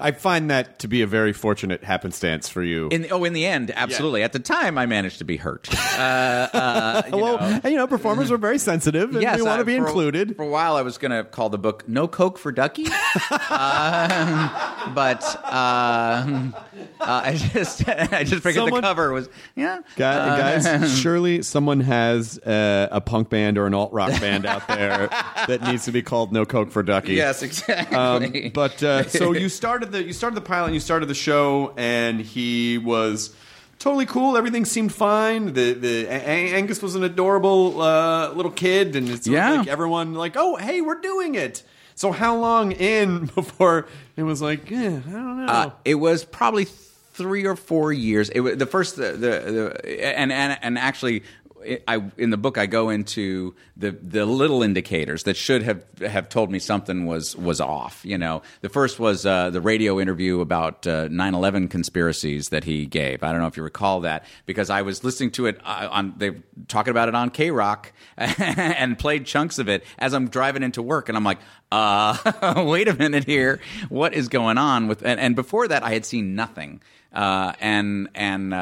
I 0.02 0.12
find 0.12 0.50
that 0.50 0.80
to 0.80 0.88
be 0.88 1.02
a 1.02 1.08
very 1.08 1.34
fortunate 1.34 1.84
happenstance 1.84 2.50
for 2.50 2.64
you. 2.64 2.90
In 2.90 3.08
oh, 3.12 3.24
in 3.24 3.34
the 3.34 3.46
end, 3.46 3.72
absolutely. 3.76 4.24
At 4.24 4.34
the 4.34 4.40
time, 4.40 4.78
I 4.78 4.86
managed 4.86 5.20
to 5.20 5.26
be 5.26 5.38
hurt. 5.38 5.70
Uh, 6.02 6.48
uh, 6.54 7.02
you 7.12 7.18
well, 7.18 7.38
know. 7.38 7.70
you 7.70 7.76
know, 7.76 7.86
performers 7.86 8.32
were 8.32 8.38
very 8.38 8.58
sensitive, 8.58 9.12
and 9.12 9.22
Yes, 9.22 9.38
they 9.38 9.44
want 9.44 9.60
to 9.60 9.66
be 9.66 9.78
for 9.78 9.84
a- 9.84 9.88
included. 9.88 10.36
For 10.36 10.44
a 10.44 10.48
while, 10.48 10.76
I 10.76 10.82
was 10.82 10.98
going 10.98 11.12
to 11.12 11.24
call 11.24 11.50
the 11.50 11.60
book 11.60 11.88
"No 11.88 12.08
Coke 12.08 12.40
for 12.40 12.52
Ducky," 12.52 12.86
um, 13.52 14.50
but 14.96 15.24
um, 15.46 16.56
uh, 17.00 17.22
I 17.26 17.36
just 17.54 17.88
I 17.90 18.24
just 18.24 18.42
figured 18.44 18.56
Someone- 18.56 18.82
the 18.82 18.88
cover 18.88 19.12
was 19.12 19.30
yeah. 19.56 19.82
Guys, 19.96 20.66
guys, 20.66 21.00
surely 21.00 21.42
someone 21.44 21.82
has 21.82 22.40
uh, 22.40 22.88
a 22.92 23.02
punk 23.02 23.30
band 23.30 23.58
or 23.58 23.68
an 23.68 23.74
alt 23.74 23.94
rock 23.94 24.20
band 24.20 24.46
out 24.46 24.68
there 24.68 25.08
that 25.48 25.62
needs 25.64 25.86
to 25.86 25.92
be 25.92 26.02
called 26.02 26.32
"No 26.32 26.46
Coke 26.46 26.72
for 26.72 26.84
Ducky." 26.84 27.14
Yes, 27.14 27.44
exactly. 27.44 27.98
Um, 27.98 28.52
but 28.54 28.82
uh, 28.82 29.08
so 29.08 29.34
you 29.34 29.50
started 29.50 29.91
the 29.92 30.04
you 30.04 30.14
started 30.14 30.36
the 30.36 30.42
pilot, 30.42 30.68
and 30.68 30.74
you 30.74 30.80
started 30.80 31.08
the 31.08 31.14
show, 31.16 31.74
and 31.78 32.20
he 32.22 32.78
was 32.78 33.34
totally 33.80 34.06
cool. 34.06 34.38
Everything 34.38 34.66
seemed 34.66 34.94
fine. 34.94 35.54
The 35.54 35.74
the 35.74 36.08
Angus 36.10 36.82
was 36.82 36.96
an 36.96 37.04
adorable 37.04 37.82
uh, 37.82 38.32
little 38.34 38.52
kid, 38.52 38.96
and 38.96 39.10
it's 39.10 39.28
Yeah. 39.28 39.52
like 39.60 39.68
everyone 39.68 40.14
like, 40.14 40.34
oh, 40.38 40.56
hey, 40.56 40.82
we're 40.82 41.02
doing 41.02 41.36
it. 41.36 41.64
So 41.96 42.12
how 42.12 42.38
long 42.38 42.72
in 42.72 43.26
before 43.36 43.88
it 44.16 44.24
was 44.24 44.42
like, 44.42 44.70
yeah, 44.70 44.80
I 45.08 45.12
don't 45.12 45.46
know. 45.46 45.52
Uh, 45.52 45.72
it 45.86 45.96
was 45.96 46.24
probably 46.26 46.66
three 46.66 47.46
or 47.46 47.56
four 47.56 47.92
years. 47.94 48.30
It 48.30 48.40
was 48.40 48.58
the 48.58 48.66
first 48.66 48.96
the, 48.96 49.12
the, 49.12 49.18
the 49.84 50.18
and 50.18 50.32
and 50.32 50.58
and 50.62 50.78
actually. 50.78 51.24
I 51.88 52.04
in 52.18 52.30
the 52.30 52.38
book 52.38 52.58
I 52.58 52.66
go 52.66 52.90
into 52.90 53.56
the 53.78 53.92
the 53.92 54.26
little 54.26 54.64
indicators 54.64 55.24
that 55.24 55.38
should 55.38 55.64
have 55.64 55.84
have 56.00 56.30
told 56.30 56.52
me 56.52 56.60
something 56.60 57.06
was 57.06 57.36
was 57.36 57.62
off. 57.62 58.02
You 58.04 58.18
know, 58.18 58.42
the 58.62 58.70
first 58.70 59.00
was 59.00 59.26
uh, 59.26 59.50
the 59.50 59.62
radio 59.62 60.00
interview 60.00 60.40
about 60.42 60.86
uh, 60.88 61.08
9/11 61.08 61.70
conspiracies 61.70 62.50
that 62.50 62.64
he 62.64 62.86
gave. 62.86 63.24
I 63.24 63.32
don't 63.32 63.42
know 63.42 63.48
if 63.48 63.58
you 63.58 63.64
recall 63.64 64.02
that 64.02 64.26
because 64.46 64.70
I 64.70 64.82
was 64.82 65.04
listening 65.04 65.32
to 65.32 65.48
it 65.48 65.60
uh, 65.64 65.88
on 65.92 66.14
they 66.18 66.32
talking 66.68 66.92
about 66.92 67.08
it 67.08 67.16
on 67.16 67.30
KROQ 67.30 67.86
and 68.18 68.98
played 68.98 69.26
chunks 69.26 69.60
of 69.60 69.70
it 69.70 69.84
as 69.98 70.14
I'm 70.14 70.30
driving 70.30 70.64
into 70.64 70.82
work, 70.82 71.10
and 71.10 71.18
I'm 71.18 71.24
like, 71.24 71.40
uh, 71.72 72.64
wait 72.66 72.88
a 72.88 72.94
minute 72.94 73.26
here, 73.26 73.60
what 73.90 74.14
is 74.14 74.28
going 74.28 74.58
on 74.58 74.88
with? 74.88 75.04
And, 75.04 75.20
and 75.20 75.36
before 75.36 75.68
that, 75.68 75.84
I 75.84 75.92
had 75.92 76.06
seen 76.06 76.36
nothing, 76.36 76.82
uh, 77.14 77.54
and 77.60 78.10
and. 78.16 78.54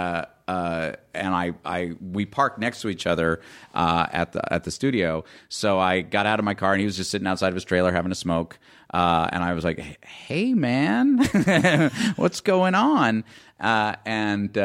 Uh, 0.50 0.60
uh, 0.60 0.96
and 1.14 1.34
I, 1.34 1.54
I, 1.66 1.92
we 2.02 2.26
parked 2.26 2.60
next 2.60 2.82
to 2.82 2.90
each 2.90 3.06
other 3.06 3.42
uh, 3.74 4.08
at 4.12 4.32
the 4.32 4.54
at 4.54 4.64
the 4.64 4.72
studio. 4.72 5.24
So 5.50 5.80
I 5.80 6.02
got 6.02 6.26
out 6.26 6.40
of 6.40 6.46
my 6.46 6.54
car, 6.54 6.74
and 6.74 6.80
he 6.80 6.86
was 6.86 6.98
just 6.98 7.12
sitting 7.12 7.28
outside 7.28 7.50
of 7.50 7.56
his 7.56 7.66
trailer 7.66 7.92
having 7.92 8.12
a 8.12 8.16
smoke. 8.16 8.58
Uh, 8.92 9.30
and 9.32 9.44
I 9.44 9.54
was 9.54 9.64
like, 9.64 10.04
"Hey, 10.04 10.54
man, 10.54 11.20
what's 12.16 12.42
going 12.42 12.76
on?" 12.76 13.24
Uh, 13.60 13.96
and 14.06 14.58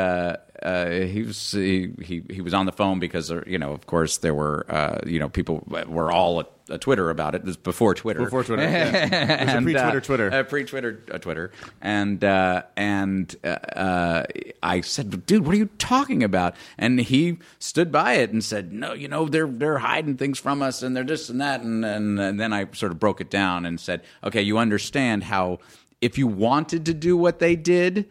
uh, 0.62 0.88
he 0.90 1.22
was 1.22 1.50
he, 1.52 1.90
he 2.02 2.22
he 2.30 2.40
was 2.40 2.54
on 2.54 2.66
the 2.66 2.72
phone 2.72 2.98
because 3.00 3.30
uh, 3.30 3.42
you 3.46 3.58
know, 3.58 3.72
of 3.72 3.86
course, 3.86 4.18
there 4.18 4.34
were 4.34 4.64
uh, 4.68 5.00
you 5.06 5.18
know 5.18 5.28
people 5.28 5.64
were 5.86 6.10
all 6.12 6.40
at, 6.40 6.46
at 6.70 6.80
Twitter 6.80 7.10
about 7.10 7.34
it. 7.34 7.38
It 7.42 7.44
was 7.44 7.56
before 7.56 7.94
Twitter. 7.94 8.20
Before 8.24 8.44
Twitter, 8.44 8.62
yeah. 8.62 9.04
It 9.04 9.10
was 9.10 9.48
a 9.48 9.56
And, 9.56 9.64
pre-Twitter 9.64 9.98
uh, 9.98 10.00
Twitter. 10.00 10.32
uh, 10.32 10.42
pre-Twitter 10.44 11.04
uh, 11.10 11.18
Twitter, 11.18 11.50
and 11.82 12.22
uh, 12.22 12.62
and 12.76 13.34
uh, 13.44 13.48
uh, 13.48 14.24
I 14.62 14.80
said, 14.82 15.26
"Dude, 15.26 15.44
what 15.44 15.54
are 15.54 15.58
you 15.58 15.68
talking 15.78 16.22
about?" 16.22 16.54
And 16.78 17.00
he 17.00 17.38
stood 17.58 17.90
by 17.90 18.14
it 18.14 18.30
and 18.30 18.42
said, 18.42 18.72
"No, 18.72 18.92
you 18.92 19.08
know 19.08 19.26
they're 19.28 19.48
they're 19.48 19.78
hiding 19.78 20.16
things 20.16 20.38
from 20.38 20.62
us, 20.62 20.82
and 20.82 20.96
they're 20.96 21.04
this 21.04 21.28
and 21.28 21.40
that." 21.40 21.60
And 21.62 21.84
and, 21.84 22.18
and 22.20 22.38
then 22.40 22.52
I 22.52 22.66
sort 22.72 22.92
of 22.92 22.98
broke 23.00 23.20
it 23.20 23.30
down 23.30 23.66
and 23.66 23.80
said, 23.80 24.02
"Okay, 24.22 24.42
you 24.42 24.58
understand 24.58 25.24
how 25.24 25.58
if 26.00 26.16
you 26.16 26.26
wanted 26.26 26.86
to 26.86 26.94
do 26.94 27.16
what 27.16 27.38
they 27.40 27.56
did." 27.56 28.08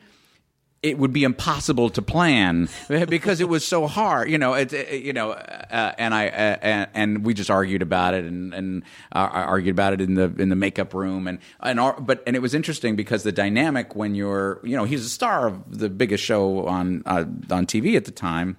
It 0.84 1.00
would 1.00 1.13
be 1.13 1.24
impossible 1.24 1.89
to 1.89 2.02
plan 2.02 2.67
because 3.08 3.39
it 3.41 3.48
was 3.50 3.65
so 3.65 3.88
hard, 3.88 4.30
you 4.30 4.38
know. 4.38 4.54
It, 4.54 4.72
it- 4.74 5.04
you 5.04 5.13
know, 5.13 5.32
uh, 5.32 5.93
and 5.98 6.13
I 6.13 6.28
uh, 6.28 6.58
and, 6.62 6.89
and 6.93 7.26
we 7.26 7.34
just 7.34 7.50
argued 7.50 7.82
about 7.82 8.13
it, 8.13 8.26
and 8.26 8.54
and 8.54 8.84
uh, 9.13 9.30
argued 9.34 9.74
about 9.74 9.93
it 9.93 10.02
in 10.02 10.13
the 10.15 10.26
in 10.38 10.50
the 10.50 10.56
makeup 10.56 10.93
room, 10.93 11.28
and 11.28 11.39
and 11.62 11.80
our, 11.80 12.00
but 12.00 12.22
and 12.28 12.36
it 12.36 12.41
was 12.41 12.54
interesting 12.54 12.96
because 12.96 13.24
the 13.24 13.32
dynamic 13.32 13.96
when 13.96 14.13
you're, 14.13 14.60
you 14.63 14.76
know, 14.78 14.84
he's 14.84 15.06
a 15.06 15.10
star 15.10 15.48
of 15.48 15.80
the 15.80 15.89
biggest 15.89 16.24
show 16.24 16.67
on 16.67 17.02
uh, 17.06 17.26
on 17.50 17.65
TV 17.65 17.96
at 17.98 18.06
the 18.06 18.12
time. 18.12 18.58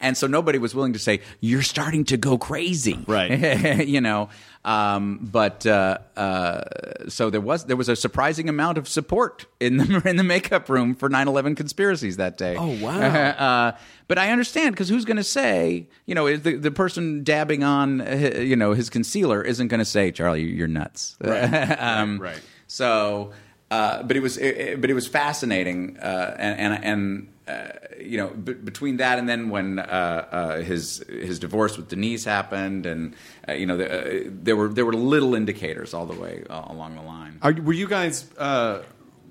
And 0.00 0.16
so 0.16 0.26
nobody 0.28 0.58
was 0.58 0.74
willing 0.76 0.92
to 0.92 0.98
say 1.00 1.20
you're 1.40 1.62
starting 1.62 2.04
to 2.04 2.16
go 2.16 2.38
crazy, 2.38 2.98
Right. 3.06 3.86
you 3.88 4.00
know. 4.00 4.28
Um, 4.64 5.18
but 5.32 5.66
uh, 5.66 5.98
uh, 6.16 6.62
so 7.08 7.30
there 7.30 7.40
was 7.40 7.64
there 7.64 7.76
was 7.76 7.88
a 7.88 7.96
surprising 7.96 8.48
amount 8.48 8.76
of 8.78 8.86
support 8.88 9.46
in 9.60 9.76
the 9.78 10.02
in 10.08 10.16
the 10.16 10.24
makeup 10.24 10.68
room 10.68 10.94
for 10.94 11.08
9/11 11.08 11.56
conspiracies 11.56 12.16
that 12.18 12.36
day. 12.36 12.54
Oh, 12.56 12.76
wow. 12.80 12.98
uh, 13.00 13.72
but 14.08 14.18
I 14.18 14.30
understand 14.30 14.74
because 14.74 14.88
who's 14.88 15.04
going 15.04 15.16
to 15.16 15.24
say 15.24 15.88
you 16.06 16.14
know 16.14 16.36
the 16.36 16.56
the 16.56 16.70
person 16.70 17.24
dabbing 17.24 17.64
on 17.64 18.00
uh, 18.00 18.38
you 18.40 18.56
know 18.56 18.72
his 18.74 18.90
concealer 18.90 19.42
isn't 19.42 19.68
going 19.68 19.78
to 19.80 19.84
say 19.84 20.12
Charlie 20.12 20.42
you're 20.42 20.68
nuts. 20.68 21.16
um, 21.24 22.18
right. 22.20 22.40
So, 22.66 23.32
uh, 23.70 24.02
but 24.02 24.16
it 24.16 24.20
was, 24.20 24.36
it, 24.36 24.56
it- 24.56 24.80
but 24.80 24.90
it 24.90 24.94
was 24.94 25.06
fascinating, 25.08 25.96
uh, 25.98 26.36
and 26.38 26.58
and, 26.74 26.84
and 26.84 27.28
uh, 27.48 27.68
you 28.00 28.18
know, 28.18 28.28
b- 28.28 28.52
between 28.52 28.98
that 28.98 29.18
and 29.18 29.28
then 29.28 29.48
when 29.50 29.78
uh, 29.78 29.82
uh, 29.82 30.56
his 30.60 31.04
his 31.08 31.38
divorce 31.38 31.76
with 31.76 31.88
Denise 31.88 32.24
happened, 32.24 32.86
and 32.86 33.14
uh, 33.48 33.52
you 33.52 33.66
know, 33.66 33.76
the, 33.76 34.26
uh, 34.26 34.30
there 34.30 34.56
were 34.56 34.68
there 34.68 34.84
were 34.84 34.92
little 34.92 35.34
indicators 35.34 35.94
all 35.94 36.06
the 36.06 36.18
way 36.20 36.44
uh, 36.48 36.64
along 36.66 36.94
the 36.94 37.02
line. 37.02 37.38
Are, 37.42 37.52
were 37.52 37.72
you 37.72 37.88
guys 37.88 38.30
uh, 38.38 38.82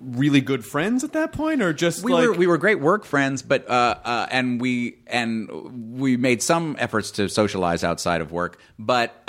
really 0.02 0.42
good 0.42 0.66
friends 0.66 1.04
at 1.04 1.14
that 1.14 1.32
point, 1.32 1.62
or 1.62 1.74
just 1.74 2.04
we 2.04 2.12
like 2.14 2.28
were 2.28 2.34
we 2.34 2.48
were 2.48 2.58
great 2.58 2.80
work 2.80 3.06
friends, 3.06 3.42
but 3.42 3.70
uh, 3.70 3.96
uh, 4.04 4.28
and 4.32 4.60
we 4.60 4.98
and 5.08 5.98
we 6.00 6.18
made 6.18 6.42
some 6.42 6.76
efforts 6.80 7.12
to 7.12 7.30
socialize 7.30 7.84
outside 7.84 8.22
of 8.22 8.32
work, 8.32 8.60
but 8.80 9.24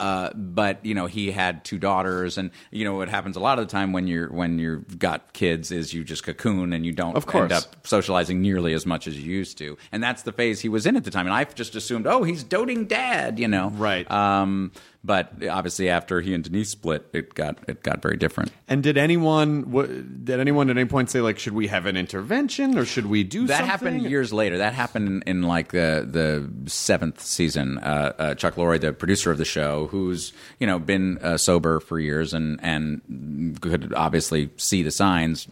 uh, 0.00 0.30
but 0.34 0.84
you 0.84 0.94
know 0.94 1.06
he 1.06 1.30
had 1.30 1.64
two 1.64 1.78
daughters, 1.78 2.38
and 2.38 2.50
you 2.70 2.84
know 2.84 2.94
what 2.96 3.08
happens 3.08 3.36
a 3.36 3.40
lot 3.40 3.58
of 3.58 3.66
the 3.66 3.70
time 3.72 3.92
when 3.92 4.06
you're 4.06 4.28
when 4.32 4.58
you've 4.58 4.98
got 4.98 5.32
kids 5.32 5.70
is 5.70 5.92
you 5.94 6.04
just 6.04 6.22
cocoon 6.24 6.72
and 6.72 6.84
you 6.84 6.92
don't 6.92 7.16
Of 7.16 7.26
course. 7.26 7.42
end 7.44 7.52
up 7.52 7.86
socializing 7.86 8.40
nearly 8.42 8.72
as 8.74 8.86
much 8.86 9.06
as 9.06 9.18
you 9.18 9.32
used 9.32 9.58
to, 9.58 9.76
and 9.92 10.02
that's 10.02 10.22
the 10.22 10.32
phase 10.32 10.60
he 10.60 10.68
was 10.68 10.86
in 10.86 10.96
at 10.96 11.04
the 11.04 11.10
time, 11.10 11.26
and 11.26 11.34
I 11.34 11.44
just 11.44 11.74
assumed 11.76 12.06
oh 12.06 12.22
he's 12.22 12.42
doting 12.42 12.86
dad, 12.86 13.38
you 13.38 13.48
know, 13.48 13.70
Right. 13.70 14.10
Um, 14.10 14.72
but 15.06 15.32
obviously 15.48 15.88
after 15.88 16.20
he 16.20 16.34
and 16.34 16.42
Denise 16.42 16.70
split, 16.70 17.06
it 17.12 17.34
got 17.34 17.58
it 17.68 17.82
got 17.84 18.02
very 18.02 18.16
different. 18.16 18.50
And 18.66 18.82
did 18.82 18.98
anyone 18.98 19.70
what, 19.70 19.86
did 20.24 20.40
anyone 20.40 20.68
at 20.68 20.76
any 20.76 20.88
point 20.88 21.08
say 21.10 21.20
like, 21.20 21.38
should 21.38 21.52
we 21.52 21.68
have 21.68 21.86
an 21.86 21.96
intervention 21.96 22.76
or 22.76 22.84
should 22.84 23.06
we 23.06 23.22
do 23.22 23.46
That 23.46 23.58
something? 23.58 23.70
happened 23.70 24.02
years 24.02 24.32
later. 24.32 24.58
That 24.58 24.74
happened 24.74 25.08
in, 25.08 25.22
in 25.22 25.42
like 25.42 25.70
the 25.70 26.06
the 26.10 26.68
seventh 26.68 27.20
season. 27.22 27.78
Uh, 27.78 28.12
uh, 28.18 28.34
Chuck 28.34 28.56
Lorre, 28.56 28.80
the 28.80 28.92
producer 28.92 29.30
of 29.30 29.38
the 29.38 29.44
show, 29.44 29.86
who's 29.86 30.32
you 30.58 30.66
know 30.66 30.78
been 30.80 31.18
uh, 31.18 31.36
sober 31.36 31.78
for 31.80 32.00
years 32.00 32.34
and 32.34 32.58
and 32.62 33.60
could 33.60 33.94
obviously 33.94 34.50
see 34.56 34.82
the 34.82 34.90
signs, 34.90 35.46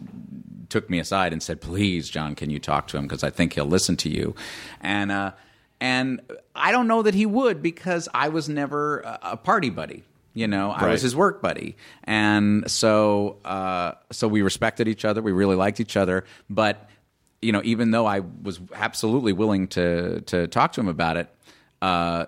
took 0.69 0.89
me 0.89 0.99
aside 0.99 1.31
and 1.31 1.41
said, 1.41 1.61
"Please, 1.61 2.09
Jon, 2.09 2.35
can 2.35 2.49
you 2.49 2.59
talk 2.59 2.87
to 2.89 2.97
him 2.97 3.03
because 3.03 3.23
I 3.23 3.29
think 3.29 3.53
he'll 3.53 3.65
listen 3.65 3.95
to 3.97 4.09
you." 4.09 4.35
And 4.81 5.11
uh, 5.11 5.31
and 5.81 6.21
I 6.55 6.71
don't 6.71 6.87
know 6.87 7.01
that 7.03 7.13
he 7.13 7.25
would 7.25 7.61
because 7.61 8.07
I 8.13 8.29
was 8.29 8.47
never 8.49 8.99
a 9.21 9.37
party 9.37 9.69
buddy. 9.69 10.03
You 10.33 10.47
know, 10.47 10.71
I 10.71 10.83
Right. 10.83 10.91
was 10.91 11.01
his 11.01 11.15
work 11.15 11.41
buddy, 11.41 11.77
and 12.03 12.69
so 12.69 13.37
uh, 13.45 13.93
so 14.11 14.27
we 14.27 14.41
respected 14.41 14.87
each 14.87 15.05
other. 15.05 15.21
We 15.21 15.31
really 15.31 15.55
liked 15.55 15.79
each 15.79 15.95
other, 15.95 16.25
but 16.49 16.89
you 17.41 17.51
know, 17.53 17.61
even 17.63 17.91
though 17.91 18.05
I 18.05 18.19
was 18.19 18.59
absolutely 18.73 19.31
willing 19.33 19.67
to 19.69 20.21
to 20.21 20.47
talk 20.47 20.73
to 20.73 20.81
him 20.81 20.89
about 20.89 21.15
it, 21.15 21.29
uh, 21.81 22.25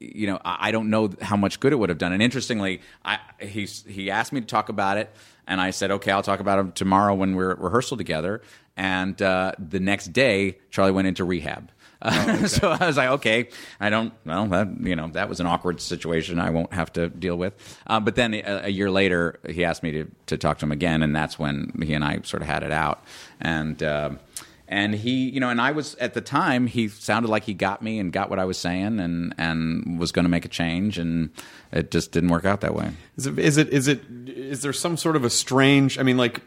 you 0.00 0.26
know, 0.26 0.40
I, 0.44 0.68
I 0.68 0.70
don't 0.72 0.90
know 0.90 1.10
how 1.22 1.36
much 1.36 1.60
good 1.60 1.72
it 1.72 1.76
would 1.76 1.90
have 1.90 1.98
done. 1.98 2.12
And 2.12 2.20
interestingly, 2.22 2.80
I 3.04 3.18
he 3.40 3.66
he 3.66 4.10
asked 4.10 4.32
me 4.32 4.40
to 4.40 4.46
talk 4.46 4.68
about 4.68 4.96
it, 4.96 5.08
and 5.46 5.60
I 5.60 5.70
said, 5.70 5.92
okay, 5.92 6.10
I'll 6.10 6.22
talk 6.24 6.40
about 6.40 6.58
it 6.64 6.74
tomorrow 6.74 7.14
when 7.14 7.36
we're 7.36 7.52
at 7.52 7.60
rehearsal 7.60 7.96
together. 7.96 8.42
And 8.76 9.20
uh, 9.22 9.52
the 9.58 9.80
next 9.80 10.12
day, 10.12 10.58
Charlie 10.70 10.92
went 10.92 11.06
into 11.08 11.24
rehab. 11.24 11.70
Uh, 12.08 12.46
so 12.46 12.70
I 12.70 12.86
was 12.86 12.96
like, 12.96 13.10
okay, 13.10 13.48
I 13.80 13.90
don't, 13.90 14.12
well, 14.24 14.46
that, 14.46 14.68
you 14.80 14.94
know, 14.94 15.08
that 15.08 15.28
was 15.28 15.40
an 15.40 15.46
awkward 15.46 15.80
situation 15.80 16.38
I 16.38 16.50
won't 16.50 16.72
have 16.72 16.92
to 16.92 17.08
deal 17.08 17.34
with. 17.36 17.54
Uh, 17.88 17.98
but 17.98 18.14
then 18.14 18.34
a, 18.34 18.66
a 18.66 18.68
year 18.68 18.88
later, 18.88 19.40
he 19.48 19.64
asked 19.64 19.82
me 19.82 19.90
to, 19.90 20.10
to 20.26 20.38
talk 20.38 20.58
to 20.58 20.66
him 20.66 20.70
again, 20.70 21.02
and 21.02 21.14
that's 21.14 21.40
when 21.40 21.72
he 21.82 21.94
and 21.94 22.04
I 22.04 22.20
sort 22.22 22.42
of 22.42 22.48
had 22.48 22.62
it 22.62 22.70
out. 22.70 23.02
And, 23.40 23.82
um 23.82 24.20
and 24.68 24.94
he, 24.94 25.30
you 25.30 25.40
know, 25.40 25.48
and 25.48 25.60
I 25.60 25.72
was 25.72 25.94
at 25.94 26.12
the 26.12 26.20
time, 26.20 26.66
he 26.66 26.88
sounded 26.88 27.28
like 27.28 27.44
he 27.44 27.54
got 27.54 27.80
me 27.80 27.98
and 27.98 28.12
got 28.12 28.28
what 28.28 28.38
I 28.38 28.44
was 28.44 28.58
saying 28.58 29.00
and, 29.00 29.34
and 29.38 29.98
was 29.98 30.12
going 30.12 30.26
to 30.26 30.28
make 30.28 30.44
a 30.44 30.48
change, 30.48 30.98
and 30.98 31.30
it 31.72 31.90
just 31.90 32.12
didn't 32.12 32.28
work 32.28 32.44
out 32.44 32.60
that 32.60 32.74
way. 32.74 32.92
Is 33.16 33.26
it, 33.26 33.38
is 33.38 33.56
it 33.56 33.70
is 33.70 33.88
it 33.88 34.02
is 34.26 34.60
there 34.60 34.74
some 34.74 34.98
sort 34.98 35.16
of 35.16 35.24
a 35.24 35.30
strange? 35.30 35.98
I 35.98 36.02
mean, 36.02 36.18
like, 36.18 36.42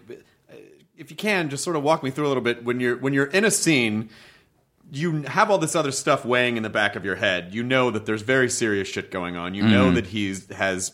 if 0.98 1.10
you 1.10 1.18
can, 1.18 1.50
just 1.50 1.64
sort 1.64 1.76
of 1.76 1.82
walk 1.82 2.04
me 2.04 2.12
through 2.12 2.28
a 2.28 2.30
little 2.30 2.44
bit 2.44 2.64
when 2.64 2.80
you're 2.80 2.96
when 2.96 3.14
you're 3.14 3.26
in 3.26 3.44
a 3.44 3.52
scene. 3.52 4.10
You 4.92 5.22
have 5.24 5.50
all 5.50 5.58
this 5.58 5.76
other 5.76 5.92
stuff 5.92 6.26
weighing 6.26 6.58
in 6.58 6.64
the 6.64 6.70
back 6.70 6.96
of 6.96 7.06
your 7.06 7.16
head. 7.16 7.54
You 7.56 7.64
know 7.64 7.92
that 7.92 8.06
there's 8.06 8.22
very 8.22 8.50
serious 8.50 8.88
shit 8.88 9.10
going 9.10 9.38
on. 9.38 9.56
You 9.56 9.64
know 9.64 9.86
mm-hmm. 9.86 9.96
that 9.96 10.08
he 10.08 10.36
has 10.54 10.92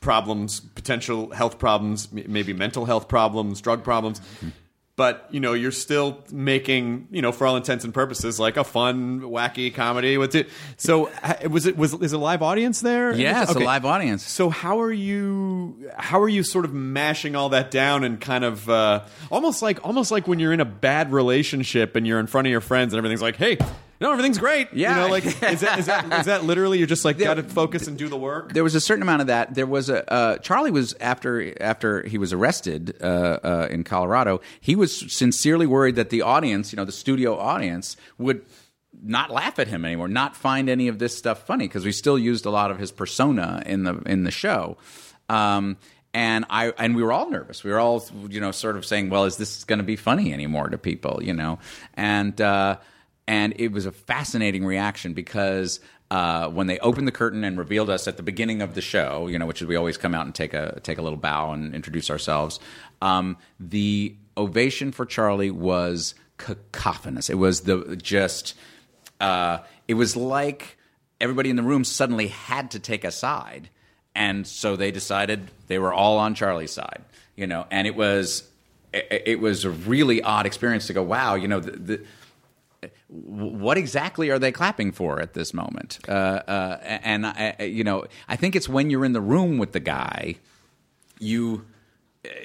problems, 0.00 0.60
potential 0.60 1.30
health 1.30 1.58
problems, 1.58 2.08
m- 2.16 2.24
maybe 2.28 2.52
mental 2.52 2.84
health 2.84 3.08
problems, 3.08 3.60
drug 3.60 3.84
problems. 3.84 4.20
But 5.00 5.28
you 5.30 5.40
know 5.40 5.54
you're 5.54 5.72
still 5.72 6.22
making 6.30 7.08
you 7.10 7.22
know 7.22 7.32
for 7.32 7.46
all 7.46 7.56
intents 7.56 7.86
and 7.86 7.94
purposes 7.94 8.38
like 8.38 8.58
a 8.58 8.64
fun 8.64 9.22
wacky 9.22 9.72
comedy 9.72 10.18
with 10.18 10.34
it. 10.34 10.50
So 10.76 11.10
was 11.48 11.64
it 11.64 11.78
was 11.78 11.94
is 11.94 12.12
a 12.12 12.18
live 12.18 12.42
audience 12.42 12.82
there? 12.82 13.14
Yeah, 13.14 13.44
it's 13.44 13.54
a 13.54 13.60
live 13.60 13.86
audience. 13.86 14.26
So 14.26 14.50
how 14.50 14.82
are 14.82 14.92
you? 14.92 15.90
How 15.96 16.20
are 16.20 16.28
you 16.28 16.42
sort 16.42 16.66
of 16.66 16.74
mashing 16.74 17.34
all 17.34 17.48
that 17.48 17.70
down 17.70 18.04
and 18.04 18.20
kind 18.20 18.44
of 18.44 18.68
uh, 18.68 19.06
almost 19.32 19.62
like 19.62 19.82
almost 19.86 20.10
like 20.10 20.28
when 20.28 20.38
you're 20.38 20.52
in 20.52 20.60
a 20.60 20.66
bad 20.66 21.12
relationship 21.12 21.96
and 21.96 22.06
you're 22.06 22.20
in 22.20 22.26
front 22.26 22.46
of 22.46 22.50
your 22.50 22.60
friends 22.60 22.92
and 22.92 22.98
everything's 22.98 23.22
like, 23.22 23.36
hey, 23.36 23.56
no, 24.00 24.12
everything's 24.12 24.38
great. 24.38 24.72
Yeah. 24.72 24.90
you 24.90 25.02
know, 25.02 25.08
like 25.08 25.26
is 25.26 25.60
that 25.60 25.78
is 25.78 25.86
that 25.86 26.20
is 26.20 26.26
that 26.26 26.44
literally 26.44 26.78
you're 26.78 26.86
just 26.86 27.04
like 27.04 27.18
got 27.18 27.34
to 27.34 27.42
focus 27.42 27.86
and 27.86 27.98
do 27.98 28.08
the 28.08 28.16
work? 28.16 28.52
there 28.52 28.64
was 28.64 28.74
a 28.74 28.80
certain 28.80 29.02
amount 29.02 29.20
of 29.20 29.26
that. 29.26 29.54
There 29.54 29.66
was 29.66 29.90
a 29.90 30.10
uh, 30.10 30.38
Charlie 30.38 30.70
was 30.70 30.94
after 31.00 31.54
after 31.62 32.06
he 32.06 32.18
was 32.18 32.32
arrested 32.32 32.96
uh, 33.02 33.04
uh, 33.04 33.68
in 33.70 33.84
Colorado. 33.84 34.40
He 34.60 34.74
was 34.74 35.12
sincerely 35.12 35.66
worried 35.66 35.96
that 35.96 36.10
the 36.10 36.22
audience, 36.22 36.72
you 36.72 36.76
know, 36.76 36.84
the 36.84 36.92
studio 36.92 37.38
audience, 37.38 37.96
would 38.16 38.44
not 39.02 39.30
laugh 39.30 39.58
at 39.58 39.68
him 39.68 39.84
anymore, 39.84 40.08
not 40.08 40.36
find 40.36 40.68
any 40.68 40.88
of 40.88 40.98
this 40.98 41.16
stuff 41.16 41.46
funny 41.46 41.68
because 41.68 41.84
we 41.84 41.92
still 41.92 42.18
used 42.18 42.46
a 42.46 42.50
lot 42.50 42.70
of 42.70 42.78
his 42.78 42.90
persona 42.90 43.62
in 43.66 43.84
the 43.84 43.96
in 44.06 44.24
the 44.24 44.30
show. 44.30 44.76
Um, 45.28 45.76
and 46.12 46.44
I 46.50 46.68
and 46.78 46.96
we 46.96 47.02
were 47.02 47.12
all 47.12 47.30
nervous. 47.30 47.62
We 47.62 47.70
were 47.70 47.78
all 47.78 48.04
you 48.28 48.40
know 48.40 48.50
sort 48.50 48.76
of 48.76 48.84
saying, 48.84 49.10
"Well, 49.10 49.26
is 49.26 49.36
this 49.36 49.64
going 49.64 49.78
to 49.78 49.84
be 49.84 49.96
funny 49.96 50.32
anymore 50.32 50.68
to 50.68 50.78
people?" 50.78 51.22
You 51.22 51.34
know, 51.34 51.58
and 51.94 52.40
uh, 52.40 52.78
and 53.30 53.54
it 53.58 53.70
was 53.70 53.86
a 53.86 53.92
fascinating 53.92 54.66
reaction 54.66 55.14
because 55.14 55.78
uh, 56.10 56.48
when 56.48 56.66
they 56.66 56.80
opened 56.80 57.06
the 57.06 57.12
curtain 57.12 57.44
and 57.44 57.56
revealed 57.56 57.88
us 57.88 58.08
at 58.08 58.16
the 58.16 58.24
beginning 58.24 58.60
of 58.60 58.74
the 58.74 58.80
show, 58.80 59.28
you 59.28 59.38
know, 59.38 59.46
which 59.46 59.62
is 59.62 59.68
we 59.68 59.76
always 59.76 59.96
come 59.96 60.16
out 60.16 60.26
and 60.26 60.34
take 60.34 60.52
a 60.52 60.80
take 60.82 60.98
a 60.98 61.02
little 61.02 61.16
bow 61.16 61.52
and 61.52 61.72
introduce 61.72 62.10
ourselves. 62.10 62.58
Um, 63.00 63.36
the 63.60 64.16
ovation 64.36 64.90
for 64.90 65.06
Charlie 65.06 65.52
was 65.52 66.16
cacophonous. 66.38 67.30
It 67.30 67.36
was 67.36 67.60
the 67.60 67.96
just. 68.02 68.56
Uh, 69.20 69.58
it 69.86 69.94
was 69.94 70.16
like 70.16 70.76
everybody 71.20 71.50
in 71.50 71.56
the 71.56 71.62
room 71.62 71.84
suddenly 71.84 72.28
had 72.28 72.72
to 72.72 72.80
take 72.80 73.04
a 73.04 73.12
side, 73.12 73.70
and 74.12 74.44
so 74.44 74.74
they 74.74 74.90
decided 74.90 75.52
they 75.68 75.78
were 75.78 75.92
all 75.92 76.18
on 76.18 76.34
Charlie's 76.34 76.72
side. 76.72 77.04
You 77.36 77.46
know, 77.46 77.64
and 77.70 77.86
it 77.86 77.94
was 77.94 78.50
it, 78.92 79.22
it 79.24 79.40
was 79.40 79.64
a 79.64 79.70
really 79.70 80.20
odd 80.20 80.46
experience 80.46 80.88
to 80.88 80.94
go, 80.94 81.04
wow, 81.04 81.36
you 81.36 81.46
know, 81.46 81.60
the, 81.60 81.70
the 81.70 82.04
what 83.08 83.76
exactly 83.76 84.30
are 84.30 84.38
they 84.38 84.52
clapping 84.52 84.92
for 84.92 85.20
at 85.20 85.34
this 85.34 85.52
moment? 85.52 85.98
Uh, 86.08 86.12
uh, 86.12 86.78
and 86.82 87.26
I, 87.26 87.56
you 87.60 87.84
know, 87.84 88.04
I 88.28 88.36
think 88.36 88.56
it's 88.56 88.68
when 88.68 88.90
you're 88.90 89.04
in 89.04 89.12
the 89.12 89.20
room 89.20 89.58
with 89.58 89.72
the 89.72 89.80
guy, 89.80 90.36
you, 91.18 91.66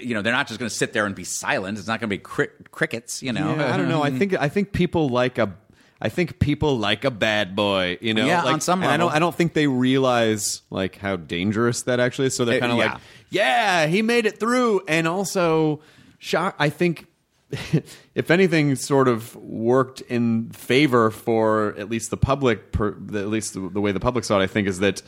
you 0.01 0.13
know, 0.13 0.21
they're 0.21 0.33
not 0.33 0.47
just 0.47 0.59
going 0.59 0.69
to 0.69 0.75
sit 0.75 0.93
there 0.93 1.05
and 1.05 1.15
be 1.15 1.23
silent. 1.23 1.77
It's 1.77 1.87
not 1.87 1.99
going 1.99 2.09
to 2.09 2.15
be 2.15 2.21
cri- 2.21 2.49
crickets. 2.71 3.23
You 3.23 3.33
know, 3.33 3.55
Yeah, 3.55 3.73
I 3.73 3.77
don't 3.77 3.89
know. 3.89 4.03
I 4.03 4.11
think 4.11 4.33
I 4.33 4.49
think 4.49 4.71
people 4.71 5.09
like 5.09 5.37
a. 5.37 5.53
I 6.01 6.09
think 6.09 6.39
people 6.39 6.77
like 6.77 7.05
a 7.05 7.11
bad 7.11 7.55
boy, 7.55 7.97
you 8.01 8.13
know. 8.13 8.25
Yeah, 8.25 8.43
like, 8.43 8.55
on 8.55 8.61
some 8.61 8.83
and 8.83 8.91
I 8.91 8.97
don't. 8.97 9.13
I 9.13 9.19
don't 9.19 9.33
think 9.33 9.53
they 9.53 9.67
realize 9.67 10.61
like 10.69 10.97
how 10.97 11.15
dangerous 11.15 11.83
that 11.83 12.01
actually 12.01 12.27
is. 12.27 12.35
So 12.35 12.43
they're 12.43 12.59
kind 12.59 12.73
of 12.73 12.77
yeah. 12.77 12.93
like, 12.93 13.01
"Yeah, 13.29 13.87
he 13.87 14.01
made 14.01 14.25
it 14.25 14.37
through," 14.37 14.81
and 14.89 15.07
also, 15.07 15.79
shock. 16.19 16.55
I 16.59 16.69
think, 16.69 17.07
if 18.15 18.31
anything, 18.31 18.75
sort 18.75 19.07
of 19.07 19.35
worked 19.35 20.01
in 20.01 20.49
favor 20.49 21.11
for 21.11 21.75
at 21.77 21.89
least 21.89 22.09
the 22.09 22.17
public. 22.17 22.71
Per, 22.71 22.89
at 22.89 23.27
least 23.27 23.53
the, 23.53 23.69
the 23.69 23.81
way 23.81 23.91
the 23.91 23.99
public 23.99 24.23
saw 24.25 24.39
it, 24.39 24.43
I 24.43 24.47
think, 24.47 24.67
is 24.67 24.79
that 24.79 25.01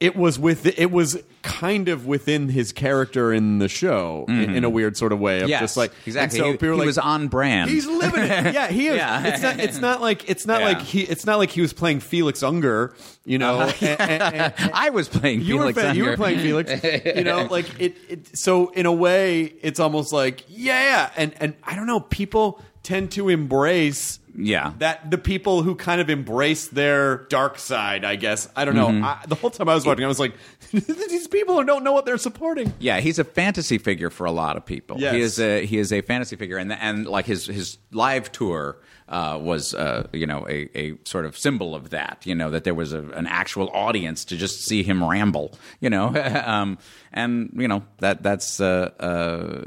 it 0.00 0.16
was 0.16 0.38
with 0.38 0.66
it 0.78 0.90
was 0.90 1.22
kind 1.42 1.88
of 1.88 2.06
within 2.06 2.48
his 2.48 2.72
character 2.72 3.32
in 3.32 3.58
the 3.58 3.68
show 3.68 4.24
in, 4.28 4.54
in 4.56 4.64
a 4.64 4.70
weird 4.70 4.96
sort 4.96 5.12
of 5.12 5.20
way 5.20 5.36
of 5.38 5.42
Mm-hmm. 5.42 5.50
Yes, 5.50 5.60
just 5.60 5.76
like 5.76 5.92
exactly. 6.06 6.38
so 6.38 6.46
He- 6.46 6.52
people 6.52 6.72
he 6.72 6.78
like, 6.80 6.86
was 6.86 6.98
on 6.98 7.28
brand. 7.28 7.70
He's 7.70 7.86
living 7.86 8.24
it. 8.24 8.52
Yeah, 8.54 8.68
he 8.68 8.88
is. 8.88 8.96
Yeah. 9.04 9.26
It's 9.26 9.42
not. 9.42 9.60
It's 9.60 9.78
not 9.78 10.00
like. 10.00 10.28
It's 10.28 10.46
not 10.46 10.60
Yeah. 10.60 10.66
like 10.68 10.80
he. 10.80 11.02
It's 11.02 11.24
not 11.26 11.38
like 11.38 11.50
he 11.50 11.60
was 11.60 11.72
playing 11.72 12.00
Felix 12.00 12.42
Unger. 12.42 12.94
You 13.24 13.38
know. 13.38 13.60
and- 13.60 14.00
and- 14.00 14.22
and- 14.34 14.54
I 14.74 14.90
was 14.90 15.08
playing 15.08 15.40
you 15.42 15.58
Felix 15.58 15.76
were 15.82 15.92
you 15.92 16.04
were 16.06 16.16
playing 16.16 16.40
Felix. 16.40 16.84
You 17.04 17.24
know, 17.24 17.44
like 17.50 17.80
it, 17.80 17.96
it. 18.08 18.36
So 18.36 18.70
in 18.70 18.86
a 18.86 18.92
way, 18.92 19.42
it's 19.62 19.78
almost 19.80 20.12
like 20.12 20.44
yeah, 20.48 21.10
and 21.16 21.32
and 21.40 21.54
I 21.62 21.76
don't 21.76 21.86
know. 21.86 22.00
People 22.00 22.60
tend 22.82 23.12
to 23.12 23.28
embrace. 23.28 24.18
Yeah. 24.36 24.72
That 24.78 25.10
the 25.10 25.18
people 25.18 25.62
who 25.62 25.74
kind 25.74 26.00
of 26.00 26.10
embrace 26.10 26.68
their 26.68 27.18
dark 27.28 27.58
side, 27.58 28.04
I 28.04 28.16
guess. 28.16 28.48
I 28.56 28.64
don't 28.64 28.74
know. 28.74 28.88
Mm-hmm. 28.88 29.04
I, 29.04 29.18
the 29.26 29.34
whole 29.34 29.50
time 29.50 29.68
I 29.68 29.74
was 29.74 29.86
watching, 29.86 30.04
I 30.04 30.08
was 30.08 30.18
like, 30.18 30.34
these 30.72 31.28
people 31.28 31.56
who 31.56 31.64
don't 31.64 31.84
know 31.84 31.92
what 31.92 32.04
they're 32.04 32.18
supporting. 32.18 32.72
Yeah, 32.78 33.00
he's 33.00 33.18
a 33.18 33.24
fantasy 33.24 33.78
figure 33.78 34.10
for 34.10 34.24
a 34.24 34.32
lot 34.32 34.56
of 34.56 34.66
people. 34.66 34.98
Yes. 34.98 35.14
He 35.14 35.20
is 35.20 35.40
a 35.40 35.66
he 35.66 35.78
is 35.78 35.92
a 35.92 36.00
fantasy 36.00 36.36
figure, 36.36 36.56
and 36.56 36.72
and 36.72 37.06
like 37.06 37.26
his 37.26 37.46
his 37.46 37.78
live 37.92 38.32
tour 38.32 38.78
uh, 39.14 39.38
was 39.38 39.74
uh, 39.74 40.08
you 40.12 40.26
know 40.26 40.44
a, 40.48 40.68
a 40.76 40.98
sort 41.04 41.24
of 41.24 41.38
symbol 41.38 41.76
of 41.76 41.90
that. 41.90 42.22
You 42.24 42.34
know 42.34 42.50
that 42.50 42.64
there 42.64 42.74
was 42.74 42.92
a, 42.92 43.00
an 43.10 43.28
actual 43.28 43.70
audience 43.72 44.24
to 44.26 44.36
just 44.36 44.62
see 44.64 44.82
him 44.82 45.04
ramble. 45.04 45.56
You 45.78 45.88
know, 45.88 46.08
um, 46.44 46.78
and 47.12 47.50
you 47.54 47.68
know 47.68 47.84
that 47.98 48.24
that's 48.24 48.60
uh, 48.60 48.90
uh, 48.98 49.62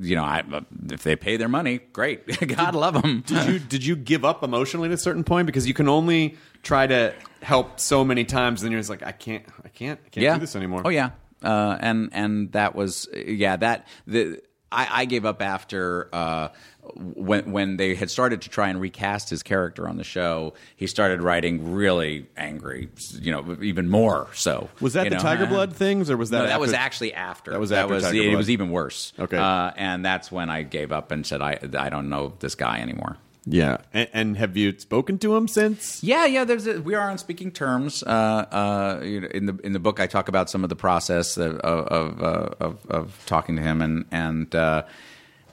you 0.00 0.16
know 0.16 0.24
I, 0.24 0.42
if 0.90 1.02
they 1.02 1.16
pay 1.16 1.36
their 1.36 1.50
money, 1.50 1.80
great. 1.92 2.26
God 2.56 2.74
love 2.74 2.94
them. 2.94 3.22
did 3.26 3.46
you 3.46 3.58
did 3.58 3.84
you 3.84 3.94
give 3.94 4.24
up 4.24 4.42
emotionally 4.42 4.88
at 4.88 4.94
a 4.94 4.98
certain 4.98 5.22
point 5.22 5.44
because 5.44 5.66
you 5.66 5.74
can 5.74 5.88
only 5.88 6.38
try 6.62 6.86
to 6.86 7.12
help 7.42 7.78
so 7.78 8.02
many 8.04 8.24
times 8.24 8.62
and 8.62 8.68
then 8.68 8.72
you're 8.72 8.80
just 8.80 8.88
like 8.88 9.02
I 9.02 9.12
can't 9.12 9.44
I 9.62 9.68
can't 9.68 10.00
I 10.02 10.08
can't 10.08 10.24
yeah. 10.24 10.34
do 10.34 10.40
this 10.40 10.56
anymore. 10.56 10.80
Oh 10.86 10.88
yeah, 10.88 11.10
uh, 11.42 11.76
and 11.78 12.08
and 12.12 12.52
that 12.52 12.74
was 12.74 13.06
yeah 13.14 13.56
that 13.56 13.86
the 14.06 14.40
I, 14.72 14.88
I 15.02 15.04
gave 15.04 15.24
up 15.24 15.42
after 15.42 16.08
uh, 16.12 16.48
when 16.94 17.52
when 17.52 17.76
they 17.76 17.94
had 17.94 18.10
started 18.10 18.42
to 18.42 18.48
try 18.48 18.68
and 18.68 18.80
recast 18.80 19.30
his 19.30 19.42
character 19.42 19.88
on 19.88 19.96
the 19.96 20.04
show. 20.04 20.54
He 20.76 20.86
started 20.86 21.22
writing 21.22 21.72
really 21.72 22.26
angry, 22.36 22.88
you 23.20 23.30
know, 23.30 23.56
even 23.62 23.88
more 23.88 24.28
so. 24.34 24.68
Was 24.80 24.94
that 24.94 25.04
you 25.04 25.10
the 25.10 25.16
know? 25.16 25.22
Tiger 25.22 25.46
Blood 25.46 25.74
things, 25.74 26.10
or 26.10 26.16
was 26.16 26.30
that 26.30 26.38
No, 26.38 26.46
that 26.46 26.60
was 26.60 26.72
actually 26.72 27.14
after. 27.14 27.52
That 27.52 27.60
was 27.60 27.70
after 27.70 27.94
was 27.94 28.04
Tiger 28.04 28.18
it 28.18 28.24
Blood. 28.26 28.36
was 28.36 28.50
even 28.50 28.70
worse. 28.70 29.12
Okay. 29.18 29.36
uh, 29.36 29.70
and 29.76 30.04
that's 30.04 30.32
when 30.32 30.50
I 30.50 30.62
gave 30.62 30.90
up 30.90 31.12
and 31.12 31.26
said 31.26 31.40
I 31.40 31.58
I 31.78 31.88
don't 31.88 32.08
know 32.08 32.32
this 32.40 32.54
guy 32.54 32.80
anymore. 32.80 33.16
Yeah, 33.44 33.78
and, 33.92 34.08
and 34.12 34.36
have 34.36 34.56
you 34.56 34.78
spoken 34.78 35.18
to 35.18 35.34
him 35.34 35.48
since? 35.48 36.02
Yeah, 36.02 36.26
yeah. 36.26 36.44
There's 36.44 36.66
a, 36.68 36.80
we 36.80 36.94
are 36.94 37.10
on 37.10 37.18
speaking 37.18 37.50
terms. 37.50 38.02
Uh, 38.04 38.08
uh, 38.10 39.00
you 39.04 39.20
know, 39.20 39.26
in 39.28 39.46
the 39.46 39.58
in 39.64 39.72
the 39.72 39.80
book, 39.80 39.98
I 39.98 40.06
talk 40.06 40.28
about 40.28 40.48
some 40.48 40.62
of 40.62 40.68
the 40.70 40.76
process 40.76 41.36
of 41.36 41.56
of, 41.58 42.22
uh, 42.22 42.54
of, 42.60 42.86
of 42.88 43.22
talking 43.26 43.56
to 43.56 43.62
him, 43.62 43.82
and 43.82 44.04
and 44.12 44.54
uh, 44.54 44.84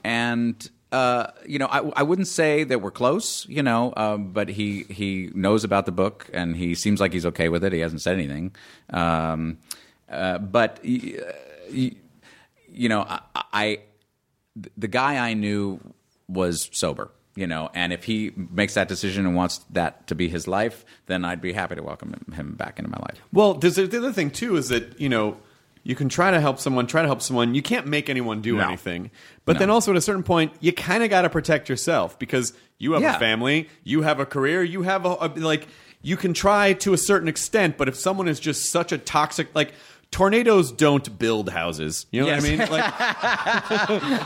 and 0.04 0.70
uh, 0.92 1.28
you 1.48 1.58
know, 1.58 1.66
I, 1.66 1.80
I 1.96 2.04
wouldn't 2.04 2.28
say 2.28 2.64
that 2.64 2.80
we're 2.82 2.92
close, 2.92 3.48
you 3.50 3.64
know, 3.64 3.92
um, 3.98 4.34
but 4.34 4.50
he 4.50 4.84
he 4.84 5.32
knows 5.34 5.64
about 5.64 5.86
the 5.88 5.92
book, 5.92 6.30
and 6.32 6.56
he 6.56 6.76
seems 6.76 7.00
like 7.00 7.12
he's 7.14 7.26
okay 7.26 7.50
with 7.50 7.64
it. 7.64 7.74
He 7.74 7.80
hasn't 7.80 8.02
said 8.02 8.14
anything, 8.16 8.56
um, 8.92 9.58
uh, 10.10 10.38
but 10.38 10.80
y- 10.84 11.16
y- 11.72 11.96
you 12.72 12.88
know, 12.90 13.02
I, 13.02 13.20
I 13.52 13.80
the 14.78 14.88
guy 14.88 15.18
I 15.28 15.34
knew 15.34 15.80
was 16.28 16.70
sober, 16.72 17.12
you 17.40 17.48
know, 17.48 17.70
and 17.74 17.94
if 17.94 18.04
he 18.04 18.34
makes 18.36 18.74
that 18.74 18.90
decision 18.90 19.26
and 19.26 19.34
wants 19.36 19.60
that 19.70 20.06
to 20.08 20.16
be 20.16 20.28
his 20.28 20.46
life, 20.48 20.84
then 21.06 21.24
I'd 21.24 21.40
be 21.42 21.54
happy 21.54 21.76
to 21.76 21.82
welcome 21.84 22.14
him, 22.34 22.56
back 22.56 22.78
into 22.80 22.92
my 22.92 22.98
life. 23.00 23.22
Well, 23.32 23.54
there's 23.54 23.76
the 23.76 23.86
other 23.98 24.12
thing 24.12 24.30
too 24.30 24.58
is 24.58 24.68
that 24.70 25.00
you 25.00 25.08
know 25.08 25.38
you 25.84 25.96
can 25.96 26.10
try 26.10 26.30
to 26.32 26.42
help 26.42 26.60
someone, 26.60 26.86
try 26.86 27.02
to 27.02 27.08
help 27.08 27.22
someone. 27.22 27.56
You 27.56 27.62
can't 27.62 27.88
make 27.88 28.10
anyone 28.10 28.42
do 28.42 28.58
No. 28.58 28.68
anything, 28.68 29.10
but 29.46 29.54
No. 29.54 29.60
then 29.60 29.70
also 29.70 29.92
at 29.92 29.98
a 29.98 30.02
certain 30.02 30.24
point, 30.24 30.52
you 30.60 30.74
kind 30.74 31.02
of 31.04 31.10
got 31.10 31.22
to 31.22 31.30
protect 31.30 31.70
yourself 31.70 32.20
because 32.20 32.52
you 32.78 32.92
have 32.94 33.02
Yeah. 33.02 33.16
a 33.16 33.20
family, 33.20 33.70
you 33.86 34.02
have 34.02 34.20
a 34.20 34.26
career, 34.26 34.62
you 34.62 34.82
have 34.82 35.06
a, 35.06 35.16
a 35.22 35.28
like 35.38 35.68
you 36.02 36.18
can 36.18 36.34
try 36.34 36.74
to 36.74 36.94
a 36.94 36.98
certain 36.98 37.28
extent, 37.30 37.78
but 37.78 37.88
if 37.88 37.96
someone 37.96 38.28
is 38.28 38.40
just 38.40 38.70
such 38.70 38.92
a 38.92 38.98
toxic 38.98 39.48
like. 39.56 39.72
Tornadoes 40.12 40.72
don't 40.72 41.18
build 41.20 41.50
houses. 41.50 42.06
You 42.12 42.22
know 42.22 42.28
Yes. 42.28 42.42
what 42.42 42.52
I 42.52 42.56
mean? 42.58 44.20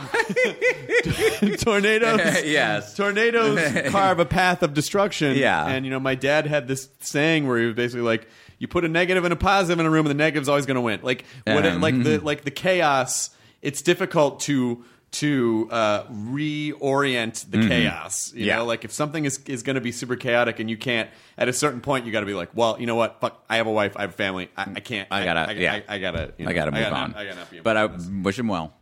Like 1.44 1.58
tornadoes. 1.60 2.20
Yes. 2.44 2.94
Tornadoes 2.96 3.60
carve 3.90 4.18
a 4.18 4.24
path 4.24 4.62
of 4.62 4.74
destruction. 4.74 5.36
Yeah. 5.36 5.66
And 5.66 5.84
you 5.84 5.90
know, 5.90 6.00
my 6.00 6.14
dad 6.14 6.46
had 6.46 6.68
this 6.68 6.88
saying 7.00 7.46
where 7.46 7.58
he 7.58 7.66
was 7.66 7.74
basically 7.74 8.02
like, 8.02 8.26
"You 8.58 8.68
put 8.68 8.84
a 8.84 8.88
negative 8.88 9.24
and 9.24 9.32
a 9.32 9.36
positive 9.36 9.78
in 9.80 9.86
a 9.86 9.90
room, 9.90 10.06
and 10.06 10.10
the 10.10 10.22
negative's 10.22 10.48
always 10.48 10.66
going 10.66 10.76
to 10.76 10.80
win." 10.80 11.00
Like 11.02 11.24
what? 11.46 11.66
Um, 11.66 11.80
like 11.80 12.02
the 12.02 12.18
like 12.18 12.44
the 12.44 12.50
chaos. 12.50 13.30
It's 13.62 13.80
difficult 13.82 14.40
to 14.40 14.84
to 15.14 15.68
uh, 15.70 16.04
reorient 16.04 17.50
the 17.50 17.66
chaos. 17.68 18.32
You 18.32 18.40
Mm-hmm. 18.40 18.46
Yeah. 18.48 18.56
know, 18.56 18.64
like 18.64 18.84
if 18.84 18.92
something 18.92 19.24
is 19.24 19.38
is 19.46 19.62
going 19.62 19.74
to 19.76 19.80
be 19.80 19.92
super 19.92 20.16
chaotic, 20.16 20.58
and 20.60 20.68
you 20.68 20.76
can't 20.76 21.08
at 21.38 21.48
a 21.48 21.52
certain 21.52 21.80
point, 21.80 22.04
you 22.06 22.12
got 22.12 22.20
to 22.20 22.26
be 22.26 22.34
like, 22.34 22.50
"Well, 22.54 22.76
you 22.80 22.86
know 22.86 22.96
what? 22.96 23.20
Fuck, 23.20 23.42
I 23.48 23.56
have 23.58 23.66
a 23.66 23.72
wife, 23.72 23.96
I 23.96 24.02
have 24.02 24.10
a 24.10 24.14
family, 24.14 24.50
I, 24.56 24.62
I 24.76 24.80
can't. 24.80 25.08
I 25.10 25.24
gotta- 25.24 25.50
I, 25.50 25.52
yeah. 25.52 25.80
I, 25.88 25.94
I 25.94 25.98
gotta, 25.98 26.32
you 26.38 26.44
know, 26.44 26.50
I 26.50 26.54
got 26.54 26.64
to 26.66 26.70
move 26.72 26.80
gotta 26.82 26.96
on. 26.96 27.14
I 27.14 27.24
gotta 27.24 27.36
not 27.36 27.50
be 27.50 27.60
but 27.60 27.76
I 27.76 27.82
involved 27.84 28.06
in 28.08 28.16
this. 28.18 28.24
wish 28.26 28.38
him 28.38 28.48
well. 28.48 28.72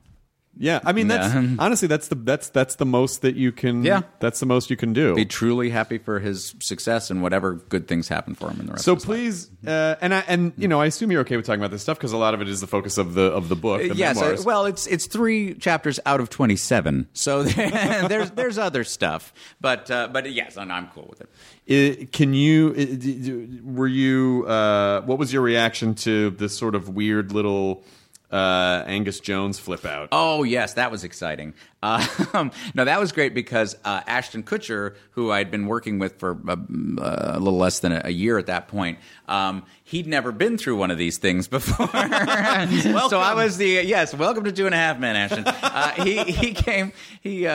Yeah, 0.59 0.81
I 0.85 0.93
mean, 0.93 1.09
that's 1.09 1.33
Yeah. 1.35 1.47
honestly 1.59 1.89
that's 1.89 2.09
the 2.09 2.15
that's 2.15 2.51
that's 2.51 2.77
the 2.77 2.85
most 2.87 3.23
that 3.23 3.37
you 3.37 3.53
can. 3.53 3.85
Yeah. 3.85 4.03
that's 4.21 4.39
the 4.41 4.47
most 4.47 4.69
you 4.71 4.77
can 4.77 4.93
do. 4.93 5.15
Be 5.15 5.25
truly 5.25 5.71
happy 5.71 5.99
for 5.99 6.21
his 6.21 6.55
success 6.61 7.11
and 7.11 7.23
whatever 7.23 7.55
good 7.55 7.89
things 7.89 8.09
happen 8.09 8.35
for 8.35 8.51
him 8.51 8.61
in 8.61 8.67
the 8.67 8.73
rest 8.73 8.85
So 8.85 8.93
of 8.93 8.99
his 8.99 9.05
please, 9.07 9.51
uh, 9.67 9.97
and 10.01 10.13
I, 10.15 10.25
and 10.29 10.53
you 10.59 10.69
know, 10.69 10.81
I 10.81 10.87
assume 10.87 11.11
you're 11.11 11.23
okay 11.23 11.37
with 11.37 11.47
talking 11.47 11.61
about 11.61 11.71
this 11.71 11.83
stuff 11.83 11.97
because 11.99 12.13
a 12.13 12.19
lot 12.19 12.35
of 12.35 12.43
it 12.43 12.49
is 12.49 12.61
the 12.61 12.67
focus 12.67 12.99
of 12.99 13.15
the 13.15 13.23
of 13.33 13.49
the 13.49 13.57
book. 13.57 13.81
The 13.81 13.95
yes, 13.95 14.17
uh, 14.19 14.21
memoirs. 14.21 14.45
well, 14.45 14.67
it's 14.67 14.87
it's 14.87 15.07
three 15.07 15.55
chapters 15.55 15.99
out 16.05 16.21
of 16.21 16.29
twenty 16.29 16.57
seven, 16.57 17.09
so 17.15 17.43
there's 17.45 18.31
there's 18.33 18.59
other 18.59 18.85
stuff, 18.85 19.33
but 19.61 19.91
uh, 19.91 20.09
but 20.13 20.31
yes, 20.31 20.57
and 20.57 20.73
I'm 20.73 20.89
cool 20.89 21.07
with 21.09 21.21
it. 21.23 21.29
I- 21.69 22.05
can 22.13 22.35
you? 22.35 22.73
i- 22.73 22.85
d- 22.85 22.97
d- 22.97 23.61
Were 23.65 23.87
you? 23.87 24.45
Uh, 24.47 25.01
what 25.03 25.19
was 25.19 25.33
your 25.33 25.43
reaction 25.43 25.95
to 25.97 26.31
this 26.31 26.57
sort 26.59 26.75
of 26.75 26.89
weird 26.91 27.33
little 27.33 27.85
uh, 28.33 28.83
Angus 28.87 29.21
Jones 29.21 29.59
flip 29.59 29.85
out? 29.85 30.09
Oh 30.13 30.43
yes, 30.43 30.75
that 30.75 30.91
was 30.91 31.05
exciting. 31.05 31.55
Um, 31.83 32.51
no, 32.75 32.85
that 32.85 32.99
was 32.99 33.13
great 33.13 33.35
because 33.35 33.77
uh, 33.85 34.01
Ashton 34.07 34.43
Kutcher, 34.43 34.97
who 35.11 35.31
I'd 35.31 35.51
been 35.51 35.67
working 35.67 35.99
with 35.99 36.19
for 36.19 36.39
uh, 36.49 36.57
a 36.99 37.39
little 37.39 37.59
less 37.59 37.81
than 37.81 37.93
a, 37.93 38.03
a 38.07 38.11
year 38.11 38.39
at 38.39 38.47
that 38.47 38.69
point, 38.69 38.99
um, 39.29 39.65
he'd 39.85 40.07
never 40.07 40.33
been 40.33 40.57
through 40.57 40.77
one 40.77 40.91
of 40.91 40.99
these 40.99 41.19
things 41.19 41.47
before. 41.49 41.87
so 41.89 43.21
I 43.21 43.35
was 43.35 43.59
the 43.59 43.83
yes, 43.85 44.15
welcome 44.15 44.45
to 44.45 44.53
Two 44.53 44.67
and 44.67 44.75
a 44.75 44.79
Half 44.79 44.99
Men, 44.99 45.17
Ashton. 45.17 45.45
Uh, 45.47 45.91
he 46.03 46.23
he 46.25 46.55
came 46.55 46.93
he. 47.21 47.47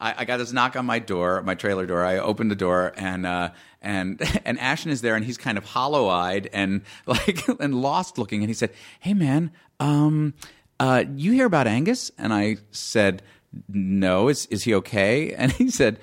I, 0.00 0.14
I 0.18 0.24
got 0.24 0.36
this 0.38 0.52
knock 0.52 0.76
on 0.76 0.86
my 0.86 0.98
door, 0.98 1.42
my 1.42 1.54
trailer 1.54 1.86
door. 1.86 2.04
I 2.04 2.18
opened 2.18 2.50
the 2.50 2.56
door 2.56 2.92
and 2.96 3.26
uh, 3.26 3.50
and 3.80 4.20
and 4.44 4.58
Ashton 4.58 4.90
is 4.90 5.00
there, 5.00 5.16
and 5.16 5.24
he's 5.24 5.38
kind 5.38 5.58
of 5.58 5.64
hollow 5.64 6.08
eyed 6.08 6.48
and 6.52 6.82
like 7.06 7.46
and 7.60 7.74
lost 7.74 8.18
looking, 8.18 8.42
and 8.42 8.50
he 8.50 8.54
said, 8.54 8.70
"Hey 9.00 9.14
man, 9.14 9.52
um, 9.80 10.34
uh, 10.78 11.04
you 11.14 11.32
hear 11.32 11.46
about 11.46 11.66
Angus?" 11.66 12.10
And 12.18 12.32
I 12.32 12.56
said, 12.70 13.22
"No, 13.68 14.28
is 14.28 14.46
is 14.46 14.64
he 14.64 14.74
okay?" 14.74 15.32
And 15.32 15.52
he 15.52 15.70
said. 15.70 15.98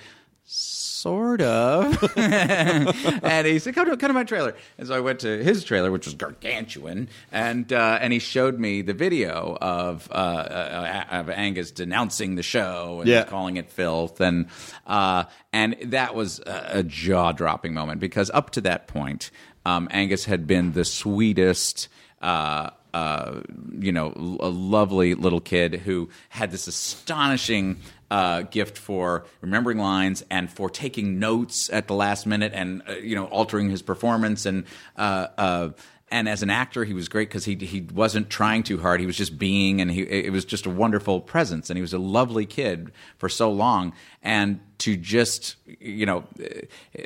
Sort 1.03 1.41
of, 1.41 2.17
and 2.17 3.45
he 3.45 3.59
said, 3.59 3.75
"Come 3.75 3.89
to 3.89 3.97
come 3.97 4.07
to 4.07 4.13
my 4.13 4.23
trailer." 4.23 4.55
And 4.77 4.87
so 4.87 4.95
I 4.95 5.01
went 5.01 5.19
to 5.19 5.43
his 5.43 5.65
trailer, 5.65 5.91
which 5.91 6.05
was 6.05 6.13
gargantuan, 6.13 7.09
and 7.29 7.73
uh, 7.73 7.97
and 7.99 8.13
he 8.13 8.19
showed 8.19 8.57
me 8.57 8.81
the 8.81 8.93
video 8.93 9.57
of 9.59 10.07
uh, 10.11 10.13
uh, 10.13 11.03
of 11.11 11.29
Angus 11.29 11.71
denouncing 11.71 12.35
the 12.35 12.41
show 12.43 12.99
and 13.01 13.09
Yeah. 13.09 13.25
calling 13.25 13.57
it 13.57 13.69
filth, 13.69 14.21
and 14.21 14.45
uh, 14.87 15.25
and 15.51 15.75
that 15.87 16.15
was 16.15 16.39
a, 16.39 16.69
a 16.79 16.83
jaw 16.83 17.33
dropping 17.33 17.73
moment 17.73 17.99
because 17.99 18.31
up 18.33 18.51
to 18.51 18.61
that 18.61 18.87
point, 18.87 19.29
um, 19.65 19.89
Angus 19.91 20.23
had 20.23 20.47
been 20.47 20.71
the 20.71 20.85
sweetest. 20.85 21.89
Uh, 22.21 22.69
uh, 22.93 23.41
you 23.79 23.91
know, 23.91 24.13
a 24.39 24.47
lovely 24.49 25.15
little 25.15 25.41
kid 25.41 25.73
who 25.73 26.07
had 26.29 26.51
this 26.51 26.67
astonishing 26.67 27.75
uh, 28.13 28.43
gift 28.43 28.77
for 28.77 29.25
remembering 29.41 29.79
lines 29.79 30.23
and 30.29 30.47
for 30.47 30.69
taking 30.69 31.17
notes 31.17 31.71
at 31.71 31.87
the 31.87 31.95
last 31.95 32.27
minute 32.27 32.51
and 32.53 32.83
uh, 32.87 32.93
you 32.93 33.15
know 33.15 33.25
altering 33.25 33.71
his 33.71 33.81
performance. 33.81 34.45
And 34.45 34.65
uh, 34.95 35.27
uh, 35.35 35.69
and 36.11 36.29
as 36.29 36.43
an 36.43 36.51
actor 36.51 36.83
he 36.83 36.93
was 36.93 37.09
great 37.09 37.27
because 37.27 37.43
he 37.43 37.55
he 37.55 37.81
wasn't 37.81 38.29
trying 38.29 38.61
too 38.61 38.77
hard. 38.77 38.99
He 38.99 39.07
was 39.07 39.17
just 39.17 39.39
being 39.39 39.81
and 39.81 39.89
he 39.89 40.03
it 40.03 40.31
was 40.31 40.45
just 40.45 40.67
a 40.67 40.69
wonderful 40.69 41.21
presence. 41.21 41.71
And 41.71 41.77
he 41.77 41.81
was 41.81 41.91
a 41.91 41.97
lovely 41.97 42.45
kid 42.45 42.91
for 43.17 43.29
so 43.29 43.51
long. 43.51 43.93
And 44.21 44.59
to 44.77 44.95
just 44.95 45.55
you 45.65 46.05
know 46.05 46.23
uh, 46.39 47.01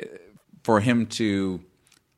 for 0.62 0.78
him 0.78 1.06
to 1.06 1.60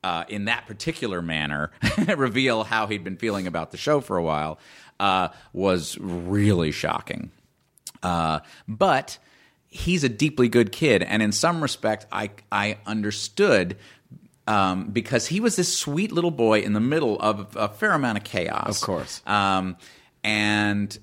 uh, 0.03 0.25
in 0.27 0.45
that 0.45 0.67
particular 0.67 1.21
manner 1.21 1.71
reveal 2.17 2.65
how 2.65 2.87
he'd 2.87 3.05
been 3.05 3.15
feeling 3.15 3.47
about 3.47 3.71
the 3.71 3.77
show 3.77 4.01
for 4.01 4.17
a 4.17 4.23
while 4.23 4.59
was 5.53 5.97
really 5.97 6.71
shocking. 6.71 7.31
Uh, 8.03 8.39
but 8.67 9.17
he's 9.67 10.03
a 10.03 10.09
deeply 10.09 10.49
good 10.49 10.71
kid, 10.71 11.03
and 11.03 11.21
in 11.21 11.31
some 11.31 11.61
respect, 11.61 12.05
I 12.11 12.31
I 12.51 12.77
understood. 12.85 13.77
Um, 14.47 14.89
because 14.89 15.27
he 15.27 15.39
was 15.39 15.55
this 15.55 15.77
sweet 15.77 16.11
little 16.11 16.31
boy 16.31 16.61
in 16.61 16.73
the 16.73 16.79
middle 16.79 17.17
of 17.21 17.55
a 17.55 17.69
fair 17.69 17.91
amount 17.91 18.17
of 18.17 18.23
chaos. 18.23 18.81
Of 18.81 18.85
course. 18.85 19.21
Um, 19.25 19.77
and 20.23 20.97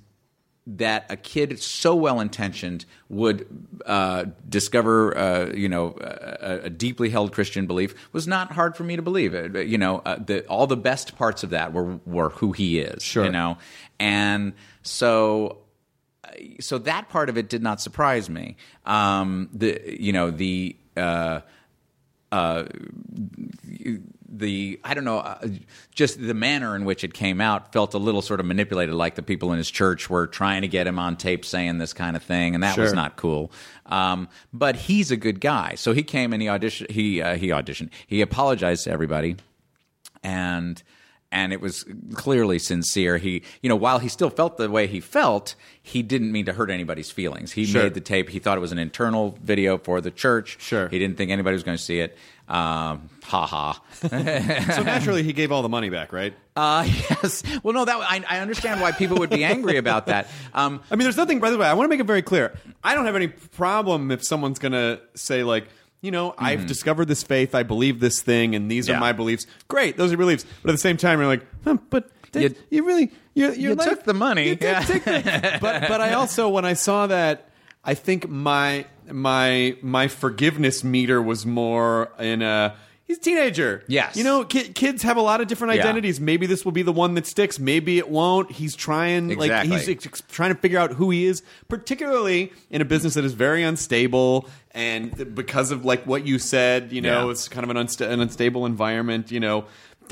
that 0.66 1.06
a 1.08 1.16
kid 1.16 1.58
so 1.62 1.94
well 1.94 2.20
intentioned 2.20 2.84
would 3.08 3.46
uh, 3.86 4.24
discover, 4.46 5.16
uh, 5.16 5.52
you 5.54 5.68
know, 5.68 5.96
a, 6.00 6.60
a 6.64 6.70
deeply 6.70 7.08
held 7.08 7.32
Christian 7.32 7.66
belief 7.66 7.94
was 8.12 8.26
not 8.26 8.52
hard 8.52 8.76
for 8.76 8.82
me 8.84 8.96
to 8.96 9.02
believe. 9.02 9.34
Uh, 9.34 9.60
You 9.60 9.78
know, 9.78 10.02
uh, 10.04 10.16
the, 10.16 10.44
all 10.46 10.66
the 10.66 10.76
best 10.76 11.16
parts 11.16 11.42
of 11.42 11.50
that 11.50 11.72
were 11.72 12.00
were 12.04 12.30
who 12.30 12.52
he 12.52 12.80
is. 12.80 13.02
Sure. 13.02 13.24
You 13.24 13.30
know, 13.30 13.56
and 13.98 14.52
so 14.82 15.58
so 16.60 16.78
that 16.78 17.08
part 17.08 17.28
of 17.28 17.38
it 17.38 17.48
did 17.48 17.62
not 17.62 17.80
surprise 17.80 18.28
me. 18.28 18.56
Um, 18.86 19.48
the 19.52 19.80
you 19.98 20.12
know 20.12 20.30
the. 20.30 20.76
Uh, 20.96 21.40
uh, 22.30 22.64
the 24.28 24.78
I 24.84 24.94
don't 24.94 25.04
know, 25.04 25.18
uh, 25.18 25.48
just 25.94 26.20
the 26.20 26.34
manner 26.34 26.76
in 26.76 26.84
which 26.84 27.02
it 27.02 27.14
came 27.14 27.40
out 27.40 27.72
felt 27.72 27.94
a 27.94 27.98
little 27.98 28.20
sort 28.20 28.40
of 28.40 28.46
manipulated, 28.46 28.94
like 28.94 29.14
the 29.14 29.22
people 29.22 29.52
in 29.52 29.58
his 29.58 29.70
church 29.70 30.10
were 30.10 30.26
trying 30.26 30.62
to 30.62 30.68
get 30.68 30.86
him 30.86 30.98
on 30.98 31.16
tape 31.16 31.44
saying 31.44 31.78
this 31.78 31.92
kind 31.92 32.16
of 32.16 32.22
thing, 32.22 32.54
and 32.54 32.62
that 32.62 32.76
was 32.76 32.92
not 32.92 33.16
cool. 33.16 33.50
Um, 33.86 34.28
but 34.52 34.76
he's 34.76 35.10
a 35.10 35.16
good 35.16 35.40
guy, 35.40 35.74
so 35.76 35.92
he 35.92 36.02
came 36.02 36.32
and 36.32 36.42
he 36.42 36.48
auditioned. 36.48 36.90
He 36.90 37.22
uh, 37.22 37.36
he 37.36 37.48
auditioned. 37.48 37.90
He 38.06 38.20
apologized 38.20 38.84
to 38.84 38.90
everybody, 38.90 39.36
and 40.22 40.82
and 41.30 41.52
it 41.52 41.60
was 41.60 41.84
clearly 42.14 42.58
sincere. 42.58 43.18
He, 43.18 43.42
you 43.62 43.68
know, 43.68 43.76
while 43.76 43.98
he 43.98 44.08
still 44.08 44.30
felt 44.30 44.56
the 44.56 44.70
way 44.70 44.86
he 44.86 45.00
felt, 45.00 45.54
he 45.82 46.02
didn't 46.02 46.32
mean 46.32 46.46
to 46.46 46.52
hurt 46.54 46.70
anybody's 46.70 47.10
feelings. 47.10 47.52
He 47.52 47.66
Sure. 47.66 47.82
made 47.84 47.94
the 47.94 48.00
tape. 48.00 48.30
He 48.30 48.38
thought 48.38 48.56
it 48.56 48.62
was 48.62 48.72
an 48.72 48.78
internal 48.78 49.36
video 49.42 49.76
for 49.78 50.00
the 50.00 50.10
church. 50.10 50.56
Sure. 50.60 50.88
He 50.88 50.98
didn't 50.98 51.16
think 51.18 51.30
anybody 51.30 51.54
was 51.54 51.62
going 51.62 51.76
to 51.76 51.82
see 51.82 52.00
it. 52.00 52.16
Um, 52.48 53.10
ha 53.24 53.44
ha. 53.46 53.82
So 54.00 54.82
naturally, 54.82 55.22
he 55.22 55.34
gave 55.34 55.52
all 55.52 55.60
the 55.60 55.68
money 55.68 55.90
back, 55.90 56.14
right? 56.14 56.32
Uh, 56.56 56.84
yes. 56.86 57.42
Well, 57.62 57.74
no, 57.74 57.84
that 57.84 57.96
I, 58.00 58.24
I 58.28 58.38
understand 58.40 58.80
why 58.80 58.92
people 58.92 59.18
would 59.18 59.28
be 59.30 59.44
angry 59.44 59.76
about 59.76 60.06
that. 60.06 60.28
Um, 60.54 60.80
I 60.90 60.96
mean, 60.96 61.02
there's 61.04 61.18
nothing. 61.18 61.40
By 61.40 61.50
the 61.50 61.58
way, 61.58 61.66
I 61.66 61.74
want 61.74 61.84
to 61.84 61.90
make 61.90 62.00
it 62.00 62.06
very 62.06 62.22
clear. 62.22 62.54
I 62.82 62.94
don't 62.94 63.04
have 63.04 63.16
any 63.16 63.28
problem 63.28 64.10
if 64.10 64.24
someone's 64.24 64.58
going 64.58 64.72
to 64.72 65.00
say 65.14 65.44
like, 65.44 65.68
you 66.00 66.10
know, 66.10 66.34
I've 66.38 66.66
discovered 66.66 67.06
this 67.06 67.22
faith, 67.22 67.54
I 67.54 67.62
believe 67.62 68.00
this 68.00 68.20
thing, 68.22 68.54
and 68.54 68.70
these 68.70 68.86
Mm-hmm. 68.86 68.92
Yeah. 68.92 68.96
are 68.98 69.00
my 69.00 69.12
beliefs. 69.12 69.46
Great, 69.68 69.96
those 69.96 70.08
are 70.10 70.12
your 70.12 70.18
beliefs. 70.18 70.44
But 70.62 70.70
at 70.70 70.72
the 70.72 70.78
same 70.78 70.96
time, 70.96 71.18
you're 71.18 71.26
like, 71.28 71.44
but 71.90 72.10
You- 72.34 72.40
you, 72.42 72.54
you 72.70 72.84
really, 72.84 73.10
you 73.34 73.74
like- 73.74 73.88
took 73.88 74.04
the 74.04 74.14
money. 74.14 74.54
Did 74.54 74.62
Yeah. 74.62 74.82
the- 74.84 75.58
but 75.60 75.88
but 75.88 76.00
I 76.00 76.12
also 76.14 76.48
when 76.48 76.64
I 76.64 76.74
saw 76.74 77.06
that, 77.08 77.48
I 77.84 77.94
think 77.94 78.28
my 78.28 78.84
my 79.10 79.76
my 79.82 80.08
forgiveness 80.08 80.84
meter 80.84 81.22
was 81.22 81.46
more 81.46 82.10
in 82.18 82.42
a. 82.42 82.74
He's 83.08 83.16
a 83.18 83.20
teenager. 83.20 83.82
Yes. 83.88 84.16
You 84.16 84.22
know, 84.22 84.44
ki- 84.44 84.68
kids 84.68 85.02
have 85.02 85.16
a 85.16 85.22
lot 85.22 85.40
of 85.40 85.48
different 85.48 85.74
Yeah. 85.74 85.80
identities. 85.80 86.20
Maybe 86.20 86.46
this 86.46 86.64
will 86.64 86.72
be 86.72 86.82
the 86.82 86.92
one 86.92 87.14
that 87.14 87.26
sticks. 87.26 87.58
Maybe 87.58 87.96
it 87.98 88.08
won't. 88.10 88.52
He's 88.52 88.76
trying, 88.76 89.28
like, 89.30 89.46
Exactly. 89.50 89.76
he's 89.78 89.88
ex- 89.88 90.06
ex- 90.06 90.22
trying 90.30 90.54
to 90.54 90.60
figure 90.60 90.78
out 90.78 90.92
who 90.92 91.08
he 91.10 91.24
is, 91.24 91.42
particularly 91.68 92.52
in 92.70 92.82
a 92.82 92.84
business 92.84 93.14
that 93.14 93.24
is 93.24 93.32
very 93.32 93.62
unstable. 93.62 94.46
And 94.72 95.16
th- 95.16 95.34
because 95.34 95.70
of 95.70 95.84
like 95.86 96.04
what 96.06 96.26
you 96.26 96.38
said, 96.38 96.92
you 96.92 97.00
know, 97.00 97.24
Yeah. 97.26 97.30
it's 97.30 97.48
kind 97.48 97.64
of 97.64 97.70
an, 97.74 97.78
unsta- 97.78 98.10
an 98.10 98.20
unstable 98.20 98.66
environment. 98.66 99.30
You 99.32 99.40
know, 99.40 99.64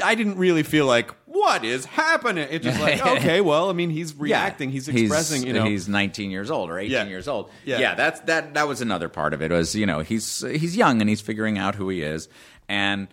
I 0.02 0.14
didn't 0.14 0.36
really 0.38 0.62
feel 0.62 0.86
like 0.86 1.10
what 1.26 1.64
is 1.64 1.84
happening. 1.84 2.48
It's 2.50 2.64
just 2.64 2.80
like 2.80 3.04
okay, 3.18 3.40
well, 3.42 3.68
I 3.68 3.72
mean, 3.74 3.90
he's 3.90 4.14
reacting, 4.14 4.70
he's 4.70 4.88
expressing. 4.88 5.46
you 5.46 5.52
know, 5.52 5.64
he's 5.64 5.86
19 5.88 6.30
years 6.30 6.50
old 6.50 6.70
or 6.70 6.78
18 6.78 6.92
Yeah. 6.92 7.04
years 7.06 7.28
old. 7.28 7.50
Yeah. 7.66 7.94
that's 7.94 8.20
that. 8.20 8.54
That 8.54 8.68
was 8.68 8.80
another 8.80 9.08
part 9.10 9.34
of 9.34 9.42
it. 9.42 9.50
Was 9.50 9.74
you 9.74 9.84
know 9.86 10.00
he's 10.00 10.40
he's 10.40 10.76
young 10.76 11.00
and 11.02 11.10
he's 11.10 11.20
figuring 11.20 11.58
out 11.58 11.74
who 11.74 11.88
he 11.90 12.00
is, 12.02 12.28
and 12.68 13.08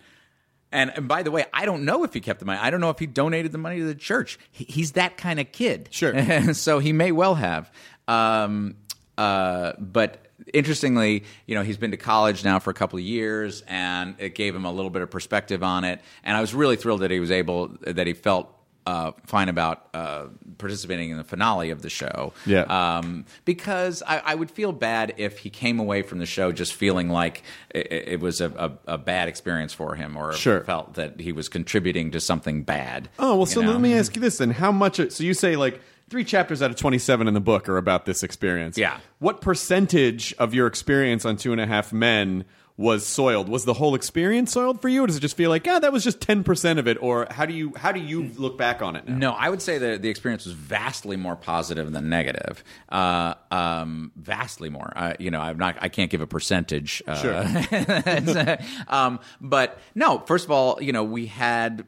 and, 0.74 0.92
and 0.96 1.06
by 1.06 1.22
the 1.22 1.30
way, 1.30 1.46
I 1.52 1.66
don't 1.66 1.84
know 1.84 2.02
if 2.02 2.12
he 2.12 2.20
kept 2.20 2.40
the 2.40 2.46
money. 2.46 2.58
I 2.60 2.70
don't 2.70 2.80
know 2.80 2.90
if 2.90 2.98
he 2.98 3.06
donated 3.06 3.52
the 3.52 3.58
money 3.58 3.78
to 3.78 3.84
the 3.84 3.94
church. 3.94 4.40
He, 4.50 4.64
he's 4.64 4.92
that 4.92 5.16
kind 5.16 5.38
of 5.38 5.52
kid. 5.52 5.88
Sure. 5.92 6.52
so 6.54 6.80
he 6.80 6.92
may 6.92 7.12
well 7.12 7.36
have. 7.36 7.70
Um, 8.08 8.74
uh, 9.16 9.74
but 9.78 10.26
interestingly, 10.52 11.24
you 11.46 11.54
know, 11.54 11.62
he's 11.62 11.76
been 11.76 11.92
to 11.92 11.96
college 11.96 12.44
now 12.44 12.58
for 12.58 12.70
a 12.70 12.74
couple 12.74 12.98
of 12.98 13.04
years, 13.04 13.62
and 13.68 14.16
it 14.18 14.34
gave 14.34 14.54
him 14.54 14.64
a 14.64 14.72
little 14.72 14.90
bit 14.90 15.02
of 15.02 15.10
perspective 15.10 15.62
on 15.62 15.84
it. 15.84 16.00
And 16.24 16.36
I 16.36 16.40
was 16.40 16.54
really 16.54 16.74
thrilled 16.74 17.02
that 17.02 17.12
he 17.12 17.20
was 17.20 17.30
able, 17.30 17.68
that 17.82 18.08
he 18.08 18.12
felt 18.12 18.52
uh, 18.86 19.12
fine 19.24 19.48
about 19.48 19.88
uh, 19.94 20.26
participating 20.58 21.10
in 21.10 21.16
the 21.16 21.24
finale 21.24 21.70
of 21.70 21.82
the 21.82 21.88
show. 21.88 22.32
Yeah. 22.44 22.62
Um, 22.62 23.24
because 23.44 24.02
I, 24.06 24.18
I 24.18 24.34
would 24.34 24.50
feel 24.50 24.72
bad 24.72 25.14
if 25.16 25.38
he 25.38 25.50
came 25.50 25.78
away 25.78 26.02
from 26.02 26.18
the 26.18 26.26
show 26.26 26.52
just 26.52 26.74
feeling 26.74 27.08
like 27.08 27.42
it, 27.70 27.90
it 27.92 28.20
was 28.20 28.40
a, 28.40 28.50
a, 28.86 28.94
a 28.94 28.98
bad 28.98 29.28
experience 29.28 29.72
for 29.72 29.94
him, 29.94 30.16
or 30.16 30.32
Sure. 30.34 30.64
felt 30.64 30.94
that 30.94 31.18
he 31.20 31.32
was 31.32 31.48
contributing 31.48 32.10
to 32.10 32.20
something 32.20 32.62
bad. 32.62 33.08
Oh 33.18 33.36
well, 33.36 33.46
so 33.46 33.60
know? 33.62 33.70
let 33.72 33.80
me 33.80 33.94
ask 33.94 34.14
you 34.16 34.20
this 34.20 34.38
then: 34.38 34.50
How 34.50 34.70
much? 34.72 34.96
So 35.10 35.24
you 35.24 35.34
say 35.34 35.56
like 35.56 35.80
three 36.10 36.24
chapters 36.24 36.60
out 36.60 36.70
of 36.70 36.76
twenty-seven 36.76 37.26
in 37.26 37.34
the 37.34 37.40
book 37.40 37.68
are 37.68 37.78
about 37.78 38.04
this 38.04 38.22
experience. 38.22 38.76
Yeah. 38.76 38.98
What 39.18 39.40
percentage 39.40 40.34
of 40.38 40.52
your 40.52 40.66
experience 40.66 41.24
on 41.24 41.36
Two 41.36 41.52
and 41.52 41.60
a 41.60 41.66
Half 41.66 41.92
Men 41.92 42.44
was 42.76 43.06
soiled? 43.06 43.48
Was 43.48 43.64
the 43.64 43.74
whole 43.74 43.94
experience 43.94 44.50
soiled 44.52 44.82
for 44.82 44.88
you, 44.88 45.04
or 45.04 45.06
does 45.06 45.16
it 45.16 45.20
just 45.20 45.36
feel 45.36 45.48
like, 45.48 45.64
yeah, 45.64 45.78
that 45.78 45.92
was 45.92 46.02
just 46.02 46.20
ten 46.20 46.42
percent 46.42 46.78
of 46.78 46.88
it? 46.88 46.98
Or 47.00 47.26
how 47.30 47.46
do 47.46 47.54
you 47.54 47.72
how 47.76 47.92
do 47.92 48.00
you 48.00 48.24
look 48.36 48.58
back 48.58 48.82
on 48.82 48.96
it 48.96 49.06
now? 49.06 49.16
No, 49.16 49.30
I 49.32 49.48
would 49.48 49.62
say 49.62 49.78
that 49.78 50.02
the 50.02 50.08
experience 50.08 50.44
was 50.44 50.54
vastly 50.54 51.16
more 51.16 51.36
positive 51.36 51.92
than 51.92 52.08
negative. 52.08 52.64
Uh, 52.88 53.34
um, 53.52 54.10
vastly 54.16 54.70
more. 54.70 54.92
Uh, 54.96 55.14
you 55.20 55.30
know, 55.30 55.40
I'm 55.40 55.58
not. 55.58 55.76
I 55.80 55.88
can't 55.88 56.10
give 56.10 56.20
a 56.20 56.26
percentage. 56.26 57.02
Uh, 57.06 57.14
Sure. 57.14 58.58
um, 58.88 59.20
but 59.40 59.78
no. 59.94 60.18
First 60.26 60.44
of 60.44 60.50
all, 60.50 60.82
you 60.82 60.92
know, 60.92 61.04
we 61.04 61.26
had 61.26 61.84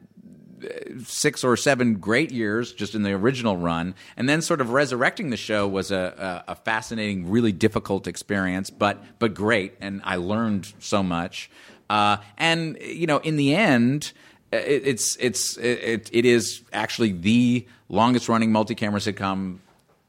six 1.05 1.43
or 1.43 1.55
seven 1.55 1.95
great 1.95 2.31
years 2.31 2.73
just 2.73 2.95
in 2.95 3.03
the 3.03 3.11
original 3.11 3.57
run, 3.57 3.95
and 4.15 4.27
then 4.27 4.41
sort 4.41 4.61
of 4.61 4.71
resurrecting 4.71 5.29
the 5.29 5.37
show 5.37 5.67
was 5.67 5.91
a, 5.91 6.43
a, 6.47 6.51
a 6.51 6.55
fascinating, 6.55 7.29
really 7.29 7.51
difficult 7.51 8.07
experience, 8.07 8.69
but 8.69 9.03
but 9.19 9.33
great, 9.33 9.75
and 9.79 10.01
I 10.03 10.15
learned 10.17 10.73
so 10.79 11.03
much. 11.03 11.49
Uh, 11.89 12.17
and 12.37 12.77
you 12.81 13.07
know, 13.07 13.17
in 13.19 13.37
the 13.37 13.55
end, 13.55 14.13
uh, 14.51 14.57
it, 14.57 14.87
it's 14.87 15.15
it's 15.17 15.57
it, 15.57 16.09
it 16.11 16.25
is 16.25 16.61
actually 16.73 17.11
the 17.11 17.65
longest 17.89 18.27
running 18.27 18.51
multi-camera 18.51 18.99
sitcom 18.99 19.59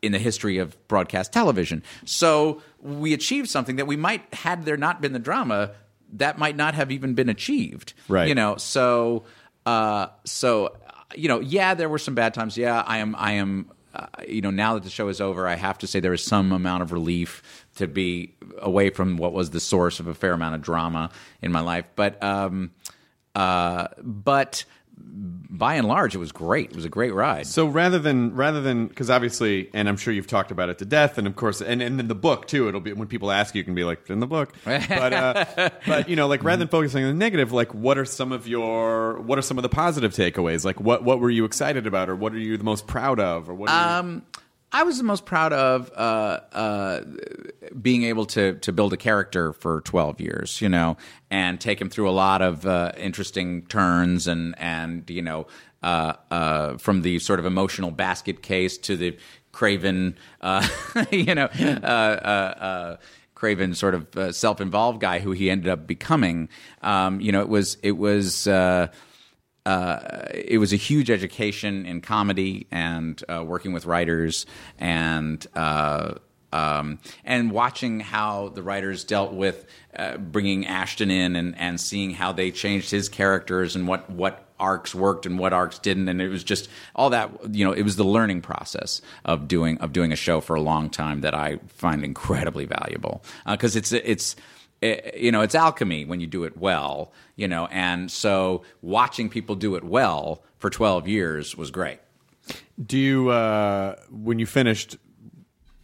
in 0.01 0.13
the 0.13 0.19
history 0.19 0.59
of 0.59 0.77
broadcast 0.89 1.33
television. 1.33 1.83
So 2.05 2.63
we 2.81 3.13
achieved 3.13 3.49
something 3.49 3.77
that 3.77 3.87
we 3.87 3.97
might 3.97 4.23
had 4.33 4.65
there 4.65 4.77
not 4.77 5.01
been 5.01 5.13
the 5.13 5.19
drama 5.19 5.73
that 6.15 6.39
might 6.39 6.57
not 6.57 6.75
have 6.75 6.91
even 6.91 7.15
been 7.15 7.29
achieved. 7.29 7.93
Right. 8.09 8.29
You 8.29 8.35
know, 8.35 8.57
so 8.57 9.25
uh, 9.69 10.09
so 10.25 10.75
you 11.15 11.29
know, 11.29 11.41
yeah, 11.41 11.75
there 11.75 11.89
were 11.89 11.99
some 11.99 12.15
bad 12.15 12.33
times. 12.33 12.57
Yeah, 12.57 12.83
I 12.87 12.99
am 12.99 13.15
I 13.17 13.33
am 13.33 13.71
uh, 13.95 14.07
you 14.27 14.41
know, 14.41 14.51
now 14.51 14.75
that 14.75 14.85
the 14.85 14.91
show 14.91 15.09
is 15.09 15.21
over, 15.21 15.47
I 15.47 15.57
have 15.57 15.79
to 15.79 15.87
say 15.87 16.01
there 16.01 16.13
is 16.13 16.25
some 16.25 16.53
amount 16.53 16.83
of 16.83 16.93
relief 16.93 17.67
to 17.77 17.87
be 17.87 18.35
away 18.59 18.91
from 18.91 19.17
what 19.17 19.33
was 19.33 19.51
the 19.51 19.61
source 19.61 20.01
of 20.01 20.07
a 20.07 20.15
fair 20.15 20.33
amount 20.33 20.55
of 20.55 20.63
drama 20.63 21.11
in 21.43 21.53
my 21.53 21.61
life. 21.61 21.87
But 21.97 22.23
um 22.23 22.71
uh 23.35 23.89
but 24.03 24.65
by 25.51 25.75
and 25.75 25.89
large 25.89 26.15
it 26.15 26.19
was 26.19 26.31
great. 26.31 26.71
It 26.71 26.77
was 26.77 26.85
a 26.85 26.89
great 26.89 27.13
ride. 27.13 27.47
So 27.47 27.67
rather 27.67 27.99
than 27.99 28.35
rather 28.35 28.61
than 28.61 28.87
because 28.87 29.11
obviously, 29.11 29.71
and 29.75 29.89
I'm 29.89 29.97
sure 29.97 30.13
you've 30.13 30.27
talked 30.27 30.51
about 30.51 30.69
it 30.69 30.79
to 30.79 30.85
death, 30.85 31.19
and 31.19 31.27
of 31.27 31.35
course, 31.37 31.61
and, 31.61 31.83
and 31.83 31.99
in 31.99 32.07
the 32.07 32.15
book 32.15 32.47
too, 32.47 32.69
it'll 32.69 32.81
be 32.81 32.93
when 32.93 33.09
people 33.09 33.31
ask 33.31 33.55
you, 33.55 33.61
you 33.61 33.65
can 33.65 33.75
be 33.75 33.85
like 33.85 34.09
in 34.09 34.21
the 34.21 34.27
book, 34.27 34.53
but 34.65 35.13
uh, 35.13 35.45
but 35.87 36.09
you 36.09 36.17
know, 36.17 36.29
like 36.29 36.45
rather 36.45 36.61
than 36.61 36.69
focusing 36.69 37.05
on 37.05 37.11
the 37.11 37.19
negative, 37.19 37.51
like 37.53 37.75
what 37.75 37.99
are 37.99 38.05
some 38.05 38.31
of 38.31 38.47
your 38.47 39.21
what 39.21 39.39
are 39.39 39.43
some 39.43 39.59
of 39.59 39.63
the 39.63 39.69
positive 39.69 40.13
takeaways? 40.13 40.65
Like 40.65 40.81
what 40.81 41.03
what 41.03 41.19
were 41.19 41.31
you 41.31 41.45
excited 41.45 41.87
about, 41.87 42.09
or 42.09 42.15
what 42.15 42.33
are 42.35 42.39
you 42.39 42.57
the 42.57 42.65
most 42.65 42.87
proud 42.87 43.19
of, 43.19 43.51
or 43.51 43.55
what? 43.55 43.71
Are 43.71 43.93
you, 43.95 43.99
Um, 44.01 44.23
I 44.71 44.83
was 44.83 44.99
the 44.99 45.05
most 45.05 45.25
proud 45.25 45.53
of 45.53 45.91
uh, 45.97 46.41
uh, 46.53 47.01
being 47.81 48.03
able 48.05 48.27
to 48.27 48.55
to 48.55 48.73
build 48.73 48.93
a 48.93 48.97
character 48.97 49.53
for 49.55 49.81
12 49.83 50.21
years, 50.21 50.61
you 50.61 50.69
know, 50.69 50.97
and 51.31 51.61
take 51.61 51.81
him 51.81 51.89
through 51.89 52.09
a 52.09 52.13
lot 52.13 52.43
of 52.43 52.67
uh, 52.67 52.93
interesting 52.97 53.63
turns 53.67 54.27
and 54.27 54.55
and 54.59 55.09
you 55.09 55.23
know 55.23 55.47
uh, 55.83 56.15
uh, 56.31 56.77
from 56.77 57.03
the 57.03 57.19
sort 57.19 57.41
of 57.41 57.47
emotional 57.47 57.91
basket 57.91 58.43
case 58.43 58.77
to 58.79 58.97
the 58.97 59.17
Craven, 59.53 60.17
uh, 60.41 60.67
you 61.11 61.35
know. 61.35 61.49
Uh, 61.59 61.87
uh, 61.87 62.55
uh, 62.61 62.97
Craven, 63.35 63.73
sort 63.75 63.95
of 63.95 64.17
uh, 64.17 64.33
self-involved 64.33 65.01
guy 65.01 65.21
who 65.21 65.31
he 65.31 65.49
ended 65.49 65.69
up 65.69 65.87
becoming. 65.87 66.49
Um, 66.83 67.21
you 67.21 67.31
know, 67.31 67.41
it 67.41 67.49
was 67.49 67.77
it 67.85 67.93
was 67.93 68.49
uh, 69.69 69.71
uh, 69.71 70.29
it 70.33 70.57
was 70.57 70.73
a 70.73 70.77
huge 70.77 71.11
education 71.11 71.85
in 71.85 72.01
comedy 72.01 72.67
and 72.71 73.23
uh, 73.29 73.45
working 73.45 73.75
with 73.75 73.85
writers 73.85 74.47
and 74.79 75.47
uh, 75.55 76.15
um, 76.55 76.99
and 77.23 77.51
watching 77.51 78.01
how 78.01 78.49
the 78.49 78.63
writers 78.63 79.05
dealt 79.05 79.35
with 79.35 79.67
uh, 79.95 80.17
bringing 80.17 80.67
Ashton 80.67 81.11
in 81.11 81.37
and, 81.37 81.55
and 81.59 81.79
seeing 81.79 82.13
how 82.13 82.33
they 82.33 82.51
changed 82.51 82.91
his 82.91 83.11
characters 83.11 83.77
and 83.77 83.87
what 83.87 84.09
what 84.09 84.47
arcs 84.59 84.95
worked 84.95 85.27
and 85.27 85.39
what 85.39 85.53
arcs 85.53 85.79
didn't. 85.79 86.09
And 86.09 86.23
it 86.23 86.29
was 86.29 86.45
just 86.45 86.71
all 86.97 87.11
that 87.11 87.55
you 87.55 87.67
know 87.67 87.73
it 87.73 87.83
was 87.83 87.97
the 87.97 88.05
learning 88.05 88.41
process 88.41 89.03
of 89.27 89.49
doing 89.49 89.77
of 89.79 89.93
doing 89.93 90.13
a 90.13 90.17
show 90.17 90.41
for 90.41 90.57
a 90.57 90.63
long 90.63 90.89
time 90.89 91.21
that 91.21 91.35
I 91.35 91.59
find 91.67 92.03
incredibly 92.03 92.65
valuable 92.65 93.23
because 93.47 93.77
it's 93.77 93.93
it's 93.93 94.35
it, 94.81 95.17
you 95.17 95.33
know, 95.33 95.41
it's 95.41 95.55
alchemy 95.55 96.05
when 96.05 96.21
you 96.21 96.27
do 96.27 96.45
it 96.45 96.57
well, 96.57 97.13
you 97.37 97.49
know, 97.49 97.67
and 97.67 98.11
so 98.11 98.63
watching 98.83 99.29
people 99.29 99.55
do 99.57 99.75
it 99.75 99.85
well 99.85 100.43
for 100.59 100.71
12 100.71 101.09
years 101.09 101.57
was 101.57 101.71
great. 101.71 101.99
do 102.85 102.99
you 102.99 103.31
uh, 103.31 103.97
when 104.11 104.39
you 104.39 104.47
finished? 104.47 104.97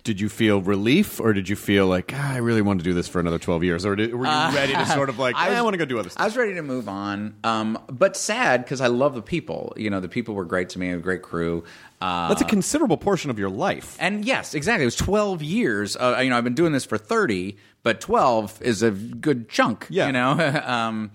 Did 0.04 0.20
you 0.20 0.28
feel 0.28 0.60
relief, 0.60 1.18
or 1.18 1.32
did 1.32 1.48
you 1.48 1.56
feel 1.56 1.86
like 1.86 2.12
ah, 2.14 2.34
I 2.34 2.36
really 2.36 2.60
want 2.60 2.78
to 2.80 2.84
do 2.84 2.92
this 2.92 3.08
for 3.08 3.20
another 3.20 3.38
twelve 3.38 3.64
years, 3.64 3.86
or 3.86 3.96
did, 3.96 4.14
were 4.14 4.26
you 4.26 4.56
ready 4.56 4.74
to 4.74 4.84
sort 4.86 5.08
of 5.08 5.18
like 5.24 5.34
"Eh, 5.34 5.38
I, 5.38 5.62
want 5.62 5.72
to 5.72 5.78
go 5.78 5.86
do 5.86 5.98
other 5.98 6.10
stuff? 6.10 6.20
I 6.20 6.26
was 6.26 6.36
ready 6.36 6.54
to 6.54 6.62
move 6.62 6.90
on, 6.90 7.34
um, 7.42 7.78
but 7.88 8.14
sad 8.14 8.64
because 8.64 8.82
I 8.82 8.88
love 8.88 9.14
the 9.14 9.22
people. 9.22 9.72
You 9.78 9.88
know, 9.88 10.00
the 10.00 10.08
people 10.08 10.34
were 10.34 10.44
great 10.44 10.68
to 10.70 10.78
me, 10.78 10.90
a 10.90 10.98
great 10.98 11.22
crew. 11.22 11.64
Uh, 12.02 12.28
That's 12.28 12.42
a 12.42 12.44
considerable 12.44 12.98
portion 12.98 13.30
of 13.30 13.38
your 13.38 13.48
life. 13.48 13.96
and 13.98 14.26
yes, 14.26 14.52
exactly. 14.52 14.82
It 14.82 14.86
was 14.86 14.96
12 14.96 15.42
years. 15.42 15.96
Uh, 15.96 16.20
you 16.22 16.28
know, 16.28 16.36
I've 16.36 16.44
been 16.44 16.54
doing 16.54 16.72
this 16.72 16.84
for 16.84 16.98
30, 16.98 17.56
but 17.82 18.02
12 18.02 18.60
is 18.60 18.82
a 18.82 18.90
good 18.90 19.48
chunk. 19.48 19.86
Yeah. 19.88 20.08
You 20.08 20.12
know, 20.12 20.62
um, 20.66 21.12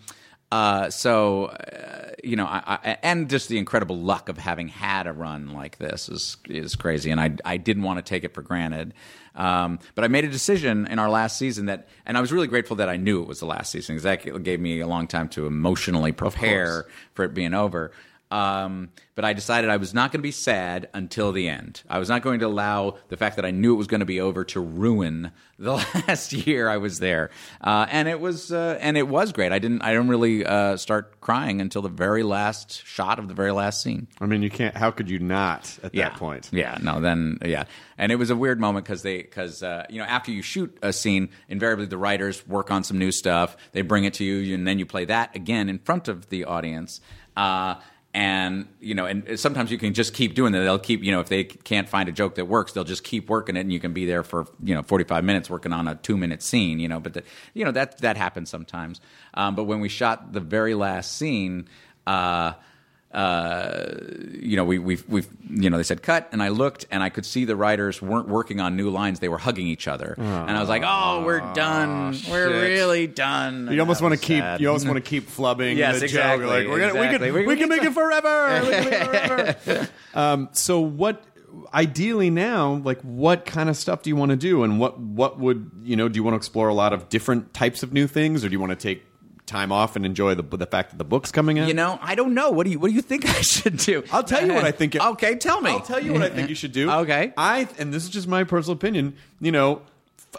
uh, 0.51 0.89
so 0.89 1.45
uh, 1.45 2.08
you 2.23 2.35
know, 2.35 2.45
I, 2.45 2.79
I, 2.83 2.97
and 3.03 3.29
just 3.29 3.49
the 3.49 3.57
incredible 3.57 3.97
luck 3.97 4.29
of 4.29 4.37
having 4.37 4.67
had 4.67 5.07
a 5.07 5.13
run 5.13 5.53
like 5.53 5.77
this 5.77 6.09
is 6.09 6.37
is 6.47 6.75
crazy, 6.75 7.11
and 7.11 7.19
I 7.19 7.35
I 7.45 7.57
didn't 7.57 7.83
want 7.83 7.97
to 7.97 8.03
take 8.07 8.23
it 8.23 8.33
for 8.33 8.41
granted. 8.41 8.93
Um, 9.35 9.79
but 9.95 10.03
I 10.03 10.07
made 10.07 10.25
a 10.25 10.29
decision 10.29 10.87
in 10.87 10.99
our 10.99 11.09
last 11.09 11.37
season 11.37 11.67
that, 11.67 11.87
and 12.05 12.17
I 12.17 12.21
was 12.21 12.31
really 12.31 12.47
grateful 12.47 12.77
that 12.77 12.89
I 12.89 12.97
knew 12.97 13.21
it 13.21 13.27
was 13.27 13.39
the 13.39 13.45
last 13.45 13.71
season 13.71 13.95
because 13.95 14.03
that 14.03 14.43
gave 14.43 14.59
me 14.59 14.81
a 14.81 14.87
long 14.87 15.07
time 15.07 15.29
to 15.29 15.47
emotionally 15.47 16.11
prepare 16.11 16.85
for 17.13 17.23
it 17.23 17.33
being 17.33 17.53
over. 17.53 17.91
Um, 18.31 18.91
but 19.15 19.25
I 19.25 19.33
decided 19.33 19.71
I 19.71 19.77
was 19.77 19.93
not 19.93 20.11
going 20.11 20.19
to 20.19 20.23
be 20.23 20.31
sad 20.31 20.87
until 20.93 21.31
the 21.31 21.49
end. 21.49 21.81
I 21.89 21.97
was 21.97 22.09
not 22.09 22.21
going 22.21 22.39
to 22.41 22.45
allow 22.45 22.97
the 23.07 23.17
fact 23.17 23.37
that 23.37 23.45
I 23.45 23.51
knew 23.51 23.73
it 23.73 23.77
was 23.77 23.87
going 23.87 24.01
to 24.01 24.05
be 24.05 24.21
over 24.21 24.43
to 24.45 24.59
ruin 24.59 25.31
the 25.59 25.73
last 25.73 26.31
year 26.31 26.69
I 26.69 26.77
was 26.77 26.99
there. 26.99 27.31
Uh, 27.59 27.87
and 27.89 28.07
it 28.07 28.21
was 28.21 28.51
uh, 28.51 28.77
and 28.79 28.97
it 28.97 29.07
was 29.07 29.33
great. 29.33 29.51
I 29.51 29.59
didn't 29.59 29.81
I 29.81 29.91
didn't 29.91 30.09
really 30.09 30.45
uh, 30.45 30.77
start 30.77 31.19
crying 31.21 31.59
until 31.59 31.81
the 31.81 31.89
very 31.89 32.23
last 32.23 32.85
shot 32.85 33.19
of 33.19 33.27
the 33.27 33.33
very 33.33 33.51
last 33.51 33.81
scene. 33.81 34.07
I 34.21 34.25
mean, 34.25 34.43
you 34.43 34.49
can't. 34.49 34.77
How 34.77 34.91
could 34.91 35.09
you 35.09 35.19
not 35.19 35.77
at 35.83 35.93
yeah. 35.93 36.09
that 36.09 36.17
point? 36.17 36.49
Yeah, 36.53 36.77
no, 36.81 37.01
then 37.01 37.39
yeah, 37.43 37.65
and 37.97 38.11
it 38.11 38.15
was 38.15 38.29
a 38.29 38.35
weird 38.35 38.59
moment 38.59 38.85
because 38.85 39.01
they 39.01 39.17
because 39.17 39.63
uh, 39.63 39.85
you 39.89 39.97
know 39.97 40.05
after 40.05 40.31
you 40.31 40.41
shoot 40.43 40.77
a 40.81 40.93
scene, 40.93 41.29
invariably 41.49 41.87
the 41.87 41.97
writers 41.97 42.47
work 42.47 42.71
on 42.71 42.83
some 42.83 42.99
new 42.99 43.11
stuff. 43.11 43.57
They 43.73 43.81
bring 43.81 44.05
it 44.05 44.13
to 44.15 44.23
you, 44.23 44.53
and 44.53 44.65
then 44.67 44.79
you 44.79 44.85
play 44.85 45.05
that 45.05 45.35
again 45.35 45.67
in 45.67 45.79
front 45.79 46.07
of 46.07 46.29
the 46.29 46.45
audience. 46.45 47.01
And 48.11 48.67
you 48.79 48.95
know, 48.95 49.05
and 49.05 49.39
sometimes 49.39 49.71
you 49.71 49.77
can 49.77 49.93
just 49.93 50.15
keep 50.15 50.33
doing 50.33 50.51
that. 50.53 50.59
They'll 50.61 50.79
keep, 50.79 51.03
you 51.03 51.11
know, 51.11 51.19
if 51.19 51.29
they 51.29 51.43
can't 51.43 51.87
find 51.87 52.09
a 52.09 52.11
joke 52.11 52.35
that 52.35 52.45
works, 52.45 52.73
they'll 52.73 52.83
just 52.83 53.03
keep 53.03 53.29
working 53.29 53.55
it, 53.55 53.59
and 53.59 53.71
you 53.71 53.79
can 53.79 53.93
be 53.93 54.05
there 54.05 54.23
for 54.23 54.47
you 54.63 54.73
know 54.73 54.81
forty 54.81 55.03
five 55.03 55.23
minutes 55.23 55.47
working 55.47 55.71
on 55.71 55.87
a 55.87 55.93
two 55.93 56.17
minute 56.17 56.41
scene. 56.41 56.79
You 56.79 56.87
know, 56.87 56.99
but 56.99 57.23
you 57.53 57.65
know 57.65 57.71
that 57.71 57.99
that 57.99 58.17
happens 58.17 58.49
sometimes. 58.49 58.99
Um, 59.35 59.53
but 59.53 59.65
when 59.65 59.79
we 59.79 59.89
shot 59.89 60.33
the 60.33 60.39
very 60.39 60.73
last 60.73 61.17
scene. 61.17 61.67
Uh, 62.07 62.53
uh, 63.11 63.95
you 64.39 64.55
know, 64.55 64.63
we, 64.65 64.77
we've, 64.77 65.03
we've, 65.09 65.27
you 65.49 65.69
know, 65.69 65.77
they 65.77 65.83
said 65.83 66.03
cut, 66.03 66.29
and 66.31 66.43
I 66.43 66.49
looked, 66.49 66.85
and 66.91 67.01
I 67.01 67.09
could 67.09 67.25
see 67.25 67.43
the 67.45 67.55
writers 67.55 68.01
weren't 68.01 68.27
working 68.27 68.59
on 68.59 68.75
new 68.75 68.89
lines; 68.91 69.19
they 69.19 69.29
were 69.29 69.37
hugging 69.39 69.65
each 69.67 69.87
other, 69.87 70.13
and 70.17 70.51
I 70.51 70.59
was 70.59 70.69
like, 70.69 70.83
"Oh, 70.85 71.23
we're 71.25 71.39
done. 71.53 72.09
we're 72.29 72.49
shit. 72.49 72.61
really 72.79 73.07
done." 73.07 73.63
You 73.65 73.71
And 73.71 73.79
almost 73.81 74.01
want 74.01 74.13
to 74.13 74.19
keep. 74.19 74.39
sad. 74.41 74.61
You 74.61 74.67
almost 74.67 74.85
want 74.85 74.97
to 74.97 75.01
keep 75.09 75.27
flubbing 75.27 75.75
Yes, 75.75 75.99
the 75.99 76.05
exactly, 76.05 76.45
joke. 76.45 76.53
Like 76.53 76.67
we're 76.67 76.79
gonna, 76.87 77.01
exactly. 77.01 77.31
we 77.31 77.37
can, 77.39 77.47
We 77.47 77.47
we 77.47 77.55
can 77.55 77.69
can 77.69 77.77
make 77.77 77.83
it 77.87 77.93
forever. 77.93 78.61
We 78.63 78.69
can 78.71 78.83
make 78.85 78.93
it 78.93 79.59
forever. 79.63 79.89
um, 80.13 80.49
so 80.51 80.79
what? 80.81 81.23
Ideally, 81.73 82.29
now, 82.29 82.73
like, 82.83 83.01
what 83.01 83.45
kind 83.45 83.69
of 83.69 83.75
stuff 83.75 84.03
do 84.03 84.11
you 84.11 84.15
want 84.15 84.29
to 84.29 84.35
do, 84.37 84.63
and 84.63 84.79
what 84.79 84.99
what 84.99 85.39
would 85.39 85.71
you 85.83 85.95
know? 85.95 86.07
Do 86.09 86.15
you 86.17 86.23
want 86.23 86.33
to 86.33 86.37
explore 86.37 86.67
a 86.67 86.73
lot 86.75 86.93
of 86.93 87.09
different 87.09 87.55
types 87.55 87.81
of 87.81 87.91
new 87.91 88.05
things, 88.05 88.45
or 88.45 88.49
do 88.49 88.53
you 88.53 88.59
want 88.59 88.71
to 88.71 88.75
take 88.75 89.03
time 89.49 89.71
off 89.71 89.95
and 89.97 90.05
enjoy 90.05 90.35
the 90.35 90.43
the 90.43 90.65
fact 90.65 90.91
that 90.91 90.97
the 90.97 91.03
book's 91.03 91.31
coming 91.31 91.59
out? 91.59 91.67
You 91.67 91.73
know, 91.73 91.99
I 92.01 92.15
don't 92.15 92.33
know. 92.33 92.51
What 92.51 92.65
do 92.65 92.71
you 92.71 92.79
What 92.79 92.89
do 92.89 92.93
you 92.93 93.01
think 93.01 93.25
I 93.37 93.41
should 93.41 93.77
do? 93.77 94.03
I'll 94.11 94.23
tell 94.23 94.45
you 94.45 94.53
what 94.53 94.63
I 94.63 94.71
think. 94.71 94.95
okay, 95.01 95.35
tell 95.35 95.59
me. 95.61 95.71
I'll 95.71 95.81
tell 95.81 96.01
you 96.03 96.13
what 96.13 96.21
I 96.21 96.29
think 96.29 96.47
you 96.49 96.55
should 96.55 96.71
do. 96.71 96.89
Okay. 96.99 97.33
I 97.37 97.67
and 97.77 97.93
this 97.93 98.03
is 98.03 98.09
just 98.09 98.27
my 98.27 98.43
personal 98.43 98.75
opinion. 98.75 99.15
You 99.41 99.51
know, 99.51 99.81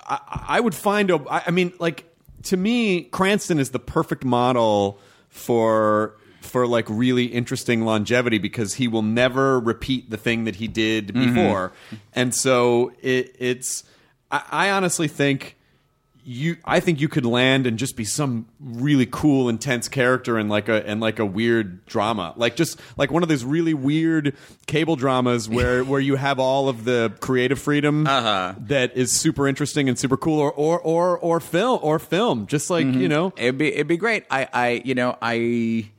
I 0.09 0.61
would 0.61 0.75
find 0.75 1.11
a. 1.11 1.17
I 1.31 1.43
I 1.49 1.51
mean, 1.51 1.73
like 1.79 2.05
to 2.45 2.57
me, 2.57 3.03
Cranston 3.03 3.59
is 3.59 3.71
the 3.71 3.79
perfect 3.79 4.25
model 4.25 4.99
for 5.29 6.15
for 6.41 6.67
like 6.67 6.87
really 6.89 7.27
interesting 7.27 7.85
longevity 7.85 8.39
because 8.39 8.75
he 8.75 8.89
will 8.89 9.03
never 9.03 9.61
repeat 9.61 10.11
the 10.11 10.17
thing 10.17 10.45
that 10.45 10.57
he 10.57 10.69
did 10.69 11.09
Mm-hmm. 11.09 11.35
before, 11.35 11.73
and 12.15 12.35
so 12.35 12.93
it, 13.03 13.35
it's. 13.39 13.85
I, 14.31 14.43
I 14.51 14.71
honestly 14.71 15.09
think 15.09 15.57
you 16.25 16.57
I 16.65 16.81
think 16.81 17.01
you 17.01 17.09
could 17.09 17.25
land 17.25 17.67
and 17.67 17.79
just 17.79 17.97
be 17.97 18.05
some 18.05 18.47
really 18.61 19.07
cool 19.07 19.49
intense 19.49 19.89
character 19.89 20.39
in 20.39 20.49
like 20.49 20.69
a 20.69 20.89
in 20.91 21.01
like 21.01 21.19
a 21.19 21.25
weird 21.27 21.85
drama. 21.87 22.35
Like 22.37 22.57
just 22.57 22.81
like 22.97 23.11
one 23.11 23.23
of 23.23 23.29
those 23.29 23.45
really 23.45 23.75
weird 23.75 24.37
cable 24.67 24.97
dramas 24.97 25.49
where 25.49 25.83
where 25.91 26.01
you 26.01 26.17
have 26.17 26.39
all 26.39 26.69
of 26.69 26.85
the 26.85 27.13
creative 27.21 27.59
freedom 27.59 28.07
Uh-huh. 28.07 28.55
that 28.61 28.97
is 28.97 29.13
super 29.13 29.49
interesting 29.49 29.89
and 29.89 29.99
super 29.99 30.17
cool 30.17 30.39
or 30.41 30.53
or 30.53 30.79
or, 30.81 31.19
or 31.19 31.41
film 31.41 31.81
or 31.83 31.99
film. 31.99 32.47
Just 32.47 32.71
like, 32.71 32.87
Mm-hmm. 32.87 33.01
you 33.01 33.09
know. 33.09 33.33
It'd 33.37 33.59
be 33.59 33.69
it'd 33.73 33.87
be 33.89 33.97
great. 33.97 34.25
I 34.31 34.49
I 34.53 34.83
you 34.85 34.95
know 34.95 35.17
I. 35.23 35.91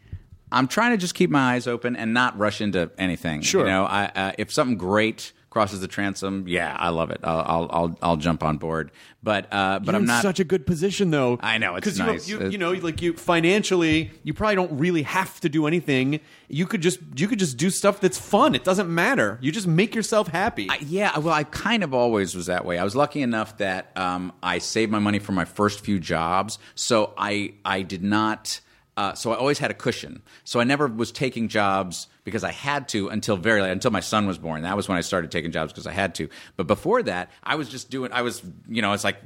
I'm 0.54 0.68
trying 0.68 0.92
to 0.92 0.98
just 0.98 1.16
keep 1.16 1.30
my 1.30 1.54
eyes 1.54 1.66
open 1.66 1.96
and 1.96 2.14
not 2.14 2.38
rush 2.38 2.60
into 2.60 2.92
anything. 2.98 3.40
Sure. 3.42 3.62
You 3.62 3.72
know, 3.72 3.86
I, 3.86 4.06
uh, 4.14 4.32
if 4.38 4.52
something 4.52 4.76
great 4.78 5.32
crosses 5.52 5.82
the 5.82 5.88
transom, 5.88 6.46
yeah, 6.48 6.76
I 6.80 6.90
love 6.90 7.12
it. 7.12 7.20
I'll 7.24 7.44
I'll 7.46 7.70
I'll, 7.72 7.98
I'll 8.02 8.18
jump 8.18 8.42
on 8.42 8.58
board. 8.58 8.90
But 9.22 9.46
uh, 9.52 9.78
but 9.80 9.88
You're 9.88 9.96
I'm 9.98 10.02
in 10.04 10.08
not. 10.08 10.24
such 10.24 10.40
a 10.40 10.44
good 10.44 10.66
position 10.66 11.12
though. 11.12 11.38
I 11.42 11.60
know, 11.60 11.76
it's 11.76 11.86
'Cause 11.86 12.00
you- 12.00 12.06
nice. 12.06 12.28
You, 12.28 12.48
you, 12.50 12.58
know, 12.58 12.72
like 12.72 13.02
you 13.04 13.14
financially, 13.14 14.12
you 14.24 14.34
probably 14.34 14.56
don't 14.56 14.80
really 14.80 15.04
have 15.04 15.40
to 15.42 15.50
do 15.50 15.68
anything. 15.68 16.22
You 16.48 16.66
could 16.66 16.82
just 16.82 17.00
you 17.16 17.28
could 17.28 17.38
just 17.38 17.58
do 17.58 17.70
stuff 17.70 18.00
that's 18.00 18.18
fun. 18.18 18.56
It 18.56 18.64
doesn't 18.64 18.94
matter. 18.94 19.38
You 19.42 19.52
just 19.52 19.68
make 19.68 19.94
yourself 19.94 20.28
happy. 20.30 20.68
I- 20.70 20.78
yeah, 20.82 21.18
well, 21.20 21.34
I 21.34 21.44
kind 21.44 21.84
of 21.84 21.94
always 21.94 22.34
was 22.34 22.46
that 22.48 22.66
way. 22.66 22.80
I 22.80 22.84
was 22.84 22.96
lucky 22.96 23.22
enough 23.22 23.58
that 23.58 23.92
um, 23.96 24.32
I 24.42 24.58
saved 24.60 24.92
my 24.92 25.00
money 25.00 25.20
for 25.20 25.34
my 25.34 25.46
first 25.46 25.82
few 25.82 26.00
jobs, 26.00 26.58
so 26.76 27.14
I 27.18 27.54
I 27.66 27.82
did 27.84 28.04
not. 28.04 28.62
Uh, 28.98 29.14
so 29.14 29.32
I 29.32 29.36
always 29.36 29.58
had 29.58 29.72
a 29.72 29.74
cushion. 29.74 30.22
So 30.44 30.60
I 30.60 30.66
never 30.66 30.88
was 30.88 31.12
taking 31.12 31.48
jobs 31.48 32.08
because 32.26 32.44
I 32.44 32.52
had 32.52 32.90
to 32.90 33.08
until 33.08 33.38
very 33.38 33.62
late, 33.62 33.72
until 33.72 33.92
my 33.92 34.02
son 34.02 34.28
was 34.28 34.38
born. 34.38 34.64
That 34.64 34.76
was 34.76 34.90
when 34.90 34.98
I 34.98 35.02
started 35.02 35.32
taking 35.32 35.52
jobs 35.52 35.72
because 35.72 35.88
I 35.88 35.94
had 35.94 36.14
to. 36.16 36.28
But 36.58 36.68
before 36.68 37.02
that, 37.04 37.32
I 37.42 37.56
was 37.56 37.70
just 37.70 37.90
doing. 37.90 38.12
I 38.12 38.22
was, 38.22 38.42
you 38.68 38.82
know, 38.82 38.92
it's 38.92 39.06
like 39.06 39.18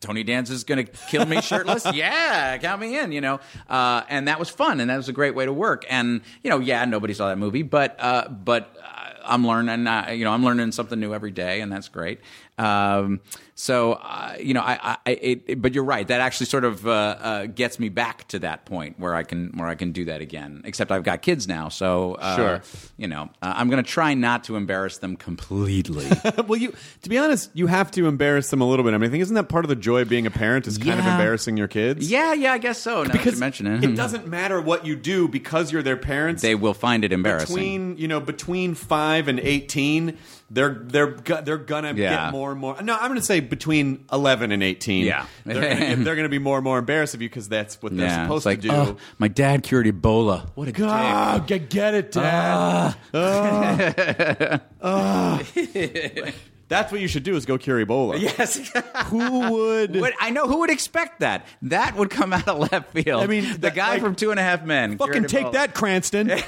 Tony 0.00 0.24
Danza's 0.24 0.64
going 0.64 0.84
to 0.84 0.92
kill 1.10 1.24
me 1.24 1.40
shirtless. 1.40 1.86
yeah, 1.94 2.58
count 2.58 2.80
me 2.82 2.98
in. 2.98 3.12
You 3.12 3.22
know, 3.22 3.40
uh, 3.68 4.02
and 4.08 4.28
that 4.28 4.38
was 4.38 4.50
fun, 4.50 4.80
and 4.80 4.90
that 4.90 4.96
was 4.96 5.08
a 5.08 5.12
great 5.12 5.34
way 5.34 5.46
to 5.46 5.52
work. 5.52 5.86
And 5.88 6.20
you 6.42 6.50
know, 6.50 6.58
yeah, 6.58 6.84
nobody 6.84 7.14
saw 7.14 7.28
that 7.28 7.38
movie, 7.38 7.62
but 7.62 7.96
uh, 7.98 8.28
but. 8.28 8.76
Uh, 8.82 9.00
I'm 9.26 9.46
learning, 9.46 9.86
uh, 9.86 10.10
you 10.10 10.24
know, 10.24 10.32
I'm 10.32 10.44
learning 10.44 10.72
something 10.72 11.00
new 11.00 11.14
every 11.14 11.30
day, 11.30 11.62
and 11.62 11.72
that's 11.72 11.88
great. 11.88 12.20
Um, 12.56 13.20
so, 13.56 13.92
uh, 13.94 14.36
you 14.40 14.54
know, 14.54 14.60
I, 14.60 14.96
I 15.06 15.10
it, 15.10 15.42
it- 15.46 15.62
but 15.62 15.74
you're 15.74 15.84
right. 15.84 16.06
That 16.06 16.20
actually 16.20 16.46
sort 16.46 16.64
of 16.64 16.86
uh, 16.86 16.90
uh, 16.90 17.46
gets 17.46 17.78
me 17.78 17.88
back 17.88 18.26
to 18.28 18.40
that 18.40 18.64
point 18.64 18.98
where 18.98 19.14
I 19.14 19.22
can 19.22 19.52
where 19.56 19.68
I 19.68 19.74
can 19.74 19.92
do 19.92 20.04
that 20.06 20.20
again. 20.20 20.62
Except 20.64 20.90
I've 20.90 21.02
got 21.04 21.22
kids 21.22 21.46
now, 21.48 21.68
so 21.68 22.14
uh, 22.14 22.36
Sure. 22.36 22.62
You 22.96 23.08
know, 23.08 23.30
uh, 23.42 23.52
I'm 23.56 23.70
going 23.70 23.82
to 23.82 23.88
try 23.88 24.14
not 24.14 24.44
to 24.44 24.56
embarrass 24.56 24.98
them 24.98 25.16
completely. 25.16 26.06
well, 26.46 26.58
you 26.58 26.72
to 27.02 27.08
be 27.08 27.18
honest, 27.18 27.50
you 27.54 27.66
have 27.68 27.90
to 27.92 28.06
embarrass 28.06 28.50
them 28.50 28.60
a 28.60 28.68
little 28.68 28.84
bit. 28.84 28.94
I 28.94 28.98
mean, 28.98 29.08
I 29.08 29.10
think 29.10 29.22
isn't 29.22 29.34
that 29.36 29.48
part 29.48 29.64
of 29.64 29.68
the 29.68 29.76
joy 29.76 30.02
of 30.02 30.08
being 30.08 30.26
a 30.26 30.30
parent 30.30 30.66
is 30.66 30.78
kind 30.78 30.98
of 31.00 31.06
embarrassing 31.06 31.56
your 31.56 31.68
kids? 31.68 32.10
yeah, 32.10 32.32
yeah, 32.34 32.52
I 32.52 32.58
guess 32.58 32.78
so. 32.78 33.02
You 33.04 33.36
mention 33.38 33.66
it, 33.66 33.84
it 33.84 33.94
doesn't 33.96 34.26
matter 34.26 34.60
what 34.60 34.84
you 34.86 34.96
do 34.96 35.28
because 35.28 35.72
you're 35.72 35.82
their 35.82 35.96
parents. 35.96 36.42
They 36.42 36.54
will 36.54 36.74
find 36.74 37.04
it 37.04 37.12
embarrassing. 37.12 37.54
between 37.54 37.96
you 37.98 38.08
know 38.08 38.20
between 38.20 38.74
five 38.74 39.28
and 39.28 39.38
eighteen. 39.40 40.18
They're 40.50 40.74
they're 40.74 41.06
go- 41.12 41.40
they're 41.40 41.56
gonna 41.58 41.94
Yeah. 41.96 42.26
get 42.26 42.32
more 42.32 42.52
and 42.52 42.60
more. 42.60 42.80
No, 42.82 42.94
I'm 42.94 43.08
gonna 43.08 43.22
say 43.22 43.40
between 43.40 44.04
eleven 44.12 44.52
and 44.52 44.62
eighteen. 44.62 45.04
Yeah. 45.06 45.26
they're 45.44 45.54
gonna, 45.54 45.74
get, 45.96 46.04
they're 46.04 46.16
gonna 46.16 46.28
be 46.28 46.38
more 46.38 46.58
and 46.58 46.64
more 46.64 46.78
embarrassed 46.78 47.14
of 47.14 47.22
you 47.22 47.28
because 47.28 47.48
that's 47.48 47.80
what 47.82 47.96
they're 47.96 48.06
yeah, 48.06 48.24
supposed 48.24 48.42
it's 48.42 48.46
like, 48.46 48.60
to 48.60 48.68
do. 48.68 48.74
"Oh, 48.74 48.96
my 49.18 49.28
dad 49.28 49.62
cured 49.62 49.86
Ebola. 49.86 50.48
What 50.54 50.68
a 50.68 50.72
dick. 50.72 50.84
Ah, 50.84 51.42
get, 51.46 51.70
get 51.70 51.94
it, 51.94 52.12
Dad. 52.12 52.94
Ah. 53.14 54.60
Ah. 54.82 55.42
That's 56.66 56.90
what 56.90 57.00
you 57.02 57.08
should 57.08 57.24
do 57.24 57.36
is 57.36 57.44
go 57.44 57.58
cure 57.58 57.84
Ebola. 57.84 58.18
Yes. 58.20 58.56
Who 59.08 59.50
would? 59.52 59.94
Would- 59.96 60.14
I 60.18 60.30
know 60.30 60.46
who 60.46 60.60
would 60.60 60.70
expect 60.70 61.20
that. 61.20 61.46
That 61.62 61.94
would 61.96 62.08
come 62.10 62.32
out 62.32 62.48
of 62.48 62.58
left 62.72 62.92
field. 62.92 63.22
I 63.22 63.26
mean, 63.26 63.44
the 63.52 63.58
that- 63.58 63.74
guy 63.74 63.90
like- 63.92 64.00
from 64.02 64.14
Two 64.14 64.30
and 64.30 64.40
a 64.40 64.42
Half 64.42 64.64
Men. 64.64 64.96
Fucking 64.98 65.24
take 65.26 65.52
that, 65.52 65.74
Cranston. 65.74 66.30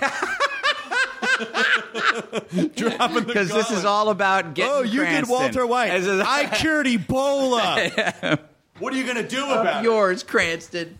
Dropping 2.76 3.14
the 3.14 3.24
Because 3.26 3.48
this 3.50 3.70
is 3.70 3.84
all 3.84 4.08
about 4.10 4.54
getting. 4.54 4.72
Oh, 4.72 4.82
you 4.82 5.00
Cranston. 5.00 5.24
did 5.24 5.30
Walter 5.30 5.66
White. 5.66 5.90
This 5.90 6.06
is 6.06 6.20
I 6.20 6.46
cured 6.46 6.86
Ebola. 6.86 8.38
what 8.78 8.92
are 8.92 8.96
you 8.96 9.06
gonna 9.06 9.26
do 9.26 9.44
about 9.44 9.84
it? 9.84 9.84
yours, 9.84 10.22
Cranston. 10.22 10.98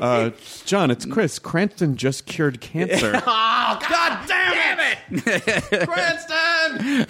Uh, 0.00 0.30
Jon, 0.64 0.90
it's 0.90 1.06
Chris. 1.06 1.38
Cranston 1.38 1.96
just 1.96 2.26
cured 2.26 2.60
cancer. 2.60 3.22
Oh 3.34 3.78
God, 3.88 4.26
damn 4.26 4.80
it! 4.80 5.88
Cranston! 5.88 7.06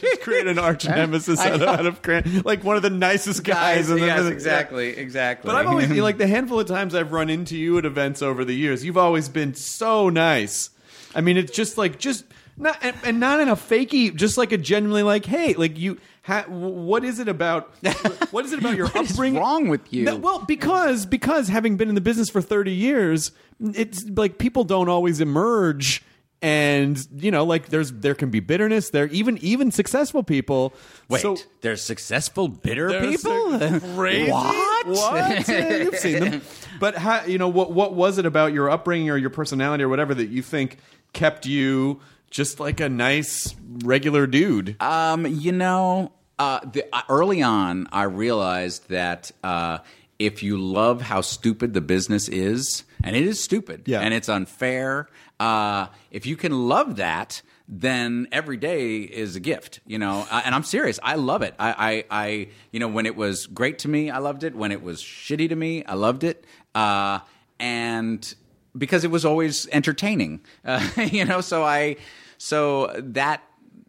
just 0.00 0.20
create 0.22 0.46
an 0.46 0.58
arch 0.58 0.86
nemesis 0.86 1.38
out, 1.38 1.60
know. 1.60 1.68
out 1.68 1.86
of 1.86 2.02
Cranston, 2.02 2.42
like 2.44 2.64
one 2.64 2.76
of 2.76 2.82
the 2.82 2.90
nicest 2.90 3.44
guys. 3.44 3.86
Guys, 3.86 3.90
in 3.90 4.00
the 4.00 4.06
yes, 4.06 4.26
exactly, 4.26 4.96
exactly. 4.96 5.48
But 5.48 5.56
I've 5.56 5.66
always 5.66 5.90
you 5.90 5.96
know, 5.96 6.02
like 6.02 6.18
the 6.18 6.26
handful 6.26 6.58
of 6.58 6.66
times 6.66 6.94
I've 6.94 7.12
run 7.12 7.30
into 7.30 7.56
you 7.56 7.78
at 7.78 7.84
events 7.84 8.22
over 8.22 8.44
the 8.44 8.54
years. 8.54 8.84
You've 8.84 8.96
always 8.96 9.28
been 9.28 9.54
so 9.54 10.08
nice. 10.08 10.70
I 11.14 11.20
mean, 11.20 11.36
it's 11.36 11.52
just 11.52 11.78
like 11.78 11.98
just 11.98 12.24
not 12.56 12.78
and, 12.82 12.96
and 13.04 13.20
not 13.20 13.40
in 13.40 13.48
a 13.48 13.56
fakey, 13.56 14.14
just 14.14 14.36
like 14.38 14.52
a 14.52 14.58
genuinely 14.58 15.02
like, 15.02 15.24
hey, 15.26 15.54
like 15.54 15.78
you. 15.78 15.98
Ha, 16.24 16.44
what 16.46 17.04
is 17.04 17.18
it 17.18 17.26
about? 17.26 17.72
What 18.30 18.44
is 18.44 18.52
it 18.52 18.60
about 18.60 18.76
your 18.76 18.86
What 18.88 19.10
upbringing? 19.10 19.40
wrong 19.40 19.68
with 19.68 19.92
you? 19.92 20.04
No, 20.04 20.16
well, 20.16 20.38
because 20.38 21.04
because 21.04 21.48
having 21.48 21.76
been 21.76 21.88
in 21.88 21.94
the 21.96 22.00
business 22.00 22.30
for 22.30 22.40
thirty 22.40 22.72
years, 22.72 23.32
it's 23.60 24.04
like 24.08 24.38
people 24.38 24.62
don't 24.64 24.88
always 24.88 25.20
emerge, 25.20 26.02
and 26.42 27.06
you 27.16 27.30
know, 27.30 27.44
like 27.44 27.68
there's 27.68 27.92
there 27.92 28.14
can 28.14 28.30
be 28.30 28.40
bitterness. 28.40 28.90
There 28.90 29.06
even 29.06 29.38
even 29.38 29.70
successful 29.70 30.22
people. 30.22 30.74
Wait, 31.08 31.22
so, 31.22 31.36
there's 31.60 31.80
successful 31.82 32.48
bitter 32.48 32.88
there's 32.88 33.22
people. 33.22 33.54
a- 33.62 33.80
crazy. 33.80 34.30
What? 34.82 34.86
What? 34.86 35.48
Yeah, 35.48 35.76
You've 35.84 35.96
seen 35.96 36.18
them. 36.20 36.42
But 36.80 36.96
how, 36.96 37.24
you 37.24 37.38
know 37.38 37.48
what? 37.48 37.72
What 37.72 37.94
was 37.94 38.18
it 38.18 38.26
about 38.26 38.52
your 38.52 38.68
upbringing 38.68 39.10
or 39.10 39.16
your 39.16 39.30
personality 39.30 39.84
or 39.84 39.88
whatever 39.88 40.12
that 40.14 40.26
you 40.26 40.42
think 40.42 40.78
kept 41.12 41.46
you 41.46 42.00
just 42.30 42.58
like 42.58 42.80
a 42.80 42.88
nice 42.88 43.54
regular 43.84 44.26
dude? 44.26 44.74
Um, 44.82 45.24
you 45.26 45.52
know, 45.52 46.10
uh, 46.40 46.60
the, 46.72 46.84
uh, 46.92 47.02
early 47.08 47.42
on, 47.42 47.86
I 47.92 48.02
realized 48.04 48.88
that 48.88 49.30
uh, 49.44 49.78
if 50.26 50.42
you 50.42 50.56
love 50.56 51.02
how 51.02 51.20
stupid 51.20 51.74
the 51.74 51.80
business 51.80 52.28
is, 52.28 52.84
and 53.04 53.16
it 53.16 53.24
is 53.24 53.42
stupid, 53.42 53.82
Yeah. 53.86 54.00
and 54.00 54.14
it's 54.14 54.28
unfair. 54.28 55.08
Uh, 55.40 55.86
if 56.10 56.26
you 56.26 56.36
can 56.36 56.52
love 56.68 56.96
that, 56.96 57.42
then 57.68 58.28
every 58.32 58.56
day 58.56 58.98
is 58.98 59.34
a 59.36 59.40
gift, 59.40 59.80
you 59.86 59.98
know. 59.98 60.26
Uh, 60.30 60.42
and 60.44 60.54
I'm 60.54 60.62
serious. 60.62 61.00
I 61.02 61.14
love 61.16 61.42
it. 61.42 61.54
I, 61.58 62.04
I, 62.10 62.24
I, 62.24 62.48
you 62.70 62.78
know, 62.80 62.88
when 62.88 63.06
it 63.06 63.16
was 63.16 63.46
great 63.46 63.78
to 63.80 63.88
me, 63.88 64.10
I 64.10 64.18
loved 64.18 64.44
it. 64.44 64.54
When 64.54 64.70
it 64.72 64.82
was 64.82 65.00
shitty 65.02 65.48
to 65.48 65.56
me, 65.56 65.84
I 65.84 65.94
loved 65.94 66.22
it. 66.22 66.44
Uh, 66.74 67.20
and 67.58 68.34
because 68.76 69.04
it 69.04 69.10
was 69.10 69.24
always 69.24 69.66
entertaining, 69.72 70.40
uh, 70.64 70.86
you 71.10 71.24
know. 71.24 71.40
So 71.40 71.64
I, 71.64 71.96
so 72.38 72.92
that, 72.98 73.42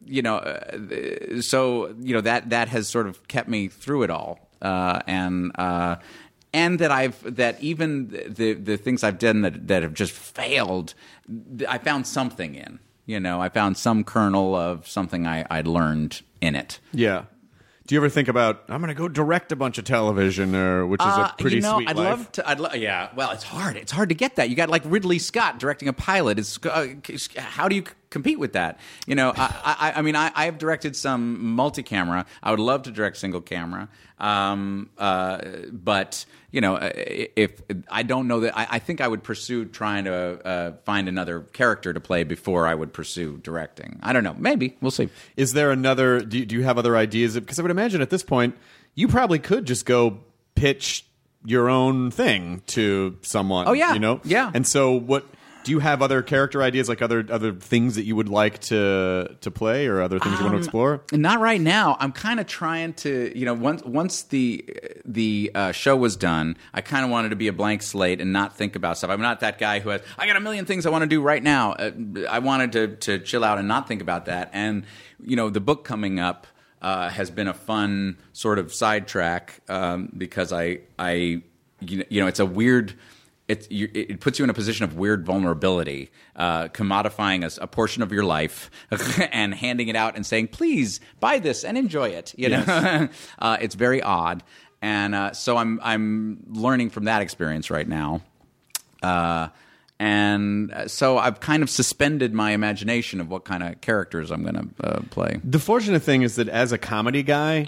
you 0.06 0.22
know, 0.22 0.38
uh, 0.38 1.42
so 1.42 1.94
you 2.02 2.14
know 2.14 2.22
that 2.22 2.50
that 2.50 2.68
has 2.70 2.88
sort 2.88 3.08
of 3.08 3.28
kept 3.28 3.48
me 3.50 3.68
through 3.68 4.04
it 4.04 4.10
all, 4.10 4.50
uh, 4.62 5.02
and. 5.08 5.52
And 6.54 6.78
that 6.80 6.92
I've 6.92 7.36
that 7.36 7.60
even 7.62 8.10
the 8.10 8.54
the 8.54 8.78
things 8.78 9.04
I've 9.04 9.18
done 9.18 9.42
that 9.42 9.68
that 9.68 9.82
have 9.82 9.94
just 9.96 10.12
failed, 10.12 10.94
I 11.68 11.78
found 11.80 12.06
something 12.06 12.54
in. 12.56 12.80
You 13.06 13.20
know, 13.20 13.42
I 13.42 13.50
found 13.50 13.76
some 13.76 14.04
kernel 14.04 14.56
of 14.56 14.88
something 14.88 15.26
I, 15.28 15.46
I'd 15.50 15.68
learned 15.68 16.22
in 16.42 16.56
it. 16.56 16.80
Yeah. 16.94 17.26
Do 17.86 17.96
you 17.96 18.00
ever 18.00 18.08
think 18.08 18.30
about 18.30 18.64
I'm 18.70 18.80
going 18.80 18.88
to 18.88 18.94
go 18.94 19.10
direct 19.10 19.52
a 19.52 19.58
bunch 19.58 19.78
of 19.78 19.84
television, 19.84 20.56
or 20.56 20.88
which 20.88 21.02
is 21.02 21.08
Uh, 21.08 21.32
a 21.34 21.42
pretty 21.42 21.58
you 21.58 21.62
know, 21.64 21.76
sweet 21.78 21.90
I'd 21.90 21.98
life? 21.98 22.06
love 22.08 22.32
to. 22.34 22.50
I'd 22.50 22.60
lo- 22.62 22.74
yeah. 22.76 23.10
Well, 23.14 23.32
it's 23.32 23.44
hard. 23.44 23.76
It's 23.76 23.92
hard 23.92 24.08
to 24.10 24.16
get 24.16 24.38
that. 24.38 24.50
You 24.50 24.56
got 24.56 24.70
like 24.70 24.84
Ridley 24.86 25.20
Scott 25.20 25.60
directing 25.60 25.90
a 25.90 25.94
pilot. 25.94 26.40
It's 26.40 26.58
uh, 26.66 26.88
how 27.36 27.68
do 27.68 27.76
you 27.76 27.84
compete 28.14 28.40
with 28.40 28.54
that? 28.54 28.80
You 29.06 29.16
know, 29.16 29.34
I, 29.36 29.76
I, 29.80 29.94
I 29.98 30.02
mean, 30.02 30.16
I, 30.16 30.32
I 30.34 30.46
have 30.46 30.58
directed 30.58 30.96
some 30.96 31.44
multi-camera. 31.56 32.26
I 32.42 32.52
would 32.52 32.62
love 32.62 32.84
to 32.84 32.92
direct 32.92 33.18
single 33.18 33.42
camera, 33.42 33.90
um, 34.20 34.90
uh, 34.98 35.40
but 35.72 36.26
you 36.52 36.62
know, 36.62 36.76
uh, 36.76 36.92
if 36.96 37.62
I 37.90 38.04
don't 38.04 38.28
know 38.28 38.42
that, 38.42 38.58
I, 38.58 38.68
I 38.72 38.80
think 38.80 39.02
I 39.02 39.08
would 39.08 39.24
pursue 39.24 39.66
trying 39.66 40.06
to 40.06 40.14
uh, 40.48 40.72
find 40.86 41.10
another 41.10 41.42
character 41.42 41.92
to 41.92 42.00
play 42.00 42.24
before 42.24 42.68
I 42.68 42.76
would 42.76 42.94
pursue 42.94 43.40
directing. 43.40 44.00
I 44.02 44.14
don't 44.14 44.24
know. 44.24 44.36
Maybe 44.38 44.78
we'll 44.80 44.92
see. 44.92 45.10
Is 45.36 45.52
there 45.52 45.72
another? 45.72 46.22
Do 46.22 46.38
you, 46.38 46.46
do 46.46 46.56
you 46.56 46.64
have 46.64 46.78
other 46.78 46.96
ideas? 46.96 47.34
Because 47.34 47.60
I 47.60 47.64
would 47.64 47.72
imagine 47.72 48.02
at 48.02 48.12
this 48.12 48.24
point 48.24 48.56
you 48.96 49.08
probably 49.08 49.40
could 49.40 49.66
just 49.66 49.86
go 49.86 50.20
pitch 50.56 51.06
your 51.46 51.70
own 51.70 52.12
thing 52.12 52.62
to 52.68 53.18
someone. 53.22 53.68
Oh, 53.68 53.74
yeah. 53.74 53.94
you 53.94 54.00
know, 54.00 54.22
Yeah. 54.24 54.52
And 54.54 54.66
so, 54.66 54.94
what 54.94 55.26
do 55.64 55.72
you 55.72 55.80
have 55.80 56.02
other 56.02 56.22
character 56.22 56.62
ideas, 56.62 56.90
like 56.90 57.02
other 57.02 57.26
other 57.30 57.54
things 57.54 57.96
that 57.96 58.04
you 58.04 58.16
would 58.16 58.30
like 58.30 58.60
to 58.62 59.36
to 59.42 59.52
play, 59.52 59.88
or 59.88 60.02
other 60.02 60.20
things 60.20 60.38
you 60.38 60.46
want 60.46 60.56
to 60.56 60.60
explore? 60.60 61.04
Not 61.12 61.40
right 61.40 61.62
now. 61.62 61.98
I'm 62.00 62.12
kind 62.12 62.40
of 62.40 62.48
trying 62.48 62.94
to, 62.96 63.38
you 63.38 63.46
know, 63.46 63.54
once 63.54 63.84
once 63.84 64.24
the 64.24 64.66
the 65.06 65.52
uh, 65.54 65.72
show 65.72 65.96
was 65.96 66.16
done, 66.16 66.58
I 66.74 66.82
kind 66.82 67.06
of 67.06 67.12
wanted 67.12 67.30
to 67.30 67.36
be 67.36 67.48
a 67.48 67.54
blank 67.54 67.82
slate 67.82 68.22
and 68.22 68.34
not 68.34 68.56
think 68.56 68.76
about 68.76 68.98
stuff. 68.98 69.10
I'm 69.10 69.22
not 69.22 69.40
that 69.42 69.58
guy 69.58 69.80
who 69.80 69.90
has 69.90 70.02
I 70.18 70.28
got 70.28 70.36
a 70.36 70.42
million 70.42 70.66
things 70.66 70.86
I 70.86 70.90
want 70.90 71.04
to 71.04 71.08
do 71.08 71.22
right 71.22 71.42
now. 71.44 71.74
Uh, 71.74 71.92
I 72.30 72.40
wanted 72.40 72.72
to 72.74 72.88
to 72.98 73.20
chill 73.20 73.44
out 73.44 73.58
and 73.58 73.68
not 73.68 73.88
think 73.88 74.02
about 74.02 74.26
that. 74.26 74.50
And 74.54 74.86
you 75.24 75.36
know, 75.36 75.50
the 75.50 75.62
book 75.62 75.86
coming 75.86 76.20
up 76.20 76.48
uh, 76.82 77.10
has 77.10 77.32
been 77.32 77.48
a 77.48 77.54
fun 77.54 78.18
sort 78.34 78.60
of 78.60 78.74
sidetrack 78.74 79.62
um, 79.70 80.12
because 80.18 80.52
I 80.52 80.80
I 81.00 81.42
you 81.80 82.22
know 82.22 82.28
it's 82.28 82.40
a 82.40 82.46
weird 82.46 82.94
it, 83.48 83.70
you, 83.72 83.90
it 83.94 84.20
puts 84.20 84.40
you 84.40 84.44
in 84.44 84.50
a 84.50 84.54
position 84.54 84.86
of 84.86 84.96
weird 84.96 85.26
vulnerability, 85.26 86.12
uh, 86.36 86.70
commodifying 86.70 87.44
a, 87.44 87.64
a 87.64 87.68
portion 87.68 88.02
of 88.02 88.12
your 88.12 88.24
life 88.24 88.72
and 89.32 89.54
handing 89.54 89.90
it 89.90 89.96
out 89.96 90.16
and 90.16 90.26
saying, 90.26 90.48
"Please 90.48 91.00
buy 91.20 91.40
this 91.40 91.64
and 91.64 91.78
enjoy 91.78 92.10
it." 92.10 92.34
You 92.38 92.50
know, 92.50 93.10
uh, 93.40 93.58
it's 93.60 93.76
very 93.76 94.02
odd, 94.02 94.44
and 94.82 95.14
uh, 95.14 95.34
so 95.34 95.58
I'm 95.58 95.80
I'm 95.84 96.44
learning 96.50 96.90
from 96.92 97.06
that 97.06 97.22
experience 97.22 97.70
right 97.70 97.88
now. 97.88 98.22
Uh, 99.02 99.50
and 100.00 100.74
uh, 100.74 100.88
so 100.88 101.18
I've 101.18 101.40
kind 101.40 101.64
of 101.64 101.70
suspended 101.70 102.34
my 102.34 102.52
imagination 102.52 103.22
of 103.22 103.30
what 103.30 103.46
kind 103.46 103.64
of 103.64 103.80
characters 103.82 104.32
I'm 104.32 104.44
going 104.44 104.56
to 104.56 104.86
uh, 104.86 105.02
play. 105.10 105.40
The 105.44 105.60
fortunate 105.60 106.02
thing 106.02 106.24
is 106.24 106.36
that 106.36 106.50
as 106.50 106.72
a 106.72 106.78
comedy 106.78 107.24
guy, 107.24 107.68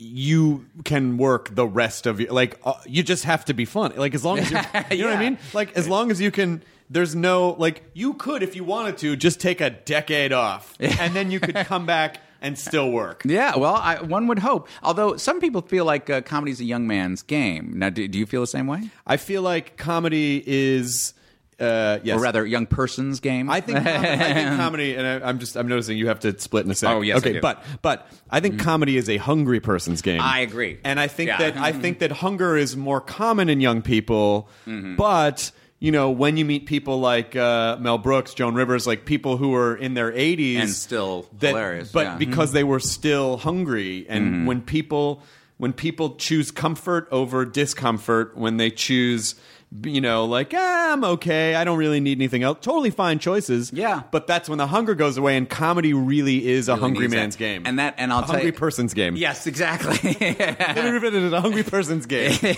you 0.00 0.66
can 0.84 1.18
work 1.18 1.54
the 1.54 1.66
rest 1.66 2.06
of 2.06 2.20
your 2.20 2.32
like. 2.32 2.58
Uh, 2.64 2.74
you 2.86 3.02
just 3.02 3.24
have 3.24 3.44
to 3.46 3.54
be 3.54 3.64
fun 3.64 3.92
Like 3.96 4.14
as 4.14 4.24
long 4.24 4.38
as 4.38 4.50
you're, 4.50 4.60
you 4.90 4.98
know 5.04 5.10
what 5.10 5.16
I 5.16 5.20
mean. 5.20 5.38
Like 5.52 5.76
as 5.76 5.88
long 5.88 6.10
as 6.10 6.20
you 6.20 6.30
can. 6.30 6.62
There's 6.92 7.14
no 7.14 7.50
like 7.50 7.84
you 7.94 8.14
could 8.14 8.42
if 8.42 8.56
you 8.56 8.64
wanted 8.64 8.98
to 8.98 9.14
just 9.14 9.40
take 9.40 9.60
a 9.60 9.70
decade 9.70 10.32
off 10.32 10.74
and 10.80 11.14
then 11.14 11.30
you 11.30 11.38
could 11.38 11.54
come 11.54 11.86
back 11.86 12.18
and 12.40 12.58
still 12.58 12.90
work. 12.90 13.22
Yeah, 13.24 13.56
well, 13.56 13.76
I, 13.76 14.02
one 14.02 14.26
would 14.26 14.40
hope. 14.40 14.68
Although 14.82 15.16
some 15.16 15.40
people 15.40 15.62
feel 15.62 15.84
like 15.84 16.10
uh, 16.10 16.22
is 16.46 16.60
a 16.60 16.64
young 16.64 16.86
man's 16.86 17.22
game. 17.22 17.78
Now, 17.78 17.90
do, 17.90 18.08
do 18.08 18.18
you 18.18 18.26
feel 18.26 18.40
the 18.40 18.46
same 18.46 18.66
way? 18.66 18.90
I 19.06 19.18
feel 19.18 19.42
like 19.42 19.76
comedy 19.76 20.42
is. 20.46 21.14
Uh, 21.60 21.98
yes. 22.02 22.16
Or 22.18 22.22
rather, 22.22 22.46
young 22.46 22.66
person's 22.66 23.20
game? 23.20 23.50
I 23.50 23.60
think 23.60 23.78
com- 23.78 23.86
I 23.86 24.16
think 24.34 24.56
comedy, 24.56 24.94
and 24.96 25.06
I, 25.06 25.28
I'm 25.28 25.38
just 25.38 25.56
I'm 25.56 25.68
noticing 25.68 25.98
you 25.98 26.08
have 26.08 26.20
to 26.20 26.38
split 26.40 26.64
in 26.64 26.70
a 26.70 26.74
second. 26.74 26.96
Oh, 26.96 27.00
yes, 27.02 27.18
okay, 27.18 27.38
but 27.40 27.62
but 27.82 28.08
I 28.30 28.40
think 28.40 28.58
comedy 28.60 28.96
is 28.96 29.08
a 29.10 29.18
hungry 29.18 29.60
person's 29.60 30.00
game. 30.02 30.20
I 30.22 30.40
agree. 30.40 30.78
and 30.84 30.98
I 30.98 31.06
think 31.06 31.28
Yeah. 31.28 31.38
that 31.38 31.56
I 31.58 31.72
think 31.72 31.98
that 31.98 32.12
hunger 32.12 32.56
is 32.56 32.76
more 32.76 33.00
common 33.00 33.48
in 33.48 33.60
young 33.60 33.82
people, 33.82 34.48
Mm-hmm. 34.66 34.96
but. 34.96 35.52
You 35.82 35.92
know, 35.92 36.10
when 36.10 36.36
you 36.36 36.44
meet 36.44 36.66
people 36.66 37.00
like 37.00 37.34
uh, 37.34 37.78
Mel 37.80 37.96
Brooks, 37.96 38.34
Joan 38.34 38.54
Rivers, 38.54 38.86
like 38.86 39.06
people 39.06 39.38
who 39.38 39.54
are 39.54 39.74
in 39.74 39.94
their 39.94 40.12
80s 40.12 40.56
And 40.60 40.68
still 40.68 41.26
that- 41.38 41.48
hilarious, 41.48 41.90
but 41.90 42.00
yeah. 42.00 42.08
Mm-hmm. 42.10 42.18
because 42.18 42.52
they 42.52 42.64
were 42.64 42.80
still 42.80 43.38
hungry, 43.38 44.04
and 44.06 44.46
when 44.46 44.60
people 44.60 45.22
when 45.56 45.72
people 45.72 46.16
choose 46.16 46.50
comfort 46.50 47.08
over 47.10 47.46
discomfort, 47.46 48.36
when 48.36 48.58
they 48.58 48.70
choose, 48.70 49.36
you 49.84 50.00
know, 50.00 50.24
like 50.24 50.52
ah, 50.56 50.92
I'm 50.92 51.04
okay, 51.04 51.54
I 51.54 51.64
don't 51.64 51.78
really 51.78 52.00
need 52.00 52.18
anything 52.18 52.42
else, 52.42 52.58
totally 52.60 52.90
fine 52.90 53.18
choices. 53.18 53.72
Yeah. 53.72 54.02
but 54.10 54.26
that's 54.26 54.48
when 54.48 54.58
the 54.58 54.66
hunger 54.66 54.94
goes 54.94 55.16
away, 55.16 55.36
and 55.36 55.48
comedy 55.48 55.94
really 55.94 56.48
is 56.48 56.68
a 56.68 56.72
Really 56.72 56.80
hungry 56.80 57.06
that. 57.06 57.16
man's 57.16 57.36
game, 57.36 57.62
And 57.66 57.78
that- 57.78 57.94
and 57.98 58.12
I'll 58.12 58.18
a 58.20 58.22
tell 58.22 58.30
hungry 58.32 58.46
you- 58.46 58.52
person's 58.52 58.94
game. 58.94 59.16
Yes, 59.16 59.46
exactly. 59.46 59.96
Let 60.20 61.02
me 61.02 61.08
it: 61.08 61.32
a 61.32 61.40
hungry 61.40 61.62
person's 61.62 62.06
game. 62.06 62.36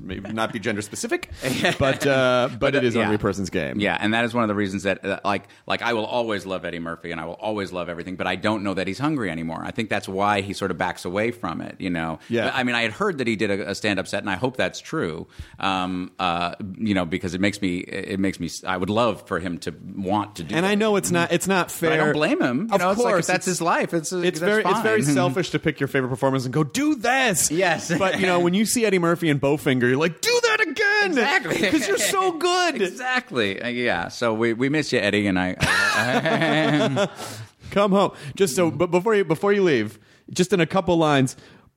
maybe 0.00 0.32
not 0.32 0.52
be 0.52 0.58
gender 0.58 0.82
specific, 0.82 1.30
but 1.78 2.06
uh, 2.06 2.48
but 2.58 2.74
it 2.74 2.84
is 2.84 2.94
a 2.94 2.98
yeah. 2.98 3.04
hungry 3.04 3.18
person's 3.18 3.50
game. 3.50 3.80
yeah, 3.80 3.96
and 4.00 4.14
that 4.14 4.24
is 4.24 4.32
one 4.34 4.44
of 4.44 4.48
the 4.48 4.54
reasons 4.54 4.84
that, 4.84 5.04
uh, 5.04 5.20
like, 5.24 5.44
like 5.66 5.82
I 5.82 5.92
will 5.94 6.06
always 6.06 6.46
love 6.46 6.64
Eddie 6.64 6.78
Murphy, 6.78 7.10
and 7.10 7.20
I 7.20 7.24
will 7.24 7.34
always 7.34 7.72
love 7.72 7.88
everything, 7.88 8.16
but 8.16 8.26
I 8.26 8.36
don't 8.36 8.62
know 8.62 8.74
that 8.74 8.86
he's 8.86 8.98
hungry 8.98 9.30
anymore. 9.30 9.62
I 9.64 9.70
think 9.72 9.90
that's 9.90 10.08
why 10.08 10.40
he 10.42 10.52
sort 10.52 10.70
of 10.70 10.78
backs 10.78 11.04
away 11.04 11.30
from 11.32 11.60
it. 11.60 11.76
You 11.80 11.90
know. 11.90 12.18
Yeah. 12.28 12.50
I 12.54 12.62
mean, 12.64 12.74
I 12.74 12.82
had 12.82 12.92
heard 12.92 13.18
that 13.18 13.26
he 13.26 13.36
did 13.36 13.50
a, 13.50 13.70
a 13.70 13.74
stand-up 13.74 14.06
set, 14.06 14.22
and 14.22 14.30
I 14.30 14.36
hope 14.36 14.56
that's 14.56 14.80
true. 14.80 15.26
Um, 15.58 15.87
uh, 16.18 16.54
you 16.78 16.94
know, 16.94 17.04
because 17.04 17.34
it 17.34 17.40
makes 17.40 17.60
me, 17.60 17.78
it 17.78 18.18
makes 18.18 18.40
me. 18.40 18.50
I 18.66 18.76
would 18.76 18.90
love 18.90 19.26
for 19.26 19.38
him 19.38 19.58
to 19.58 19.74
want 19.96 20.36
to 20.36 20.44
do. 20.44 20.54
And 20.54 20.64
that. 20.64 20.70
I 20.70 20.74
know 20.74 20.96
it's 20.96 21.10
not 21.10 21.32
it's 21.32 21.46
not 21.46 21.70
fair. 21.70 21.90
But 21.90 22.00
I 22.00 22.04
don't 22.04 22.12
blame 22.14 22.40
him. 22.42 22.68
You 22.68 22.74
of 22.74 22.80
know, 22.80 22.90
it's 22.90 23.00
course, 23.00 23.12
like 23.12 23.20
if 23.20 23.26
that's 23.26 23.46
his 23.46 23.60
life. 23.60 23.94
It's 23.94 24.12
it's 24.12 24.38
that's 24.38 24.38
very 24.38 24.62
it's 24.64 24.80
very 24.80 25.02
selfish 25.18 25.50
to 25.50 25.58
pick 25.58 25.80
your 25.80 25.88
favorite 25.88 26.08
performance 26.10 26.44
and 26.44 26.52
go 26.54 26.64
do 26.64 26.94
this. 26.94 27.50
Yes. 27.50 27.92
but 27.98 28.20
you 28.20 28.26
know 28.26 28.40
when 28.40 28.54
you 28.54 28.64
see 28.66 28.84
Eddie 28.84 28.98
Murphy 28.98 29.30
and 29.30 29.40
Bowfinger, 29.40 29.82
you're 29.82 29.96
like, 29.96 30.20
do 30.20 30.40
that 30.42 30.60
again, 30.60 31.10
Exactly. 31.12 31.54
because 31.60 31.86
you're 31.88 31.98
so 31.98 32.32
good. 32.32 32.80
Exactly. 32.82 33.60
Uh, 33.60 33.68
yeah. 33.68 34.08
So 34.08 34.34
we, 34.34 34.52
we 34.52 34.68
miss 34.68 34.92
you, 34.92 34.98
Eddie, 34.98 35.26
and 35.26 35.38
I. 35.38 35.56
I 35.60 37.08
Come 37.70 37.92
home. 37.92 38.12
Just 38.34 38.56
so, 38.56 38.70
but 38.70 38.90
before 38.90 39.14
you 39.14 39.24
before 39.24 39.52
you 39.52 39.62
leave, 39.62 39.98
just 40.30 40.52
in 40.52 40.60
a 40.60 40.66
couple 40.66 40.96
lines. 40.96 41.36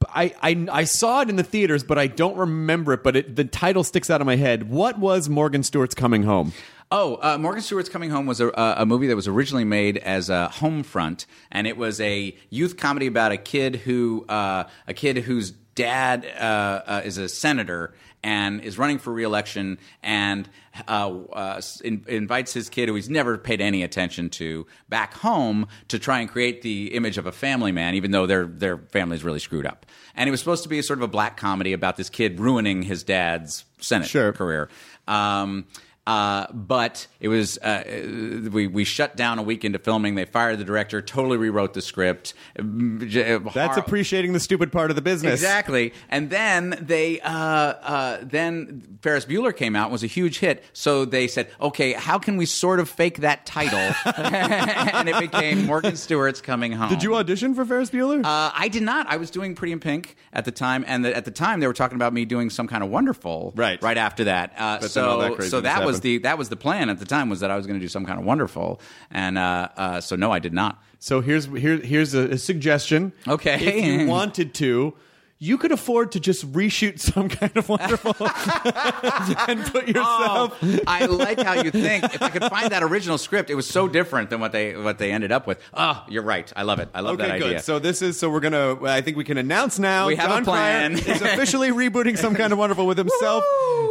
I, 0.09 0.33
I, 0.41 0.67
I 0.71 0.83
saw 0.83 1.21
it 1.21 1.29
in 1.29 1.35
the 1.35 1.43
theaters, 1.43 1.83
but 1.83 1.97
I 1.97 2.07
don't 2.07 2.35
remember 2.35 2.93
it. 2.93 3.03
But 3.03 3.15
it, 3.15 3.35
the 3.35 3.45
title 3.45 3.83
sticks 3.83 4.09
out 4.09 4.21
of 4.21 4.27
my 4.27 4.35
head. 4.35 4.69
What 4.69 4.99
was 4.99 5.29
Morgan 5.29 5.63
Stewart's 5.63 5.95
Coming 5.95 6.23
Home? 6.23 6.53
Oh, 6.93 7.17
uh, 7.21 7.37
Morgan 7.37 7.61
Stewart's 7.61 7.87
Coming 7.87 8.09
Home 8.09 8.25
was 8.25 8.41
a, 8.41 8.49
a 8.49 8.85
movie 8.85 9.07
that 9.07 9.15
was 9.15 9.27
originally 9.27 9.63
made 9.63 9.97
as 9.97 10.29
a 10.29 10.49
home 10.49 10.83
front, 10.83 11.25
and 11.49 11.65
it 11.65 11.77
was 11.77 12.01
a 12.01 12.35
youth 12.49 12.75
comedy 12.75 13.07
about 13.07 13.31
a 13.31 13.37
kid 13.37 13.77
who 13.77 14.25
uh, 14.27 14.65
a 14.87 14.93
kid 14.93 15.17
whose 15.19 15.51
dad 15.51 16.25
uh, 16.25 16.81
uh, 16.85 17.01
is 17.05 17.17
a 17.17 17.29
senator 17.29 17.93
and 18.24 18.61
is 18.61 18.78
running 18.78 18.99
for 18.99 19.11
reelection 19.11 19.78
and 20.03 20.47
uh, 20.88 21.09
uh, 21.34 21.61
in, 21.84 22.05
invites 22.07 22.53
his 22.53 22.69
kid, 22.69 22.88
who 22.88 22.95
he's 22.95 23.09
never 23.09 23.38
paid 23.38 23.61
any 23.61 23.84
attention 23.84 24.30
to, 24.30 24.65
back 24.89 25.13
home 25.15 25.67
to 25.89 25.99
try 25.99 26.19
and 26.19 26.30
create 26.30 26.61
the 26.61 26.93
image 26.93 27.17
of 27.17 27.26
a 27.26 27.32
family 27.32 27.72
man, 27.72 27.95
even 27.95 28.11
though 28.11 28.26
their 28.26 28.45
their 28.45 28.78
family's 28.78 29.24
really 29.24 29.39
screwed 29.39 29.65
up. 29.65 29.86
And 30.15 30.28
it 30.28 30.32
was 30.32 30.39
supposed 30.39 30.63
to 30.63 30.69
be 30.69 30.80
a 30.80 30.84
sort 30.84 30.99
of 30.99 31.03
a 31.03 31.07
black 31.07 31.38
comedy 31.38 31.74
about 31.74 31.97
this 31.97 32.09
kid 32.09 32.39
ruining 32.39 32.84
his 32.84 33.03
dad's 33.03 33.65
Senate 33.80 34.07
Sure. 34.07 34.32
career. 34.34 34.69
Um, 35.07 35.65
Uh, 36.07 36.47
but 36.51 37.05
it 37.19 37.27
was 37.27 37.59
uh, 37.59 37.83
we 38.51 38.65
we 38.65 38.83
shut 38.83 39.15
down 39.15 39.37
a 39.37 39.43
week 39.43 39.63
into 39.63 39.77
filming. 39.77 40.15
They 40.15 40.25
fired 40.25 40.57
the 40.57 40.63
director, 40.63 40.99
totally 40.99 41.37
rewrote 41.37 41.75
the 41.75 41.81
script. 41.81 42.33
That's 42.55 43.77
appreciating 43.77 44.33
the 44.33 44.39
stupid 44.39 44.71
part 44.71 44.89
of 44.89 44.95
the 44.95 45.03
business. 45.03 45.33
Exactly. 45.33 45.93
And 46.09 46.31
then 46.31 46.75
they, 46.81 47.21
uh, 47.21 47.29
uh, 47.31 48.17
then 48.23 48.97
Ferris 49.03 49.25
Bueller 49.25 49.55
came 49.55 49.75
out, 49.75 49.91
was 49.91 50.03
a 50.03 50.07
huge 50.07 50.39
hit. 50.39 50.63
So 50.73 51.05
they 51.05 51.27
said, 51.27 51.49
okay, 51.61 51.93
how 51.93 52.17
can 52.17 52.35
we 52.35 52.47
sort 52.47 52.79
of 52.79 52.89
fake 52.89 53.19
that 53.19 53.45
title? 53.45 53.79
and 54.15 55.07
it 55.07 55.19
became 55.19 55.67
Morgan 55.67 55.95
Stewart's 55.95 56.41
Coming 56.41 56.71
Home. 56.71 56.89
Did 56.89 57.03
you 57.03 57.15
audition 57.15 57.53
for 57.53 57.63
Ferris 57.63 57.91
Bueller? 57.91 58.25
Uh, 58.25 58.51
I 58.53 58.69
did 58.69 58.83
not. 58.83 59.05
I 59.07 59.17
was 59.17 59.29
doing 59.29 59.53
Pretty 59.53 59.71
in 59.71 59.79
Pink 59.79 60.15
at 60.33 60.45
the 60.45 60.51
time, 60.51 60.83
and 60.87 61.05
the, 61.05 61.15
at 61.15 61.25
the 61.25 61.31
time 61.31 61.59
they 61.59 61.67
were 61.67 61.73
talking 61.73 61.95
about 61.95 62.11
me 62.11 62.25
doing 62.25 62.49
some 62.49 62.67
kind 62.67 62.83
of 62.83 62.89
wonderful. 62.89 63.53
Right. 63.55 63.81
Right 63.83 63.97
after 63.97 64.23
that. 64.23 64.53
Uh, 64.57 64.79
so 64.81 65.39
so 65.41 65.61
that 65.61 65.85
was 65.85 65.90
happened. 65.97 66.03
the 66.03 66.17
that 66.19 66.37
was 66.37 66.49
the 66.49 66.55
plan 66.55 66.89
at 66.89 66.99
the 66.99 67.05
time 67.05 67.29
was 67.29 67.39
that 67.39 67.51
I 67.51 67.55
was 67.55 67.67
going 67.67 67.79
to 67.79 67.83
do 67.83 67.89
some 67.89 68.05
kind 68.05 68.19
of 68.19 68.25
wonderful, 68.25 68.81
and 69.09 69.37
uh, 69.37 69.69
uh, 69.77 70.01
so 70.01 70.15
no, 70.15 70.31
I 70.31 70.39
did 70.39 70.53
not. 70.53 70.81
So 70.99 71.21
here's 71.21 71.45
here, 71.45 71.77
here's 71.77 72.13
a, 72.13 72.31
a 72.31 72.37
suggestion. 72.37 73.13
Okay. 73.27 73.55
if 73.55 73.85
you 73.85 74.07
wanted 74.09 74.53
to, 74.55 74.93
you 75.43 75.57
could 75.57 75.71
afford 75.71 76.11
to 76.11 76.19
just 76.19 76.49
reshoot 76.53 76.99
some 77.13 77.27
kind 77.27 77.51
of 77.57 77.67
wonderful 77.67 78.13
and 79.47 79.65
put 79.65 79.87
yourself. 79.87 80.55
Oh, 80.61 80.79
I 80.85 81.07
like 81.07 81.41
how 81.41 81.53
you 81.63 81.71
think. 81.71 82.03
If 82.03 82.21
I 82.21 82.29
could 82.29 82.43
find 82.43 82.69
that 82.71 82.83
original 82.83 83.17
script, 83.17 83.49
it 83.49 83.55
was 83.55 83.67
so 83.67 83.87
different 83.87 84.29
than 84.29 84.39
what 84.39 84.51
they 84.51 84.75
what 84.77 84.99
they 84.99 85.11
ended 85.11 85.31
up 85.31 85.47
with. 85.47 85.59
Oh, 85.73 86.05
you're 86.07 86.21
right. 86.21 86.51
I 86.55 86.61
love 86.61 86.77
it. 86.79 86.89
I 86.93 87.01
love 87.01 87.15
Okay, 87.19 87.27
that 87.27 87.39
good. 87.39 87.47
idea. 87.47 87.59
So 87.61 87.79
this 87.79 88.03
is 88.03 88.19
so 88.19 88.29
we're 88.29 88.39
gonna. 88.39 88.83
I 88.83 89.01
think 89.01 89.17
we 89.17 89.23
can 89.23 89.39
announce 89.39 89.79
now. 89.79 90.07
We 90.07 90.15
have 90.17 90.41
a 90.41 90.43
plan. 90.43 90.93
Is 90.93 91.07
officially 91.23 91.69
rebooting 91.71 92.19
some 92.19 92.35
kind 92.35 92.53
of 92.53 92.59
wonderful 92.59 92.85
with 92.85 92.99
himself. 92.99 93.43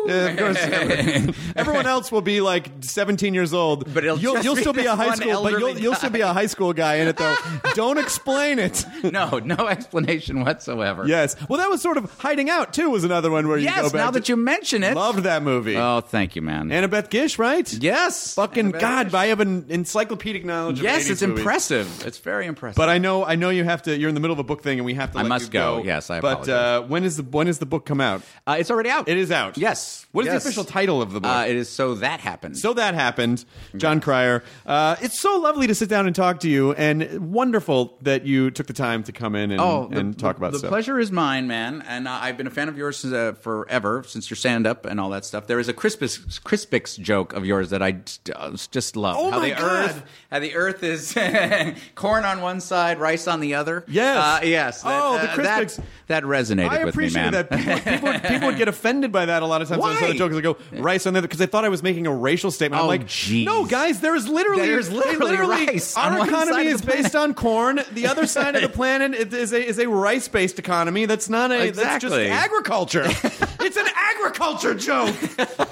Uh, 0.08 0.12
of 0.30 0.36
course, 0.38 1.36
everyone 1.56 1.86
else 1.86 2.12
will 2.12 2.22
be 2.22 2.40
like 2.40 2.70
17 2.80 3.34
years 3.34 3.52
old. 3.52 3.92
But 3.92 4.04
it'll 4.04 4.18
you'll, 4.18 4.38
you'll 4.40 4.56
still 4.56 4.72
be 4.72 4.86
a 4.86 4.94
high 4.94 5.14
school. 5.16 5.42
But 5.42 5.58
you'll, 5.58 5.78
you'll 5.78 5.94
still 5.96 6.10
be 6.10 6.20
a 6.20 6.32
high 6.32 6.46
school 6.46 6.72
guy 6.72 6.96
in 6.96 7.08
it 7.08 7.16
though. 7.16 7.34
Don't 7.74 7.98
explain 7.98 8.60
it. 8.60 8.84
no, 9.02 9.40
no 9.40 9.66
explanation 9.66 10.44
whatsoever. 10.44 11.06
Yes. 11.06 11.36
Well, 11.48 11.58
that 11.58 11.70
was 11.70 11.80
sort 11.82 11.96
of 11.96 12.10
hiding 12.18 12.50
out 12.50 12.72
too. 12.72 12.90
Was 12.90 13.04
another 13.04 13.30
one 13.30 13.48
where 13.48 13.58
you 13.58 13.68
go 13.68 13.74
Yes. 13.74 13.92
back. 13.92 13.94
Now 13.94 14.06
to- 14.10 14.12
that 14.20 14.28
you 14.28 14.36
mention 14.36 14.82
it. 14.82 14.94
loved 14.94 15.20
that 15.24 15.42
movie. 15.42 15.76
Oh, 15.76 16.00
thank 16.00 16.36
you, 16.36 16.42
man. 16.42 16.68
Annabeth 16.70 17.10
Gish, 17.10 17.38
right? 17.38 17.70
yes. 17.72 18.34
Fucking 18.34 18.72
Annabeth 18.72 18.80
God! 18.80 19.06
Gish. 19.06 19.14
I 19.14 19.26
have 19.26 19.40
an 19.40 19.66
encyclopedic 19.68 20.44
knowledge. 20.44 20.78
of 20.78 20.84
Yes, 20.84 21.04
80s 21.06 21.10
it's 21.10 21.22
movies. 21.22 21.38
impressive. 21.38 22.06
It's 22.06 22.18
very 22.18 22.46
impressive. 22.46 22.76
But 22.76 22.88
I 22.88 22.98
know, 22.98 23.24
I 23.24 23.36
know 23.36 23.50
you 23.50 23.64
have 23.64 23.82
to. 23.84 23.96
You're 23.96 24.08
in 24.08 24.14
the 24.14 24.20
middle 24.20 24.32
of 24.34 24.38
a 24.38 24.44
book 24.44 24.62
thing, 24.62 24.78
and 24.78 24.86
we 24.86 24.94
have 24.94 25.12
to. 25.12 25.18
I 25.18 25.22
let 25.22 25.28
must 25.28 25.46
you 25.46 25.50
go. 25.52 25.82
Yes, 25.84 26.10
I 26.10 26.20
But 26.20 26.48
uh, 26.48 26.52
apologize. 26.82 26.90
when 26.90 27.04
is 27.04 27.16
the 27.16 27.22
when 27.22 27.48
is 27.48 27.58
the 27.58 27.66
book 27.66 27.86
come 27.86 28.00
out? 28.00 28.22
uh, 28.46 28.56
it's 28.58 28.70
already 28.70 28.90
out. 28.90 29.08
It 29.08 29.16
is 29.18 29.30
out. 29.30 29.56
Yes. 29.58 30.06
What 30.12 30.22
is 30.26 30.32
Yes. 30.32 30.42
the 30.42 30.48
official 30.48 30.64
title 30.64 31.00
of 31.00 31.12
the 31.12 31.20
book? 31.20 31.30
Uh, 31.30 31.44
it 31.48 31.54
is 31.56 31.68
so 31.68 31.94
that 31.96 32.20
happened. 32.20 32.58
so 32.58 32.72
that 32.74 32.94
happened, 32.94 33.44
Jon 33.76 34.00
Cryer. 34.00 34.42
Uh, 34.66 34.96
it's 35.00 35.18
so 35.18 35.38
lovely 35.38 35.66
to 35.68 35.74
sit 35.74 35.88
down 35.88 36.06
and 36.06 36.14
talk 36.16 36.40
to 36.40 36.48
you, 36.48 36.72
and 36.72 37.32
wonderful 37.32 37.96
that 38.02 38.26
you 38.26 38.50
took 38.50 38.66
the 38.66 38.72
time 38.72 39.02
to 39.04 39.12
come 39.12 39.34
in 39.36 39.50
and, 39.52 39.60
Oh, 39.60 39.88
the, 39.90 39.98
and 40.00 40.18
talk 40.18 40.36
about 40.36 40.52
the 40.52 40.58
stuff. 40.58 40.68
pleasure 40.70 40.98
is 40.98 41.12
mine, 41.30 41.46
man. 41.46 41.84
And 41.86 42.08
I've 42.08 42.36
been 42.36 42.46
a 42.48 42.50
fan 42.50 42.68
of 42.68 42.76
yours 42.76 43.04
uh, 43.04 43.34
forever 43.40 44.02
since 44.06 44.28
your 44.30 44.36
stand 44.36 44.66
up 44.66 44.84
and 44.84 44.98
all 44.98 45.10
that 45.10 45.24
stuff. 45.24 45.46
There 45.46 45.60
is 45.60 45.68
a 45.68 45.72
Crispix, 45.74 46.40
Crispix 46.40 46.98
joke 46.98 47.32
of 47.34 47.46
yours 47.46 47.70
that 47.70 47.82
I 47.82 47.92
just, 47.92 48.30
uh, 48.34 48.50
just 48.72 48.96
love. 48.96 49.16
Oh 49.18 49.30
how 49.30 49.38
my 49.38 49.50
the 49.50 49.54
God. 49.54 49.62
earth, 49.90 50.02
how 50.30 50.38
the 50.40 50.54
earth 50.54 50.82
is 50.82 51.14
corn 51.94 52.24
on 52.24 52.40
one 52.40 52.60
side, 52.60 52.98
rice 52.98 53.28
on 53.28 53.38
the 53.40 53.54
other. 53.54 53.84
Yes. 53.86 54.16
uh, 54.42 54.44
yes. 54.44 54.82
Oh, 54.84 55.18
the 55.18 55.30
uh, 55.30 55.34
Crispix. 55.36 55.76
That, 55.76 55.84
that 56.08 56.22
resonated 56.24 56.68
I 56.70 56.84
with 56.84 56.96
me, 56.96 57.06
appreciate 57.06 57.22
man. 57.30 57.32
that. 57.32 57.50
People, 57.50 57.78
people, 57.92 58.08
would, 58.12 58.22
people 58.24 58.48
would 58.48 58.58
get 58.58 58.66
offended 58.68 59.12
by 59.12 59.26
that 59.26 59.42
a 59.42 59.46
lot 59.46 59.62
of 59.62 59.68
times. 59.68 59.80
when 59.80 59.92
I 59.92 60.00
saw 60.00 60.06
Why? 60.06 60.12
the 60.12 60.18
jokes, 60.18 60.34
I 60.34 60.40
go 60.40 60.56
rice 60.72 61.06
on 61.06 61.12
the 61.12 61.18
other, 61.18 61.28
because 61.28 61.38
they 61.38 61.46
thought 61.46 61.64
I 61.64 61.68
was 61.68 61.82
making 61.84 62.06
a 62.08 62.12
racial 62.14 62.50
statement. 62.50 62.80
I'm 62.80 62.86
Oh, 62.86 62.88
like, 62.88 63.06
jeez. 63.06 63.44
no, 63.44 63.64
guys, 63.66 64.00
there 64.00 64.16
is 64.16 64.26
literally 64.26 64.66
There's 64.66 64.90
literally 64.90 65.36
rice 65.36 65.96
on 65.96 66.12
Our 66.14 66.18
one 66.20 66.28
economy 66.28 66.66
is 66.66 66.82
based 66.82 67.14
on 67.14 67.34
corn. 67.34 67.80
The 67.92 68.06
other 68.08 68.26
side 68.26 68.56
of 68.56 68.62
the 68.62 68.68
planet 68.80 69.14
is- 69.14 69.30
is 69.32 69.52
a, 69.52 69.64
is 69.64 69.78
a 69.78 69.88
rice 69.88 70.26
based 70.28 70.58
economy. 70.58 71.06
That's 71.06 71.19
not 71.28 71.50
a 71.52 71.70
that's 71.70 72.02
just 72.02 72.14
Exactly. 72.14 72.28
agriculture. 72.28 73.04
it's 73.60 73.76
an 73.76 73.86
agriculture 73.94 74.74
joke. 74.74 75.14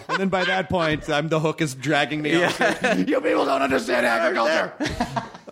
and 0.09 0.19
then 0.19 0.29
by 0.29 0.45
that 0.45 0.69
point, 0.69 1.09
I'm 1.09 1.29
the 1.29 1.41
hook 1.41 1.61
is 1.61 1.75
dragging 1.75 2.21
me. 2.23 2.43
off. 2.45 2.59
you 2.99 3.21
people 3.21 3.45
don't 3.45 3.63
understand 3.63 4.05
agriculture. 4.07 4.73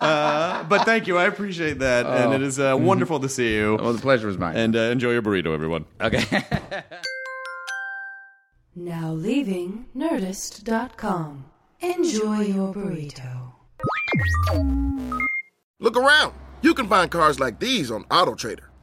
uh, 0.01 0.63
but 0.65 0.83
thank 0.85 1.07
you, 1.07 1.17
I 1.17 1.25
appreciate 1.25 1.79
that, 1.79 2.05
and 2.05 2.33
it 2.33 2.41
is 2.41 2.59
uh, 2.59 2.75
wonderful 2.77 3.19
to 3.21 3.29
see 3.29 3.53
you. 3.55 3.77
well, 3.81 3.93
the 3.93 4.01
pleasure 4.01 4.27
was 4.27 4.37
mine. 4.37 4.55
And 4.55 4.75
uh, 4.75 4.79
enjoy 4.79 5.11
your 5.11 5.21
burrito, 5.21 5.53
everyone. 5.53 5.85
okay. 6.01 6.43
Now 8.79 9.11
leaving 9.11 9.87
Nerdist.com. 9.95 11.45
Enjoy 11.79 12.41
your 12.41 12.71
burrito. 12.75 13.53
Look 15.79 15.97
around. 15.97 16.33
You 16.61 16.75
can 16.75 16.87
find 16.87 17.09
cars 17.09 17.39
like 17.39 17.59
these 17.59 17.89
on 17.89 18.03
AutoTrader, 18.05 18.65